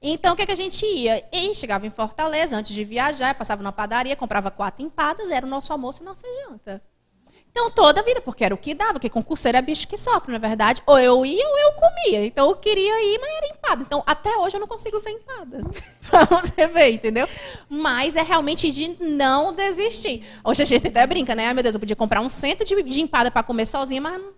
Então, 0.00 0.34
o 0.34 0.36
que, 0.36 0.46
que 0.46 0.52
a 0.52 0.56
gente 0.56 0.84
ia? 0.86 1.26
E 1.32 1.54
chegava 1.54 1.86
em 1.86 1.90
Fortaleza, 1.90 2.56
antes 2.56 2.72
de 2.72 2.84
viajar, 2.84 3.34
passava 3.34 3.62
na 3.62 3.72
padaria, 3.72 4.16
comprava 4.16 4.50
quatro 4.50 4.84
empadas, 4.84 5.30
era 5.30 5.44
o 5.44 5.48
nosso 5.48 5.72
almoço 5.72 6.02
e 6.02 6.04
nossa 6.04 6.26
janta. 6.42 6.82
Então, 7.56 7.70
toda 7.70 8.02
a 8.02 8.04
vida, 8.04 8.20
porque 8.20 8.44
era 8.44 8.54
o 8.54 8.58
que 8.58 8.74
dava, 8.74 8.92
porque 8.92 9.08
concurseiro 9.08 9.56
é 9.56 9.62
bicho 9.62 9.88
que 9.88 9.96
sofre, 9.96 10.30
na 10.30 10.36
verdade. 10.36 10.82
Ou 10.84 10.98
eu 10.98 11.24
ia 11.24 11.48
ou 11.48 11.58
eu 11.58 11.72
comia. 11.72 12.26
Então, 12.26 12.50
eu 12.50 12.56
queria 12.56 13.02
ir, 13.02 13.18
mas 13.18 13.30
era 13.34 13.46
empada. 13.46 13.82
Então, 13.82 14.02
até 14.06 14.36
hoje 14.36 14.56
eu 14.56 14.60
não 14.60 14.66
consigo 14.68 15.00
ver 15.00 15.12
empada. 15.12 15.64
pra 16.06 16.24
você 16.26 16.66
ver, 16.66 16.90
entendeu? 16.90 17.26
Mas 17.66 18.14
é 18.14 18.20
realmente 18.20 18.70
de 18.70 18.94
não 19.00 19.54
desistir. 19.54 20.22
Hoje 20.44 20.64
a 20.64 20.66
gente 20.66 20.86
até 20.86 21.06
brinca, 21.06 21.34
né? 21.34 21.46
Ai, 21.46 21.54
meu 21.54 21.62
Deus, 21.62 21.74
eu 21.74 21.80
podia 21.80 21.96
comprar 21.96 22.20
um 22.20 22.28
cento 22.28 22.62
de, 22.62 22.82
de 22.82 23.00
empada 23.00 23.30
para 23.30 23.42
comer 23.42 23.64
sozinha, 23.64 24.02
mas 24.02 24.20
não, 24.20 24.32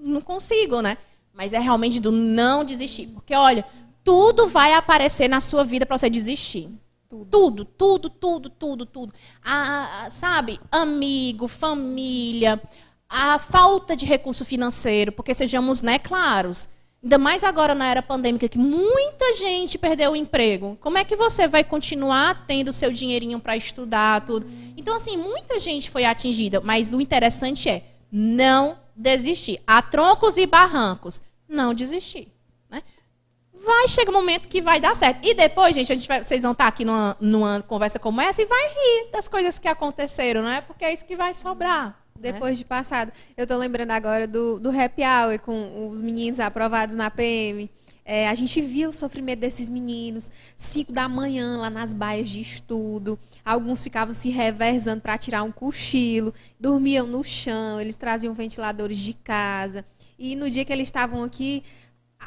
não 0.00 0.20
consigo, 0.22 0.80
né? 0.80 0.96
Mas 1.34 1.52
é 1.52 1.58
realmente 1.58 2.00
do 2.00 2.10
não 2.10 2.64
desistir. 2.64 3.06
Porque, 3.08 3.34
olha, 3.34 3.66
tudo 4.02 4.48
vai 4.48 4.72
aparecer 4.72 5.28
na 5.28 5.42
sua 5.42 5.62
vida 5.62 5.84
para 5.84 5.98
você 5.98 6.08
desistir. 6.08 6.70
Tudo, 7.30 7.64
tudo, 7.64 8.08
tudo, 8.08 8.48
tudo, 8.48 8.86
tudo. 8.86 9.12
A, 9.44 10.04
a- 10.06 10.10
sabe, 10.10 10.58
amigo, 10.70 11.46
família, 11.46 12.60
a 13.08 13.38
falta 13.38 13.94
de 13.94 14.06
recurso 14.06 14.44
financeiro, 14.44 15.12
porque 15.12 15.34
sejamos, 15.34 15.82
né, 15.82 15.98
claros. 15.98 16.68
Ainda 17.02 17.18
mais 17.18 17.42
agora 17.44 17.74
na 17.74 17.86
era 17.86 18.00
pandêmica, 18.00 18.48
que 18.48 18.56
muita 18.58 19.34
gente 19.34 19.76
perdeu 19.76 20.12
o 20.12 20.16
emprego. 20.16 20.78
Como 20.80 20.96
é 20.96 21.04
que 21.04 21.16
você 21.16 21.46
vai 21.48 21.62
continuar 21.64 22.46
tendo 22.46 22.72
seu 22.72 22.92
dinheirinho 22.92 23.38
para 23.40 23.56
estudar, 23.56 24.24
tudo? 24.24 24.46
Então, 24.76 24.96
assim, 24.96 25.16
muita 25.16 25.58
gente 25.60 25.90
foi 25.90 26.04
atingida, 26.04 26.60
mas 26.60 26.94
o 26.94 27.00
interessante 27.00 27.68
é 27.68 27.82
não 28.10 28.78
desistir. 28.96 29.60
A 29.66 29.82
troncos 29.82 30.36
e 30.38 30.46
barrancos, 30.46 31.20
não 31.48 31.74
desistir. 31.74 32.28
Vai 33.64 33.86
chegar 33.88 34.10
um 34.10 34.14
momento 34.14 34.48
que 34.48 34.60
vai 34.60 34.80
dar 34.80 34.94
certo. 34.96 35.26
E 35.26 35.34
depois, 35.34 35.74
gente, 35.74 35.92
a 35.92 35.96
gente 35.96 36.08
vai- 36.08 36.22
vocês 36.22 36.42
vão 36.42 36.52
estar 36.52 36.66
aqui 36.66 36.84
numa, 36.84 37.16
numa 37.20 37.62
conversa 37.62 37.98
como 37.98 38.20
essa 38.20 38.42
e 38.42 38.46
vai 38.46 38.68
rir 38.68 39.10
das 39.12 39.28
coisas 39.28 39.58
que 39.58 39.68
aconteceram, 39.68 40.42
não 40.42 40.50
é? 40.50 40.60
Porque 40.60 40.84
é 40.84 40.92
isso 40.92 41.04
que 41.04 41.16
vai 41.16 41.32
sobrar. 41.34 41.96
né? 42.14 42.32
Depois 42.32 42.56
de 42.58 42.64
passado. 42.64 43.10
Eu 43.36 43.46
tô 43.46 43.56
lembrando 43.56 43.90
agora 43.90 44.26
do, 44.28 44.58
do 44.60 44.70
happy 44.70 45.02
hour 45.02 45.40
com 45.40 45.88
os 45.90 46.00
meninos 46.00 46.38
aprovados 46.40 46.94
na 46.94 47.10
PM. 47.10 47.68
É, 48.04 48.28
a 48.28 48.34
gente 48.34 48.60
via 48.60 48.88
o 48.88 48.92
sofrimento 48.92 49.38
desses 49.40 49.68
meninos, 49.68 50.28
5 50.56 50.92
da 50.92 51.08
manhã 51.08 51.58
lá 51.58 51.70
nas 51.70 51.92
baias 51.92 52.28
de 52.28 52.40
estudo. 52.40 53.16
Alguns 53.44 53.82
ficavam 53.82 54.12
se 54.12 54.28
revezando 54.28 55.00
para 55.00 55.16
tirar 55.16 55.44
um 55.44 55.52
cochilo, 55.52 56.34
dormiam 56.58 57.06
no 57.06 57.22
chão, 57.22 57.80
eles 57.80 57.94
traziam 57.94 58.34
ventiladores 58.34 58.98
de 58.98 59.14
casa. 59.14 59.84
E 60.18 60.34
no 60.34 60.50
dia 60.50 60.64
que 60.64 60.72
eles 60.72 60.88
estavam 60.88 61.22
aqui, 61.22 61.62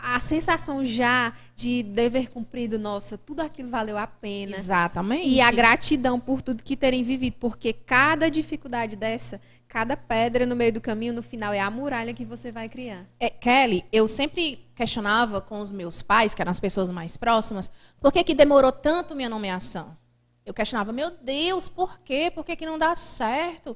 a 0.04 0.20
sensação 0.20 0.84
já 0.84 1.34
de 1.56 1.84
dever 1.84 2.30
cumprido, 2.32 2.78
nossa, 2.78 3.18
tudo 3.18 3.42
aquilo 3.42 3.70
valeu 3.70 3.98
a 3.98 4.08
pena. 4.08 4.56
Exatamente. 4.56 5.28
E 5.28 5.42
a 5.42 5.52
gratidão 5.52 6.20
por 6.20 6.42
tudo 6.42 6.64
que 6.64 6.76
terem 6.76 7.04
vivido, 7.04 7.38
porque 7.40 7.74
cada 7.74 8.30
dificuldade 8.30 8.96
dessa, 8.96 9.40
cada 9.68 9.98
pedra 9.98 10.46
no 10.46 10.56
meio 10.56 10.74
do 10.74 10.82
caminho, 10.82 11.14
no 11.14 11.24
final, 11.24 11.54
é 11.54 11.60
a 11.60 11.70
muralha 11.70 12.14
que 12.14 12.26
você 12.26 12.52
vai 12.52 12.70
criar. 12.70 13.06
É, 13.20 13.30
Kelly, 13.30 13.86
eu 13.92 14.08
sempre 14.08 14.66
questionava 14.76 15.42
com 15.42 15.60
os 15.60 15.72
meus 15.72 16.02
pais, 16.02 16.34
que 16.34 16.42
eram 16.42 16.52
as 16.52 16.60
pessoas 16.60 16.92
mais 16.92 17.18
próximas, 17.18 17.72
por 18.00 18.12
que, 18.12 18.24
que 18.24 18.34
demorou 18.34 18.72
tanto 18.72 19.16
minha 19.16 19.30
nomeação? 19.30 19.98
Eu 20.46 20.54
questionava, 20.54 20.92
meu 20.92 21.10
Deus, 21.10 21.68
por 21.68 22.00
quê? 22.00 22.32
Por 22.34 22.46
que, 22.46 22.56
que 22.56 22.66
não 22.66 22.78
dá 22.78 22.94
certo? 22.94 23.76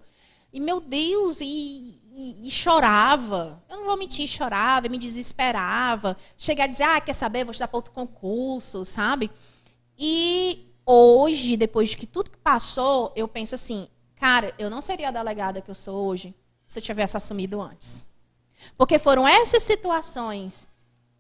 E, 0.52 0.60
meu 0.60 0.80
Deus, 0.80 1.42
e, 1.42 2.00
e- 2.20 2.52
chorava. 2.52 3.64
Eu 3.70 3.78
não 3.78 3.86
vou 3.86 3.98
mentir, 3.98 4.28
chorava, 4.28 4.90
me 4.90 4.98
desesperava. 4.98 6.18
Cheguei 6.38 6.66
a 6.66 6.68
dizer, 6.68 6.84
ah, 6.84 7.00
quer 7.00 7.14
saber, 7.14 7.44
vou 7.44 7.52
estudar 7.52 7.68
para 7.68 7.78
outro 7.78 7.94
concurso, 7.94 8.84
sabe? 8.84 9.32
E 9.98 10.68
hoje, 10.86 11.56
depois 11.56 11.90
de 11.90 11.98
que 11.98 12.06
tudo 12.06 12.32
que 12.32 12.38
passou, 12.38 13.14
eu 13.16 13.28
penso 13.28 13.56
assim, 13.56 13.88
cara, 14.16 14.54
eu 14.58 14.70
não 14.70 14.82
seria 14.82 15.10
a 15.10 15.12
delegada 15.12 15.62
que 15.62 15.72
eu 15.72 15.76
sou 15.76 16.08
hoje 16.08 16.34
se 16.66 16.80
eu 16.80 16.84
tivesse 16.84 17.16
assumido 17.16 17.62
antes. 17.62 18.06
Porque 18.78 19.00
foram 19.00 19.28
essas 19.28 19.64
situações 19.64 20.68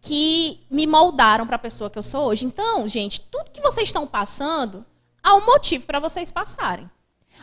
que 0.01 0.65
me 0.69 0.85
moldaram 0.85 1.45
para 1.45 1.55
a 1.55 1.59
pessoa 1.59 1.89
que 1.89 1.97
eu 1.97 2.03
sou 2.03 2.27
hoje. 2.27 2.45
Então, 2.45 2.87
gente, 2.87 3.21
tudo 3.21 3.51
que 3.51 3.61
vocês 3.61 3.87
estão 3.87 4.05
passando, 4.05 4.85
há 5.23 5.35
um 5.35 5.45
motivo 5.45 5.85
para 5.85 5.99
vocês 5.99 6.31
passarem. 6.31 6.89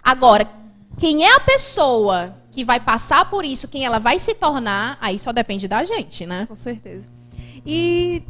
Agora, 0.02 0.48
quem 0.98 1.24
é 1.24 1.34
a 1.34 1.40
pessoa 1.40 2.34
que 2.56 2.64
vai 2.64 2.80
passar 2.80 3.28
por 3.28 3.44
isso, 3.44 3.68
quem 3.68 3.84
ela 3.84 3.98
vai 3.98 4.18
se 4.18 4.32
tornar, 4.32 4.96
aí 4.98 5.18
só 5.18 5.30
depende 5.30 5.68
da 5.68 5.84
gente, 5.84 6.24
né? 6.24 6.46
Com 6.46 6.56
certeza. 6.56 7.06
E 7.66 8.22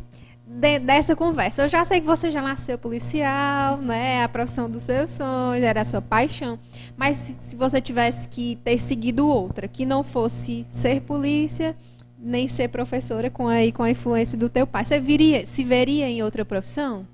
de- 0.44 0.80
dessa 0.80 1.14
conversa, 1.14 1.62
eu 1.62 1.68
já 1.68 1.84
sei 1.84 2.00
que 2.00 2.06
você 2.08 2.28
já 2.28 2.42
nasceu 2.42 2.76
policial, 2.76 3.76
né? 3.76 4.24
A 4.24 4.28
profissão 4.28 4.68
dos 4.68 4.82
seus 4.82 5.10
sonhos, 5.12 5.62
era 5.62 5.82
a 5.82 5.84
sua 5.84 6.02
paixão. 6.02 6.58
Mas 6.96 7.14
se, 7.14 7.32
se 7.40 7.54
você 7.54 7.80
tivesse 7.80 8.26
que 8.26 8.56
ter 8.64 8.80
seguido 8.80 9.28
outra, 9.28 9.68
que 9.68 9.86
não 9.86 10.02
fosse 10.02 10.66
ser 10.68 11.02
polícia, 11.02 11.76
nem 12.18 12.48
ser 12.48 12.66
professora 12.68 13.30
com 13.30 13.46
a, 13.48 13.54
com 13.72 13.84
a 13.84 13.90
influência 13.92 14.36
do 14.36 14.48
teu 14.48 14.66
pai, 14.66 14.84
você 14.84 14.98
viria, 14.98 15.46
se 15.46 15.62
veria 15.62 16.08
em 16.08 16.20
outra 16.20 16.44
profissão? 16.44 17.06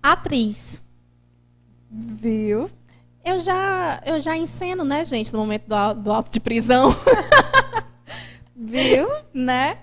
Atriz. 0.00 0.80
Viu? 1.90 2.70
Eu 3.28 3.38
já, 3.38 4.02
eu 4.06 4.18
já 4.18 4.34
enceno, 4.38 4.84
né, 4.84 5.04
gente, 5.04 5.30
no 5.34 5.38
momento 5.38 5.66
do, 5.66 5.94
do 6.02 6.10
auto 6.10 6.32
de 6.32 6.40
prisão. 6.40 6.88
Viu? 8.56 9.06
né? 9.34 9.78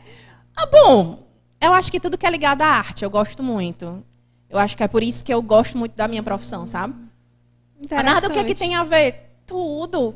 Ah, 0.55 0.65
bom, 0.65 1.27
eu 1.61 1.71
acho 1.71 1.91
que 1.91 1.99
tudo 1.99 2.17
que 2.17 2.25
é 2.25 2.29
ligado 2.31 2.63
à 2.63 2.67
arte, 2.67 3.03
eu 3.03 3.09
gosto 3.09 3.43
muito. 3.43 4.03
Eu 4.49 4.57
acho 4.57 4.75
que 4.75 4.81
é 4.81 4.87
por 4.87 5.03
isso 5.03 5.23
que 5.23 5.31
eu 5.31 5.43
gosto 5.43 5.77
muito 5.77 5.95
da 5.95 6.07
minha 6.07 6.23
profissão, 6.23 6.65
sabe? 6.65 6.95
Nada 7.91 8.27
o 8.27 8.31
que 8.31 8.39
é 8.39 8.43
que 8.43 8.55
tem 8.55 8.73
a 8.73 8.83
ver? 8.83 9.37
Tudo. 9.45 10.15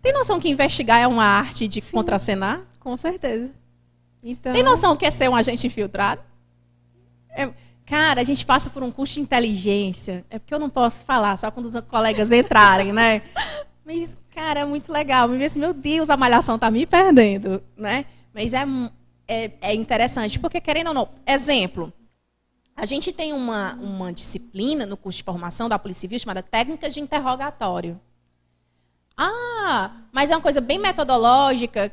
Tem 0.00 0.12
noção 0.14 0.40
que 0.40 0.48
investigar 0.48 0.98
é 0.98 1.06
uma 1.06 1.24
arte 1.24 1.68
de 1.68 1.82
Sim. 1.82 1.94
contracenar? 1.94 2.62
Com 2.78 2.96
certeza. 2.96 3.52
Então, 4.22 4.54
Tem 4.54 4.62
noção 4.62 4.96
que 4.96 5.04
é 5.04 5.10
ser 5.10 5.28
um 5.28 5.36
agente 5.36 5.66
infiltrado? 5.66 6.22
É- 7.28 7.50
cara, 7.90 8.20
a 8.20 8.24
gente 8.24 8.46
passa 8.46 8.70
por 8.70 8.84
um 8.84 8.92
curso 8.92 9.14
de 9.14 9.20
inteligência. 9.20 10.24
É 10.30 10.38
porque 10.38 10.54
eu 10.54 10.60
não 10.60 10.70
posso 10.70 11.04
falar, 11.04 11.36
só 11.36 11.50
quando 11.50 11.66
os 11.66 11.78
colegas 11.80 12.30
entrarem, 12.30 12.92
né? 12.92 13.22
Mas, 13.84 14.16
cara, 14.32 14.60
é 14.60 14.64
muito 14.64 14.92
legal. 14.92 15.26
Me 15.26 15.44
assim, 15.44 15.58
meu 15.58 15.74
Deus, 15.74 16.08
a 16.08 16.16
malhação 16.16 16.56
tá 16.56 16.70
me 16.70 16.86
perdendo, 16.86 17.60
né? 17.76 18.04
Mas 18.32 18.54
é, 18.54 18.64
é, 19.26 19.50
é 19.60 19.74
interessante, 19.74 20.38
porque 20.38 20.60
querendo 20.60 20.88
ou 20.88 20.94
não, 20.94 21.08
exemplo, 21.26 21.92
a 22.76 22.86
gente 22.86 23.12
tem 23.12 23.32
uma, 23.32 23.74
uma 23.74 24.12
disciplina 24.12 24.86
no 24.86 24.96
curso 24.96 25.18
de 25.18 25.24
formação 25.24 25.68
da 25.68 25.76
Polícia 25.76 26.02
Civil 26.02 26.20
chamada 26.20 26.44
Técnicas 26.44 26.94
de 26.94 27.00
Interrogatório. 27.00 28.00
Ah, 29.16 29.96
mas 30.12 30.30
é 30.30 30.36
uma 30.36 30.40
coisa 30.40 30.60
bem 30.60 30.78
metodológica. 30.78 31.92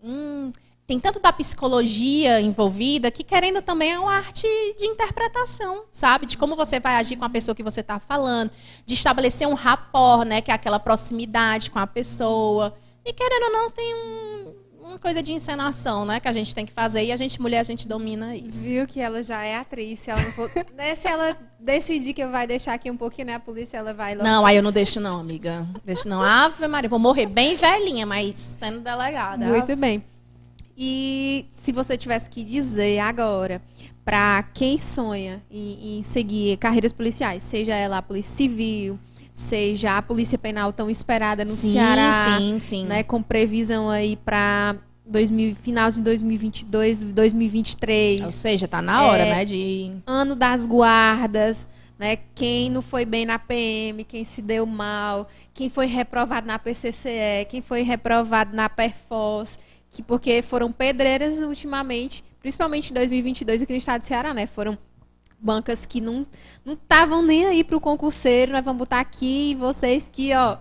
Hum, 0.00 0.52
tem 0.86 1.00
tanto 1.00 1.18
da 1.18 1.32
psicologia 1.32 2.40
envolvida 2.40 3.10
que, 3.10 3.24
querendo 3.24 3.62
também, 3.62 3.92
é 3.92 3.98
uma 3.98 4.14
arte 4.16 4.46
de 4.78 4.86
interpretação, 4.86 5.84
sabe? 5.90 6.26
De 6.26 6.36
como 6.36 6.54
você 6.56 6.78
vai 6.78 6.96
agir 6.96 7.16
com 7.16 7.24
a 7.24 7.30
pessoa 7.30 7.54
que 7.54 7.62
você 7.62 7.80
está 7.80 7.98
falando, 7.98 8.50
de 8.84 8.94
estabelecer 8.94 9.48
um 9.48 9.54
rapport, 9.54 10.26
né? 10.26 10.40
Que 10.42 10.50
é 10.50 10.54
aquela 10.54 10.78
proximidade 10.78 11.70
com 11.70 11.78
a 11.78 11.86
pessoa. 11.86 12.74
E, 13.04 13.12
querendo 13.12 13.44
ou 13.44 13.52
não, 13.52 13.70
tem 13.70 13.94
um- 13.94 14.54
uma 14.82 14.98
coisa 14.98 15.22
de 15.22 15.32
encenação, 15.32 16.04
né? 16.04 16.20
Que 16.20 16.28
a 16.28 16.32
gente 16.32 16.54
tem 16.54 16.66
que 16.66 16.72
fazer. 16.72 17.02
E 17.04 17.10
a 17.12 17.16
gente, 17.16 17.40
mulher, 17.40 17.60
a 17.60 17.64
gente 17.64 17.88
domina 17.88 18.36
isso. 18.36 18.68
Viu 18.68 18.86
que 18.86 19.00
ela 19.00 19.22
já 19.22 19.42
é 19.42 19.56
atriz. 19.56 20.00
Se 20.00 20.10
ela, 20.10 20.20
não 20.20 20.32
for... 20.32 20.50
né, 20.76 20.94
se 20.94 21.08
ela 21.08 21.34
decidir 21.58 22.12
que 22.12 22.26
vai 22.26 22.46
deixar 22.46 22.74
aqui 22.74 22.90
um 22.90 22.96
pouquinho, 22.96 23.28
né? 23.28 23.34
A 23.36 23.40
polícia, 23.40 23.78
ela 23.78 23.94
vai 23.94 24.14
logo. 24.14 24.28
Não, 24.28 24.44
aí 24.44 24.56
eu 24.56 24.62
não 24.62 24.70
deixo 24.70 25.00
não, 25.00 25.18
amiga. 25.18 25.66
Deixo 25.82 26.06
não. 26.06 26.20
Ave 26.22 26.68
Maria, 26.68 26.90
vou 26.90 26.98
morrer 26.98 27.24
bem 27.26 27.56
velhinha, 27.56 28.04
mas 28.04 28.58
sendo 28.60 28.80
delegada. 28.80 29.46
Muito 29.46 29.74
bem. 29.74 30.04
E 30.76 31.46
se 31.50 31.72
você 31.72 31.96
tivesse 31.96 32.28
que 32.28 32.42
dizer 32.42 32.98
agora 32.98 33.62
para 34.04 34.42
quem 34.54 34.76
sonha 34.76 35.42
em, 35.50 35.98
em, 35.98 36.02
seguir 36.02 36.56
carreiras 36.58 36.92
policiais, 36.92 37.42
seja 37.42 37.74
ela 37.74 37.98
a 37.98 38.02
polícia 38.02 38.36
civil, 38.36 38.98
seja 39.32 39.96
a 39.96 40.02
polícia 40.02 40.36
penal 40.36 40.72
tão 40.72 40.90
esperada 40.90 41.44
no 41.44 41.50
sim, 41.50 41.72
Ceará, 41.72 42.38
sim, 42.38 42.58
sim. 42.58 42.84
né, 42.84 43.02
com 43.02 43.22
previsão 43.22 43.88
aí 43.88 44.16
para 44.16 44.76
2000, 45.06 45.54
final 45.56 45.90
de 45.90 46.02
2022, 46.02 47.04
2023. 47.04 48.20
Ou 48.22 48.32
seja, 48.32 48.68
tá 48.68 48.82
na 48.82 49.04
hora, 49.04 49.22
é, 49.22 49.30
né, 49.30 49.44
de 49.44 49.92
ano 50.06 50.36
das 50.36 50.66
guardas, 50.66 51.68
né? 51.98 52.18
Quem 52.34 52.70
não 52.70 52.82
foi 52.82 53.04
bem 53.04 53.24
na 53.24 53.38
PM, 53.38 54.04
quem 54.04 54.24
se 54.24 54.42
deu 54.42 54.66
mal, 54.66 55.28
quem 55.52 55.68
foi 55.68 55.86
reprovado 55.86 56.46
na 56.46 56.58
PCCE, 56.58 57.46
quem 57.48 57.62
foi 57.62 57.82
reprovado 57.82 58.54
na 58.54 58.68
Perfos, 58.68 59.58
que 59.94 60.02
porque 60.02 60.42
foram 60.42 60.72
pedreiras 60.72 61.38
ultimamente, 61.38 62.24
principalmente 62.40 62.90
em 62.90 62.94
2022 62.94 63.62
aqui 63.62 63.72
no 63.72 63.78
estado 63.78 64.00
do 64.00 64.04
Ceará, 64.04 64.34
né? 64.34 64.46
Foram 64.46 64.76
bancas 65.38 65.86
que 65.86 66.00
não 66.00 66.26
não 66.64 66.74
estavam 66.74 67.22
nem 67.22 67.46
aí 67.46 67.62
pro 67.62 67.80
concurseiro, 67.80 68.52
nós 68.52 68.64
vamos 68.64 68.78
botar 68.78 69.00
aqui 69.00 69.52
e 69.52 69.54
vocês 69.54 70.10
que, 70.12 70.34
ó, 70.34 70.58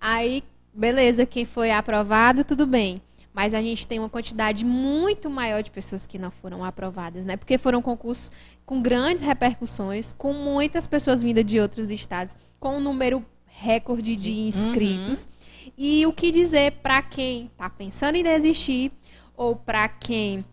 aí 0.00 0.42
beleza, 0.74 1.24
quem 1.24 1.44
foi 1.44 1.70
aprovado, 1.70 2.44
tudo 2.44 2.66
bem. 2.66 3.00
Mas 3.32 3.54
a 3.54 3.62
gente 3.62 3.86
tem 3.86 4.00
uma 4.00 4.08
quantidade 4.08 4.64
muito 4.64 5.30
maior 5.30 5.62
de 5.62 5.70
pessoas 5.70 6.04
que 6.04 6.18
não 6.18 6.32
foram 6.32 6.64
aprovadas, 6.64 7.24
né? 7.24 7.36
Porque 7.36 7.56
foram 7.56 7.80
concursos 7.80 8.32
com 8.66 8.82
grandes 8.82 9.22
repercussões, 9.22 10.12
com 10.12 10.32
muitas 10.32 10.86
pessoas 10.88 11.22
vindas 11.22 11.44
de 11.44 11.60
outros 11.60 11.90
estados, 11.90 12.34
com 12.58 12.78
um 12.78 12.80
número 12.80 13.24
recorde 13.46 14.16
de 14.16 14.32
uhum. 14.32 14.48
inscritos. 14.48 15.24
Uhum. 15.24 15.39
E 15.76 16.06
o 16.06 16.12
que 16.12 16.30
dizer 16.30 16.72
para 16.82 17.02
quem 17.02 17.46
está 17.46 17.68
pensando 17.68 18.16
em 18.16 18.22
desistir 18.22 18.92
ou 19.36 19.56
para 19.56 19.88
quem 19.88 20.44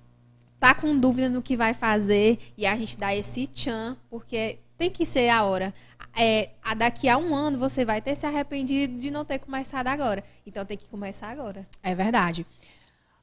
está 0.55 0.73
com 0.73 0.97
dúvidas 0.97 1.31
no 1.31 1.41
que 1.41 1.55
vai 1.55 1.73
fazer 1.73 2.39
e 2.57 2.65
a 2.65 2.75
gente 2.75 2.97
dá 2.97 3.15
esse 3.15 3.47
tchan, 3.47 3.95
porque 4.09 4.59
tem 4.77 4.89
que 4.89 5.05
ser 5.05 5.29
a 5.29 5.43
hora. 5.43 5.73
É, 6.15 6.49
daqui 6.75 7.07
a 7.07 7.17
um 7.17 7.35
ano 7.35 7.59
você 7.59 7.85
vai 7.85 8.01
ter 8.01 8.15
se 8.15 8.25
arrependido 8.25 8.97
de 8.97 9.11
não 9.11 9.23
ter 9.23 9.39
começado 9.39 9.87
agora. 9.87 10.23
Então 10.45 10.65
tem 10.65 10.77
que 10.77 10.87
começar 10.87 11.29
agora. 11.29 11.67
É 11.83 11.93
verdade. 11.93 12.45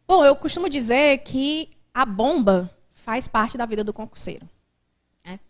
Bom, 0.07 0.25
eu 0.25 0.37
costumo 0.37 0.69
dizer 0.69 1.19
que 1.19 1.71
a 1.93 2.05
bomba 2.05 2.71
faz 2.93 3.27
parte 3.27 3.57
da 3.57 3.67
vida 3.67 3.83
do 3.83 3.93
concurseiro. 3.93 4.49
Né? 5.25 5.41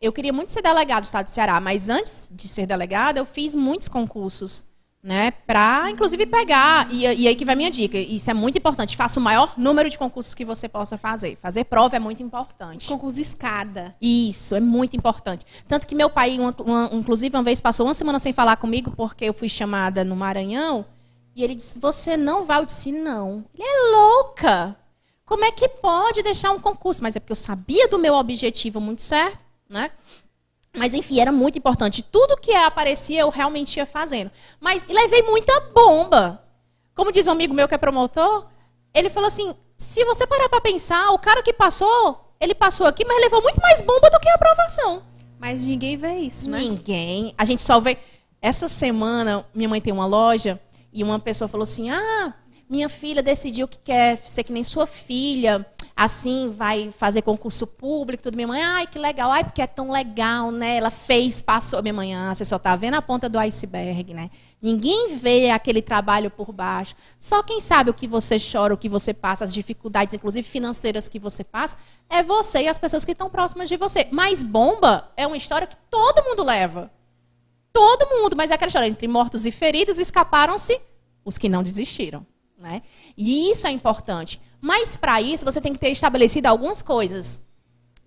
Eu 0.00 0.12
queria 0.12 0.32
muito 0.32 0.50
ser 0.52 0.62
delegado 0.62 1.02
do 1.02 1.06
Estado 1.06 1.26
do 1.26 1.30
Ceará, 1.30 1.60
mas 1.60 1.88
antes 1.88 2.28
de 2.32 2.48
ser 2.48 2.66
delegado, 2.66 3.18
eu 3.18 3.26
fiz 3.26 3.54
muitos 3.54 3.88
concursos, 3.88 4.64
né, 5.02 5.30
para 5.30 5.90
inclusive 5.90 6.26
pegar. 6.26 6.88
E, 6.92 7.02
e, 7.04 7.28
aí 7.28 7.34
que 7.34 7.44
vai 7.44 7.56
minha 7.56 7.70
dica. 7.70 7.96
Isso 7.96 8.30
é 8.30 8.34
muito 8.34 8.58
importante. 8.58 8.96
Faça 8.96 9.18
o 9.18 9.22
maior 9.22 9.54
número 9.56 9.88
de 9.88 9.98
concursos 9.98 10.34
que 10.34 10.44
você 10.44 10.68
possa 10.68 10.98
fazer. 10.98 11.36
Fazer 11.40 11.64
prova 11.64 11.96
é 11.96 11.98
muito 11.98 12.22
importante. 12.22 12.86
Concurso 12.86 13.20
escada. 13.20 13.94
Isso, 14.00 14.54
é 14.54 14.60
muito 14.60 14.96
importante. 14.96 15.46
Tanto 15.66 15.86
que 15.86 15.94
meu 15.94 16.10
pai, 16.10 16.38
uma, 16.38 16.54
uma, 16.58 16.90
inclusive, 16.92 17.34
uma 17.34 17.42
vez 17.42 17.60
passou 17.60 17.86
uma 17.86 17.94
semana 17.94 18.18
sem 18.18 18.32
falar 18.32 18.56
comigo 18.56 18.92
porque 18.96 19.24
eu 19.24 19.34
fui 19.34 19.48
chamada 19.48 20.04
no 20.04 20.14
Maranhão. 20.14 20.84
E 21.34 21.42
ele 21.42 21.54
disse: 21.54 21.78
Você 21.80 22.16
não 22.16 22.44
vai? 22.44 22.60
Eu 22.60 22.66
disse: 22.66 22.92
Não. 22.92 23.44
Ele 23.54 23.66
é 23.66 23.96
louca. 23.96 24.76
Como 25.24 25.44
é 25.44 25.52
que 25.52 25.68
pode 25.68 26.22
deixar 26.22 26.50
um 26.50 26.58
concurso? 26.58 27.02
Mas 27.02 27.14
é 27.14 27.20
porque 27.20 27.32
eu 27.32 27.36
sabia 27.36 27.86
do 27.86 28.00
meu 28.00 28.14
objetivo 28.14 28.80
muito 28.80 29.00
certo, 29.00 29.38
né? 29.68 29.92
Mas 30.76 30.94
enfim, 30.94 31.20
era 31.20 31.32
muito 31.32 31.58
importante. 31.58 32.02
Tudo 32.02 32.36
que 32.36 32.52
aparecia 32.52 33.20
eu 33.20 33.28
realmente 33.28 33.76
ia 33.76 33.86
fazendo. 33.86 34.30
Mas 34.60 34.86
levei 34.86 35.22
muita 35.22 35.58
bomba. 35.74 36.42
Como 36.94 37.12
diz 37.12 37.26
um 37.26 37.32
amigo 37.32 37.54
meu 37.54 37.66
que 37.66 37.74
é 37.74 37.78
promotor, 37.78 38.46
ele 38.94 39.10
falou 39.10 39.26
assim: 39.26 39.54
se 39.76 40.04
você 40.04 40.26
parar 40.26 40.48
para 40.48 40.60
pensar, 40.60 41.10
o 41.10 41.18
cara 41.18 41.42
que 41.42 41.52
passou, 41.52 42.34
ele 42.40 42.54
passou 42.54 42.86
aqui, 42.86 43.04
mas 43.04 43.20
levou 43.20 43.42
muito 43.42 43.60
mais 43.60 43.82
bomba 43.82 44.10
do 44.10 44.20
que 44.20 44.28
a 44.28 44.34
aprovação. 44.34 45.02
Mas 45.38 45.64
ninguém 45.64 45.96
vê 45.96 46.16
isso, 46.18 46.48
né? 46.50 46.58
Ninguém. 46.58 47.34
A 47.36 47.44
gente 47.44 47.62
só 47.62 47.80
vê. 47.80 47.98
Essa 48.42 48.68
semana, 48.68 49.44
minha 49.54 49.68
mãe 49.68 49.82
tem 49.82 49.92
uma 49.92 50.06
loja 50.06 50.58
e 50.92 51.02
uma 51.02 51.18
pessoa 51.18 51.48
falou 51.48 51.62
assim: 51.62 51.90
ah, 51.90 52.34
minha 52.70 52.88
filha 52.88 53.20
decidiu 53.20 53.66
que 53.66 53.78
quer 53.78 54.16
ser 54.18 54.44
que 54.44 54.52
nem 54.52 54.62
sua 54.62 54.86
filha, 54.86 55.66
assim, 55.96 56.54
vai 56.56 56.94
fazer 56.96 57.20
concurso 57.20 57.66
público, 57.66 58.22
tudo. 58.22 58.36
Minha 58.36 58.46
mãe, 58.46 58.62
ai, 58.62 58.86
que 58.86 58.96
legal, 58.96 59.28
ai, 59.28 59.42
porque 59.42 59.60
é 59.60 59.66
tão 59.66 59.90
legal, 59.90 60.52
né? 60.52 60.76
Ela 60.76 60.88
fez, 60.88 61.42
passou. 61.42 61.82
Minha 61.82 61.92
mãe, 61.92 62.14
ah, 62.14 62.32
você 62.32 62.44
só 62.44 62.56
está 62.56 62.76
vendo 62.76 62.94
a 62.94 63.02
ponta 63.02 63.28
do 63.28 63.40
iceberg, 63.40 64.14
né? 64.14 64.30
Ninguém 64.62 65.16
vê 65.16 65.50
aquele 65.50 65.82
trabalho 65.82 66.30
por 66.30 66.52
baixo. 66.52 66.94
Só 67.18 67.42
quem 67.42 67.60
sabe 67.60 67.90
o 67.90 67.94
que 67.94 68.06
você 68.06 68.36
chora, 68.38 68.72
o 68.72 68.78
que 68.78 68.88
você 68.88 69.12
passa, 69.12 69.42
as 69.42 69.52
dificuldades, 69.52 70.14
inclusive 70.14 70.46
financeiras 70.46 71.08
que 71.08 71.18
você 71.18 71.42
passa, 71.42 71.76
é 72.08 72.22
você 72.22 72.62
e 72.62 72.68
as 72.68 72.78
pessoas 72.78 73.04
que 73.04 73.12
estão 73.12 73.28
próximas 73.28 73.68
de 73.68 73.76
você. 73.76 74.06
Mas 74.12 74.44
bomba 74.44 75.10
é 75.16 75.26
uma 75.26 75.36
história 75.36 75.66
que 75.66 75.76
todo 75.90 76.24
mundo 76.24 76.44
leva. 76.44 76.88
Todo 77.72 78.08
mundo, 78.08 78.36
mas 78.36 78.52
é 78.52 78.54
aquela 78.54 78.68
história, 78.68 78.86
entre 78.86 79.08
mortos 79.08 79.44
e 79.44 79.50
feridos, 79.50 79.98
escaparam-se 79.98 80.80
os 81.24 81.36
que 81.36 81.48
não 81.48 81.64
desistiram. 81.64 82.24
Né? 82.60 82.82
E 83.16 83.50
isso 83.50 83.66
é 83.66 83.70
importante. 83.70 84.38
Mas 84.60 84.94
para 84.94 85.20
isso, 85.22 85.46
você 85.46 85.60
tem 85.60 85.72
que 85.72 85.78
ter 85.78 85.90
estabelecido 85.90 86.46
algumas 86.46 86.82
coisas 86.82 87.40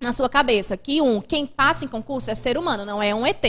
na 0.00 0.12
sua 0.12 0.28
cabeça. 0.28 0.76
Que 0.76 1.02
um, 1.02 1.20
quem 1.20 1.44
passa 1.44 1.84
em 1.84 1.88
concurso 1.88 2.30
é 2.30 2.34
ser 2.34 2.56
humano, 2.56 2.84
não 2.84 3.02
é 3.02 3.12
um 3.12 3.26
ET. 3.26 3.44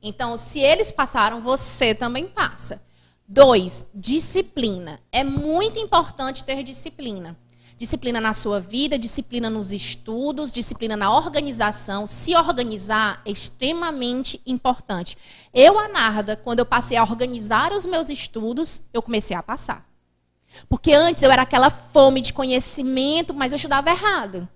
Então, 0.00 0.36
se 0.36 0.60
eles 0.60 0.92
passaram, 0.92 1.42
você 1.42 1.94
também 1.94 2.28
passa. 2.28 2.80
Dois, 3.26 3.84
disciplina. 3.92 5.00
É 5.10 5.24
muito 5.24 5.80
importante 5.80 6.44
ter 6.44 6.62
disciplina. 6.62 7.36
Disciplina 7.76 8.20
na 8.20 8.32
sua 8.32 8.60
vida, 8.60 8.98
disciplina 8.98 9.50
nos 9.50 9.72
estudos, 9.72 10.52
disciplina 10.52 10.96
na 10.96 11.14
organização. 11.14 12.06
Se 12.06 12.36
organizar 12.36 13.20
é 13.24 13.32
extremamente 13.32 14.40
importante. 14.46 15.18
Eu, 15.52 15.78
Anarda, 15.78 16.36
quando 16.36 16.60
eu 16.60 16.66
passei 16.66 16.96
a 16.96 17.02
organizar 17.02 17.72
os 17.72 17.84
meus 17.84 18.08
estudos, 18.08 18.80
eu 18.94 19.02
comecei 19.02 19.36
a 19.36 19.42
passar. 19.42 19.85
Porque 20.68 20.92
antes 20.92 21.22
eu 21.22 21.30
era 21.30 21.42
aquela 21.42 21.70
fome 21.70 22.20
de 22.20 22.32
conhecimento, 22.32 23.34
mas 23.34 23.52
eu 23.52 23.56
estudava 23.56 23.90
errado. 23.90 24.48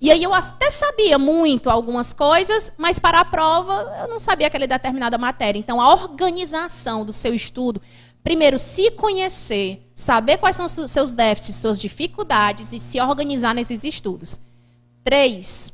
E 0.00 0.10
aí 0.10 0.22
eu 0.22 0.34
até 0.34 0.70
sabia 0.70 1.18
muito 1.18 1.70
algumas 1.70 2.12
coisas, 2.12 2.72
mas 2.76 2.98
para 2.98 3.20
a 3.20 3.24
prova 3.24 3.96
eu 4.02 4.08
não 4.08 4.20
sabia 4.20 4.48
aquela 4.48 4.66
determinada 4.66 5.16
matéria. 5.16 5.58
Então 5.58 5.80
a 5.80 5.92
organização 5.92 7.04
do 7.04 7.12
seu 7.12 7.34
estudo 7.34 7.80
Primeiro, 8.24 8.58
se 8.58 8.90
conhecer, 8.92 9.86
saber 9.94 10.38
quais 10.38 10.56
são 10.56 10.64
os 10.64 10.72
seus 10.90 11.12
déficits, 11.12 11.56
suas 11.56 11.78
dificuldades 11.78 12.72
e 12.72 12.80
se 12.80 12.98
organizar 12.98 13.54
nesses 13.54 13.84
estudos. 13.84 14.40
Três, 15.04 15.70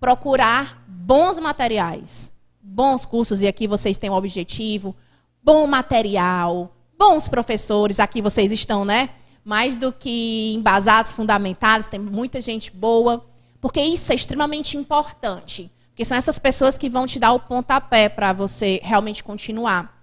procurar 0.00 0.84
bons 0.88 1.38
materiais, 1.38 2.32
bons 2.60 3.06
cursos, 3.06 3.40
e 3.40 3.46
aqui 3.46 3.68
vocês 3.68 3.98
têm 3.98 4.10
um 4.10 4.14
objetivo, 4.14 4.96
bom 5.44 5.64
material, 5.68 6.74
bons 7.02 7.26
professores, 7.26 7.98
aqui 7.98 8.22
vocês 8.22 8.52
estão, 8.52 8.84
né? 8.84 9.08
Mais 9.44 9.74
do 9.74 9.92
que 9.92 10.54
embasados, 10.54 11.10
fundamentados, 11.10 11.88
tem 11.88 11.98
muita 11.98 12.40
gente 12.40 12.70
boa, 12.70 13.26
porque 13.60 13.80
isso 13.80 14.12
é 14.12 14.14
extremamente 14.14 14.76
importante. 14.76 15.68
Porque 15.88 16.04
são 16.04 16.16
essas 16.16 16.38
pessoas 16.38 16.78
que 16.78 16.88
vão 16.88 17.04
te 17.04 17.18
dar 17.18 17.32
o 17.32 17.40
pontapé 17.40 18.08
para 18.08 18.32
você 18.32 18.80
realmente 18.84 19.24
continuar. 19.24 20.00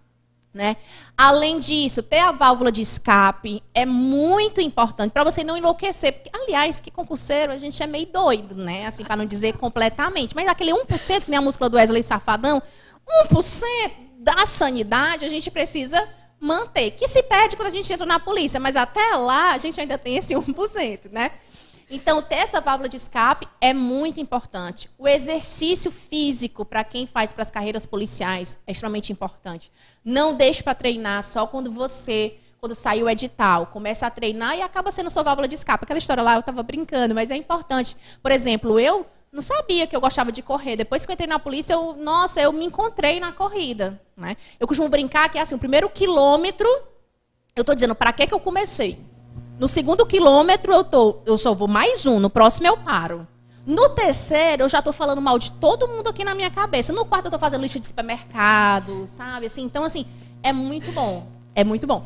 Né? 0.53 0.75
Além 1.15 1.57
disso, 1.59 2.03
ter 2.03 2.19
a 2.19 2.33
válvula 2.33 2.69
de 2.69 2.81
escape 2.81 3.63
é 3.73 3.85
muito 3.85 4.59
importante 4.59 5.11
para 5.11 5.23
você 5.23 5.41
não 5.41 5.55
enlouquecer. 5.55 6.11
Porque, 6.11 6.29
aliás, 6.33 6.81
que 6.81 6.91
concurseiro, 6.91 7.53
a 7.53 7.57
gente 7.57 7.81
é 7.81 7.87
meio 7.87 8.07
doido, 8.07 8.55
né? 8.55 8.87
Assim, 8.87 9.05
para 9.05 9.15
não 9.15 9.25
dizer 9.25 9.55
completamente. 9.57 10.35
Mas 10.35 10.49
aquele 10.49 10.73
1%, 10.73 11.23
que 11.23 11.31
nem 11.31 11.37
a 11.37 11.41
música 11.41 11.69
do 11.69 11.77
Wesley 11.77 12.03
Safadão, 12.03 12.61
1% 13.31 13.91
da 14.19 14.45
sanidade 14.45 15.23
a 15.23 15.29
gente 15.29 15.49
precisa 15.49 16.05
manter. 16.39 16.91
Que 16.91 17.07
se 17.07 17.21
perde 17.23 17.55
quando 17.55 17.67
a 17.67 17.71
gente 17.71 17.91
entra 17.91 18.05
na 18.05 18.19
polícia, 18.19 18.59
mas 18.59 18.75
até 18.75 19.15
lá 19.15 19.51
a 19.51 19.57
gente 19.57 19.79
ainda 19.79 19.97
tem 19.97 20.17
esse 20.17 20.33
1%, 20.33 21.11
né? 21.11 21.31
Então, 21.91 22.21
ter 22.21 22.35
essa 22.35 22.61
válvula 22.61 22.87
de 22.87 22.97
escape 22.97 23.47
é 23.59 23.73
muito 23.73 24.19
importante. 24.19 24.87
O 24.95 25.07
exercício 25.07 25.89
físico, 25.89 26.63
para 26.63 26.83
quem 26.83 27.07
faz 27.07 27.33
para 27.33 27.41
as 27.41 27.49
carreiras 27.49 27.85
policiais, 27.85 28.55
é 28.67 28.71
extremamente 28.71 29.11
importante. 29.11 29.71
Não 30.05 30.35
deixe 30.35 30.61
para 30.61 30.75
treinar 30.75 31.23
só 31.23 31.47
quando 31.47 31.71
você, 31.71 32.37
quando 32.59 32.75
sair 32.75 33.01
o 33.01 33.09
edital. 33.09 33.65
Começa 33.67 34.05
a 34.05 34.11
treinar 34.11 34.55
e 34.55 34.61
acaba 34.61 34.91
sendo 34.91 35.09
sua 35.09 35.23
válvula 35.23 35.47
de 35.47 35.55
escape. 35.55 35.83
Aquela 35.83 35.97
história 35.97 36.21
lá, 36.21 36.35
eu 36.35 36.41
estava 36.41 36.61
brincando, 36.61 37.15
mas 37.15 37.31
é 37.31 37.35
importante. 37.35 37.97
Por 38.21 38.31
exemplo, 38.31 38.79
eu 38.79 39.07
não 39.31 39.41
sabia 39.41 39.85
que 39.85 39.95
eu 39.95 40.01
gostava 40.01 40.31
de 40.31 40.41
correr. 40.41 40.75
Depois 40.75 41.05
que 41.05 41.11
eu 41.11 41.13
entrei 41.13 41.27
na 41.27 41.39
polícia, 41.39 41.73
eu, 41.73 41.95
nossa, 41.95 42.41
eu 42.41 42.51
me 42.51 42.65
encontrei 42.65 43.19
na 43.19 43.31
corrida. 43.31 44.01
Né? 44.17 44.35
Eu 44.59 44.67
costumo 44.67 44.89
brincar 44.89 45.29
que 45.29 45.37
assim, 45.37 45.55
o 45.55 45.59
primeiro 45.59 45.89
quilômetro, 45.89 46.67
eu 47.55 47.61
estou 47.61 47.75
dizendo, 47.75 47.95
para 47.95 48.11
que, 48.11 48.27
que 48.27 48.33
eu 48.33 48.39
comecei? 48.39 48.99
No 49.59 49.67
segundo 49.67 50.05
quilômetro 50.05 50.73
eu 50.73 50.83
tô, 50.83 51.19
eu 51.25 51.37
só 51.37 51.53
vou 51.53 51.67
mais 51.67 52.05
um, 52.05 52.19
no 52.19 52.29
próximo 52.29 52.67
eu 52.67 52.77
paro. 52.77 53.27
No 53.65 53.89
terceiro, 53.89 54.63
eu 54.63 54.69
já 54.69 54.79
estou 54.79 54.91
falando 54.91 55.21
mal 55.21 55.37
de 55.37 55.51
todo 55.51 55.87
mundo 55.87 56.09
aqui 56.09 56.23
na 56.23 56.33
minha 56.33 56.49
cabeça. 56.49 56.91
No 56.91 57.05
quarto, 57.05 57.25
eu 57.25 57.29
estou 57.29 57.39
fazendo 57.39 57.61
lista 57.61 57.79
de 57.79 57.85
supermercado, 57.85 59.05
sabe? 59.05 59.45
Assim, 59.45 59.63
então, 59.63 59.83
assim, 59.83 60.05
é 60.41 60.51
muito 60.51 60.91
bom. 60.91 61.27
É 61.53 61.63
muito 61.63 61.85
bom. 61.85 62.03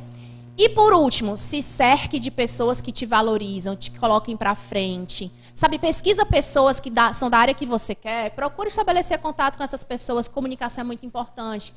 E 0.55 0.69
por 0.69 0.93
último, 0.93 1.35
se 1.35 1.63
cerque 1.63 2.19
de 2.19 2.29
pessoas 2.29 2.79
que 2.79 2.91
te 2.91 3.05
valorizam, 3.07 3.75
te 3.75 3.89
coloquem 3.89 4.37
para 4.37 4.53
frente. 4.53 5.31
Sabe, 5.55 5.79
pesquisa 5.79 6.25
pessoas 6.25 6.79
que 6.79 6.91
são 7.13 7.29
da 7.29 7.37
área 7.37 7.53
que 7.53 7.65
você 7.65 7.95
quer, 7.95 8.31
procure 8.31 8.69
estabelecer 8.69 9.17
contato 9.19 9.57
com 9.57 9.63
essas 9.63 9.83
pessoas, 9.83 10.27
comunicação 10.27 10.81
é 10.81 10.85
muito 10.85 11.05
importante. 11.05 11.73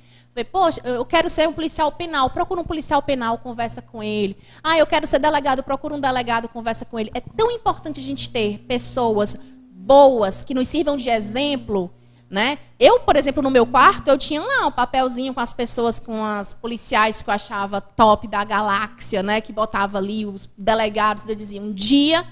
Poxa, 0.53 0.81
eu 0.85 1.05
quero 1.05 1.31
ser 1.31 1.49
um 1.49 1.53
policial 1.53 1.91
penal, 1.91 2.29
procura 2.29 2.61
um 2.61 2.65
policial 2.65 3.01
penal, 3.03 3.39
conversa 3.39 3.81
com 3.81 4.03
ele. 4.03 4.37
Ah, 4.63 4.79
eu 4.79 4.87
quero 4.87 5.07
ser 5.07 5.19
delegado, 5.19 5.63
procura 5.63 5.95
um 5.95 6.01
delegado, 6.01 6.47
conversa 6.49 6.85
com 6.85 6.99
ele. 6.99 7.11
É 7.15 7.21
tão 7.21 7.51
importante 7.51 8.01
a 8.01 8.03
gente 8.03 8.29
ter 8.29 8.59
pessoas 8.69 9.37
boas 9.73 10.45
que 10.45 10.53
nos 10.53 10.69
sirvam 10.69 10.99
de 10.99 11.09
exemplo 11.09 11.91
né? 12.29 12.59
Eu, 12.79 13.01
por 13.01 13.17
exemplo, 13.17 13.43
no 13.43 13.51
meu 13.51 13.67
quarto, 13.67 14.09
eu 14.09 14.19
tinha 14.19 14.43
lá 14.43 14.67
um 14.67 14.73
papelzinho 14.73 15.33
com 15.33 15.41
as 15.41 15.53
pessoas, 15.53 15.99
com 15.99 16.25
as 16.25 16.53
policiais 16.53 17.23
que 17.23 17.31
eu 17.31 17.35
achava 17.35 17.81
top 17.81 18.27
da 18.29 18.45
galáxia, 18.45 19.23
né? 19.23 19.41
Que 19.41 19.53
botava 19.53 19.99
ali 19.99 20.27
os 20.27 20.49
delegados, 20.59 21.25
eu 21.27 21.35
dizia, 21.35 21.61
um 21.61 21.73
dia 21.73 22.25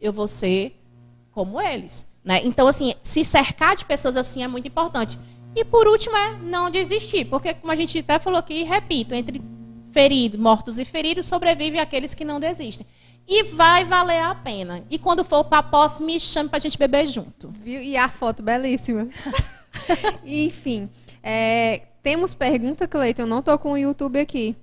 eu 0.00 0.12
vou 0.12 0.28
ser 0.28 0.78
como 1.32 1.60
eles. 1.60 2.06
Né? 2.24 2.40
Então, 2.44 2.68
assim, 2.68 2.94
se 3.02 3.24
cercar 3.24 3.74
de 3.74 3.84
pessoas 3.84 4.16
assim 4.16 4.42
é 4.42 4.48
muito 4.48 4.68
importante. 4.68 5.18
E 5.56 5.64
por 5.64 5.86
último 5.88 6.16
é 6.16 6.36
não 6.42 6.70
desistir, 6.70 7.24
porque 7.24 7.54
como 7.54 7.72
a 7.72 7.76
gente 7.76 7.98
até 7.98 8.18
falou 8.18 8.38
aqui, 8.38 8.64
repito, 8.64 9.14
entre 9.14 9.40
feridos, 9.90 10.38
mortos 10.38 10.78
e 10.78 10.84
feridos, 10.84 11.26
sobrevivem 11.26 11.80
aqueles 11.80 12.14
que 12.14 12.24
não 12.24 12.38
desistem. 12.38 12.86
E 13.28 13.42
vai 13.42 13.84
valer 13.84 14.22
a 14.22 14.34
pena. 14.34 14.82
E 14.88 14.98
quando 14.98 15.22
for 15.22 15.44
para 15.44 15.62
posse, 15.62 16.02
me 16.02 16.18
chame 16.18 16.48
para 16.48 16.56
a 16.56 16.60
gente 16.60 16.78
beber 16.78 17.06
junto. 17.06 17.50
Viu? 17.62 17.82
E 17.82 17.94
a 17.94 18.08
foto 18.08 18.42
belíssima. 18.42 19.06
Enfim, 20.24 20.88
é, 21.22 21.82
temos 22.02 22.32
pergunta, 22.32 22.88
Cleiton. 22.88 23.26
Não 23.26 23.40
estou 23.40 23.58
com 23.58 23.72
o 23.72 23.76
YouTube 23.76 24.18
aqui. 24.18 24.56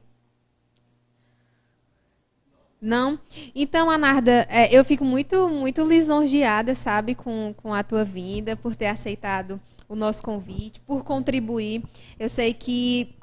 Não? 2.81 3.19
Então, 3.53 3.89
Anarda, 3.89 4.47
é, 4.49 4.75
eu 4.75 4.83
fico 4.83 5.05
muito, 5.05 5.47
muito 5.47 5.83
lisonjeada, 5.83 6.73
sabe, 6.73 7.13
com, 7.13 7.53
com 7.57 7.71
a 7.71 7.83
tua 7.83 8.03
vinda, 8.03 8.55
por 8.55 8.75
ter 8.75 8.87
aceitado 8.87 9.61
o 9.87 9.95
nosso 9.95 10.23
convite, 10.23 10.79
por 10.79 11.03
contribuir. 11.03 11.83
Eu 12.19 12.29
sei 12.29 12.51
que 12.51 13.15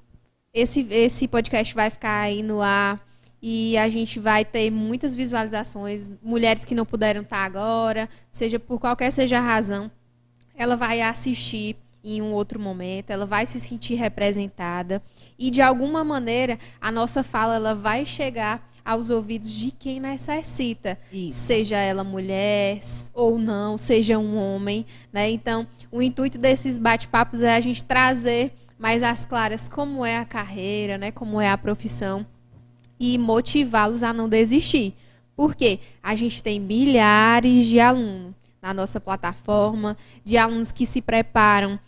esse, 0.54 0.86
esse 0.90 1.26
podcast 1.26 1.74
vai 1.74 1.90
ficar 1.90 2.20
aí 2.20 2.44
no 2.44 2.62
ar 2.62 3.00
e 3.42 3.76
a 3.76 3.88
gente 3.88 4.20
vai 4.20 4.44
ter 4.44 4.70
muitas 4.70 5.14
visualizações, 5.14 6.12
mulheres 6.22 6.64
que 6.64 6.76
não 6.76 6.86
puderam 6.86 7.22
estar 7.22 7.44
agora, 7.44 8.08
seja 8.30 8.60
por 8.60 8.78
qualquer 8.78 9.10
seja 9.10 9.38
a 9.38 9.42
razão, 9.42 9.90
ela 10.54 10.76
vai 10.76 11.02
assistir 11.02 11.76
em 12.04 12.22
um 12.22 12.32
outro 12.32 12.60
momento, 12.60 13.10
ela 13.10 13.26
vai 13.26 13.44
se 13.46 13.58
sentir 13.58 13.94
representada 13.94 15.02
e 15.38 15.50
de 15.50 15.60
alguma 15.60 16.04
maneira 16.04 16.58
a 16.80 16.90
nossa 16.90 17.22
fala 17.24 17.56
ela 17.56 17.74
vai 17.74 18.06
chegar 18.06 18.68
aos 18.84 19.10
ouvidos 19.10 19.50
de 19.50 19.70
quem 19.70 20.00
necessita, 20.00 20.98
Isso. 21.12 21.38
seja 21.38 21.76
ela 21.76 22.02
mulher 22.02 22.80
ou 23.14 23.38
não, 23.38 23.78
seja 23.78 24.18
um 24.18 24.36
homem, 24.36 24.84
né? 25.12 25.30
Então, 25.30 25.66
o 25.90 26.02
intuito 26.02 26.36
desses 26.36 26.78
bate-papos 26.78 27.42
é 27.42 27.54
a 27.54 27.60
gente 27.60 27.84
trazer 27.84 28.52
mais 28.76 29.00
às 29.00 29.24
claras 29.24 29.68
como 29.68 30.04
é 30.04 30.16
a 30.16 30.24
carreira, 30.24 30.98
né? 30.98 31.12
Como 31.12 31.40
é 31.40 31.48
a 31.48 31.56
profissão 31.56 32.26
e 33.02 33.18
motivá-los 33.18 34.04
a 34.04 34.12
não 34.12 34.28
desistir. 34.28 34.94
Porque 35.34 35.80
a 36.00 36.14
gente 36.14 36.40
tem 36.40 36.60
milhares 36.60 37.66
de 37.66 37.80
alunos 37.80 38.32
na 38.62 38.72
nossa 38.72 39.00
plataforma, 39.00 39.96
de 40.24 40.36
alunos 40.36 40.70
que 40.70 40.86
se 40.86 41.02
preparam 41.02 41.80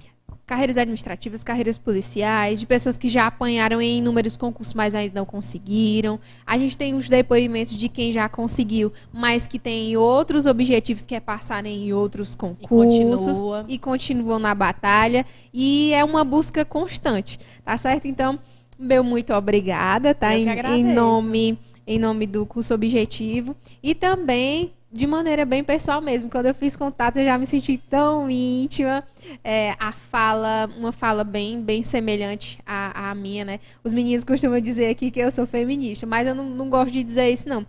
carreiras 0.45 0.77
administrativas, 0.77 1.45
carreiras 1.45 1.79
policiais, 1.79 2.59
de 2.59 2.67
pessoas 2.67 2.97
que 2.97 3.09
já 3.09 3.29
apanharam 3.29 3.81
em 3.81 3.99
inúmeros 3.99 4.37
concursos, 4.37 4.75
mas 4.75 4.95
ainda 4.95 5.21
não 5.21 5.25
conseguiram. 5.25 6.19
A 6.45 6.59
gente 6.59 6.77
tem 6.77 6.95
os 6.95 7.09
depoimentos 7.09 7.77
de 7.77 7.89
quem 7.89 8.13
já 8.13 8.29
conseguiu, 8.29 8.93
mas 9.13 9.47
que 9.47 9.59
tem 9.59 9.97
outros 9.97 10.47
objetivos 10.47 11.07
que 11.07 11.15
é 11.15 11.21
passar 11.21 11.65
em 11.65 11.93
outros 11.93 12.35
concursos 12.35 13.39
e, 13.69 13.75
e 13.75 13.79
continuam 13.79 14.41
na 14.41 14.55
batalha. 14.55 15.25
E 15.53 15.93
é 15.95 16.05
uma 16.05 16.25
busca 16.25 16.65
constante, 16.65 17.39
tá 17.65 17.79
certo? 17.79 18.07
Então, 18.07 18.39
meu 18.79 19.05
muito 19.05 19.33
obrigada, 19.33 20.15
tá? 20.15 20.37
Em, 20.37 20.49
em, 20.49 20.85
nome 20.85 21.59
em 21.87 21.99
nome 21.99 22.27
do 22.27 22.47
curso 22.47 22.73
objetivo 22.75 23.55
e 23.83 23.95
também 23.95 24.73
de 24.91 25.09
maneira 25.09 25.45
bem 25.45 25.65
pessoal 25.65 26.01
mesmo. 26.01 26.31
Quando 26.31 26.47
eu 26.47 26.55
fiz 26.55 26.77
contato, 26.77 27.17
eu 27.17 27.25
já 27.25 27.37
me 27.37 27.47
senti 27.47 27.77
tão 27.77 28.31
íntima. 28.31 29.03
É, 29.43 29.75
a 29.79 29.91
fala, 29.91 30.71
uma 30.77 30.93
fala 30.93 31.25
bem, 31.25 31.61
bem 31.61 31.83
semelhante 31.83 32.61
à, 32.65 33.11
à 33.11 33.15
minha, 33.15 33.45
né? 33.45 33.61
Os 33.83 33.93
meninos 33.93 34.23
costumam 34.23 34.61
dizer 34.61 34.89
aqui 34.89 35.11
que 35.11 35.19
eu 35.19 35.31
sou 35.33 35.47
feminista, 35.47 36.07
mas 36.07 36.29
eu 36.29 36.35
não, 36.35 36.45
não 36.45 36.71
gosto 36.71 36.93
de 36.93 37.03
dizer 37.03 37.29
isso, 37.29 37.49
não. 37.49 37.67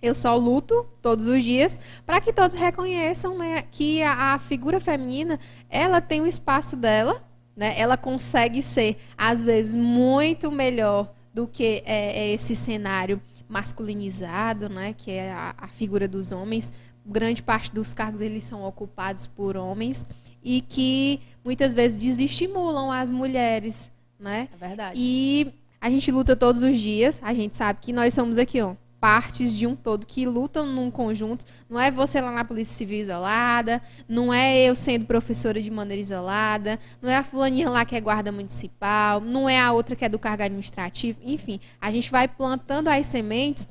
Eu 0.00 0.14
só 0.14 0.36
luto 0.36 0.86
todos 1.00 1.26
os 1.26 1.42
dias 1.42 1.78
para 2.06 2.20
que 2.20 2.32
todos 2.32 2.56
reconheçam 2.56 3.36
né, 3.38 3.62
que 3.70 4.02
a, 4.02 4.34
a 4.34 4.38
figura 4.38 4.80
feminina 4.80 5.38
ela 5.70 6.00
tem 6.00 6.20
o 6.20 6.26
espaço 6.26 6.76
dela 6.76 7.22
né? 7.56 7.78
Ela 7.78 7.96
consegue 7.96 8.62
ser, 8.62 8.96
às 9.16 9.44
vezes, 9.44 9.74
muito 9.74 10.50
melhor 10.50 11.12
do 11.32 11.46
que 11.46 11.82
é, 11.84 12.18
é 12.18 12.32
esse 12.32 12.54
cenário 12.54 13.20
masculinizado, 13.48 14.68
né? 14.68 14.94
que 14.94 15.10
é 15.10 15.30
a, 15.30 15.54
a, 15.56 15.68
figura 15.68 16.08
dos 16.08 16.32
homens. 16.32 16.72
Grande 17.04 17.42
parte 17.42 17.72
dos 17.72 17.92
cargos 17.92 18.20
eles 18.20 18.44
são 18.44 18.64
ocupados 18.64 19.26
por 19.26 19.56
homens 19.56 20.06
e 20.42 20.60
que 20.60 21.20
muitas 21.44 21.74
vezes 21.74 21.98
desestimulam 21.98 22.90
as 22.90 23.10
mulheres. 23.10 23.90
Né? 24.18 24.48
É 24.52 24.56
verdade. 24.56 24.98
E 24.98 25.52
a 25.80 25.90
gente 25.90 26.10
luta 26.10 26.36
todos 26.36 26.62
os 26.62 26.78
dias, 26.80 27.20
a 27.22 27.34
gente 27.34 27.56
sabe 27.56 27.80
que 27.82 27.92
nós 27.92 28.14
somos 28.14 28.38
aqui, 28.38 28.60
ó, 28.62 28.74
partes 29.02 29.52
de 29.52 29.66
um 29.66 29.74
todo 29.74 30.06
que 30.06 30.24
lutam 30.24 30.64
num 30.64 30.88
conjunto. 30.88 31.44
Não 31.68 31.80
é 31.80 31.90
você 31.90 32.20
lá 32.20 32.30
na 32.30 32.44
Polícia 32.44 32.72
Civil 32.72 33.00
isolada, 33.00 33.82
não 34.08 34.32
é 34.32 34.62
eu 34.62 34.76
sendo 34.76 35.06
professora 35.06 35.60
de 35.60 35.72
maneira 35.72 36.00
isolada, 36.00 36.78
não 37.02 37.10
é 37.10 37.16
a 37.16 37.24
fulaninha 37.24 37.68
lá 37.68 37.84
que 37.84 37.96
é 37.96 38.00
guarda 38.00 38.30
municipal, 38.30 39.20
não 39.20 39.48
é 39.48 39.58
a 39.58 39.72
outra 39.72 39.96
que 39.96 40.04
é 40.04 40.08
do 40.08 40.20
cargo 40.20 40.44
administrativo. 40.44 41.18
Enfim, 41.24 41.58
a 41.80 41.90
gente 41.90 42.12
vai 42.12 42.28
plantando 42.28 42.86
as 42.86 43.04
sementes 43.06 43.66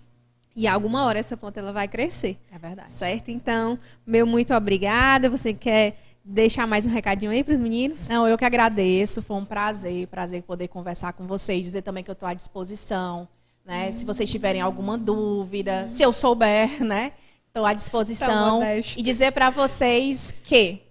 e 0.53 0.67
alguma 0.67 1.05
hora 1.05 1.19
essa 1.19 1.37
planta 1.37 1.61
ela 1.61 1.71
vai 1.71 1.87
crescer. 1.87 2.37
É 2.51 2.59
verdade. 2.59 2.91
Certo? 2.91 3.31
Então, 3.31 3.79
meu 4.05 4.27
muito 4.27 4.53
obrigada. 4.53 5.29
Você 5.29 5.53
quer 5.53 5.97
deixar 6.25 6.67
mais 6.67 6.85
um 6.85 6.89
recadinho 6.89 7.31
aí 7.31 7.41
para 7.41 7.53
os 7.53 7.59
meninos? 7.61 8.09
Não, 8.09 8.27
eu 8.27 8.37
que 8.37 8.43
agradeço. 8.43 9.21
Foi 9.21 9.37
um 9.37 9.45
prazer, 9.45 10.07
prazer 10.07 10.43
poder 10.43 10.67
conversar 10.67 11.13
com 11.13 11.25
vocês, 11.25 11.63
dizer 11.63 11.83
também 11.83 12.03
que 12.03 12.09
eu 12.09 12.13
estou 12.13 12.27
à 12.27 12.33
disposição. 12.33 13.29
Né? 13.65 13.91
Se 13.91 14.05
vocês 14.05 14.29
tiverem 14.29 14.61
alguma 14.61 14.97
dúvida, 14.97 15.87
se 15.87 16.03
eu 16.03 16.11
souber, 16.11 16.81
né? 16.83 17.13
Estou 17.47 17.65
à 17.65 17.73
disposição. 17.73 18.61
E 18.97 19.01
dizer 19.01 19.31
para 19.31 19.49
vocês 19.49 20.33
que 20.43 20.81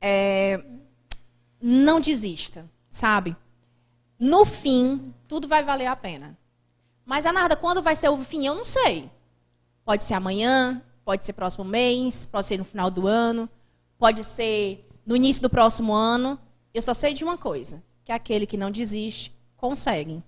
é, 0.00 0.62
não 1.60 2.00
desista, 2.00 2.68
sabe? 2.90 3.34
No 4.18 4.44
fim, 4.44 5.14
tudo 5.26 5.48
vai 5.48 5.64
valer 5.64 5.86
a 5.86 5.96
pena. 5.96 6.36
Mas, 7.04 7.24
Anarda, 7.24 7.56
quando 7.56 7.82
vai 7.82 7.96
ser 7.96 8.10
o 8.10 8.18
fim? 8.18 8.46
Eu 8.46 8.54
não 8.54 8.64
sei. 8.64 9.10
Pode 9.84 10.04
ser 10.04 10.14
amanhã, 10.14 10.82
pode 11.04 11.24
ser 11.24 11.32
próximo 11.32 11.64
mês, 11.64 12.26
pode 12.26 12.44
ser 12.44 12.58
no 12.58 12.64
final 12.64 12.90
do 12.90 13.06
ano, 13.06 13.48
pode 13.98 14.22
ser 14.22 14.86
no 15.06 15.16
início 15.16 15.40
do 15.42 15.48
próximo 15.48 15.94
ano. 15.94 16.38
Eu 16.74 16.82
só 16.82 16.92
sei 16.92 17.14
de 17.14 17.24
uma 17.24 17.38
coisa: 17.38 17.82
que 18.04 18.12
aquele 18.12 18.46
que 18.46 18.58
não 18.58 18.70
desiste 18.70 19.34
consegue. 19.56 20.22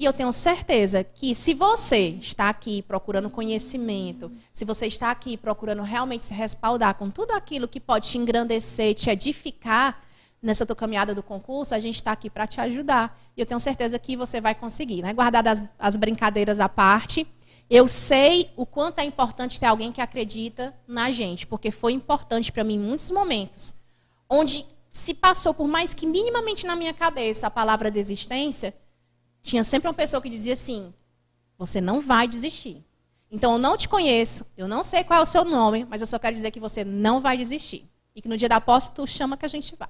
E 0.00 0.06
eu 0.06 0.14
tenho 0.14 0.32
certeza 0.32 1.04
que 1.04 1.34
se 1.34 1.52
você 1.52 2.16
está 2.22 2.48
aqui 2.48 2.80
procurando 2.80 3.28
conhecimento, 3.28 4.32
se 4.50 4.64
você 4.64 4.86
está 4.86 5.10
aqui 5.10 5.36
procurando 5.36 5.82
realmente 5.82 6.24
se 6.24 6.32
respaldar 6.32 6.94
com 6.94 7.10
tudo 7.10 7.32
aquilo 7.32 7.68
que 7.68 7.78
pode 7.78 8.08
te 8.08 8.16
engrandecer, 8.16 8.94
te 8.94 9.10
edificar 9.10 10.02
nessa 10.40 10.64
tua 10.64 10.74
caminhada 10.74 11.14
do 11.14 11.22
concurso, 11.22 11.74
a 11.74 11.78
gente 11.78 11.96
está 11.96 12.12
aqui 12.12 12.30
para 12.30 12.46
te 12.46 12.62
ajudar. 12.62 13.20
E 13.36 13.42
eu 13.42 13.44
tenho 13.44 13.60
certeza 13.60 13.98
que 13.98 14.16
você 14.16 14.40
vai 14.40 14.54
conseguir. 14.54 15.02
Né? 15.02 15.14
As 15.78 15.96
brincadeiras 15.96 16.60
à 16.60 16.68
parte, 16.68 17.26
eu 17.68 17.86
sei 17.86 18.50
o 18.56 18.64
quanto 18.64 19.00
é 19.00 19.04
importante 19.04 19.60
ter 19.60 19.66
alguém 19.66 19.92
que 19.92 20.00
acredita 20.00 20.74
na 20.88 21.10
gente, 21.10 21.46
porque 21.46 21.70
foi 21.70 21.92
importante 21.92 22.50
para 22.50 22.64
mim 22.64 22.76
em 22.76 22.78
muitos 22.78 23.10
momentos, 23.10 23.74
onde 24.30 24.64
se 24.90 25.12
passou 25.12 25.52
por 25.52 25.68
mais 25.68 25.92
que 25.92 26.06
minimamente 26.06 26.66
na 26.66 26.74
minha 26.74 26.94
cabeça 26.94 27.48
a 27.48 27.50
palavra 27.50 27.90
desistência, 27.90 28.74
tinha 29.42 29.64
sempre 29.64 29.88
uma 29.88 29.94
pessoa 29.94 30.20
que 30.20 30.28
dizia 30.28 30.52
assim: 30.52 30.92
você 31.58 31.80
não 31.80 32.00
vai 32.00 32.26
desistir. 32.26 32.84
Então 33.30 33.52
eu 33.52 33.58
não 33.58 33.76
te 33.76 33.88
conheço, 33.88 34.44
eu 34.56 34.66
não 34.66 34.82
sei 34.82 35.04
qual 35.04 35.20
é 35.20 35.22
o 35.22 35.26
seu 35.26 35.44
nome, 35.44 35.86
mas 35.88 36.00
eu 36.00 36.06
só 36.06 36.18
quero 36.18 36.34
dizer 36.34 36.50
que 36.50 36.58
você 36.58 36.84
não 36.84 37.20
vai 37.20 37.36
desistir. 37.36 37.88
E 38.14 38.20
que 38.20 38.28
no 38.28 38.36
dia 38.36 38.48
da 38.48 38.60
posse 38.60 38.90
tu 38.90 39.06
chama 39.06 39.36
que 39.36 39.44
a 39.44 39.48
gente 39.48 39.76
vai. 39.76 39.88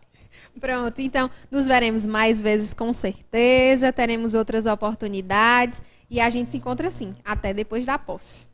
Pronto, 0.60 1.00
então 1.00 1.30
nos 1.50 1.66
veremos 1.66 2.06
mais 2.06 2.40
vezes 2.40 2.74
com 2.74 2.92
certeza, 2.92 3.92
teremos 3.92 4.34
outras 4.34 4.66
oportunidades 4.66 5.82
e 6.10 6.20
a 6.20 6.28
gente 6.28 6.50
se 6.50 6.58
encontra 6.58 6.88
assim, 6.88 7.14
até 7.24 7.54
depois 7.54 7.86
da 7.86 7.98
posse. 7.98 8.49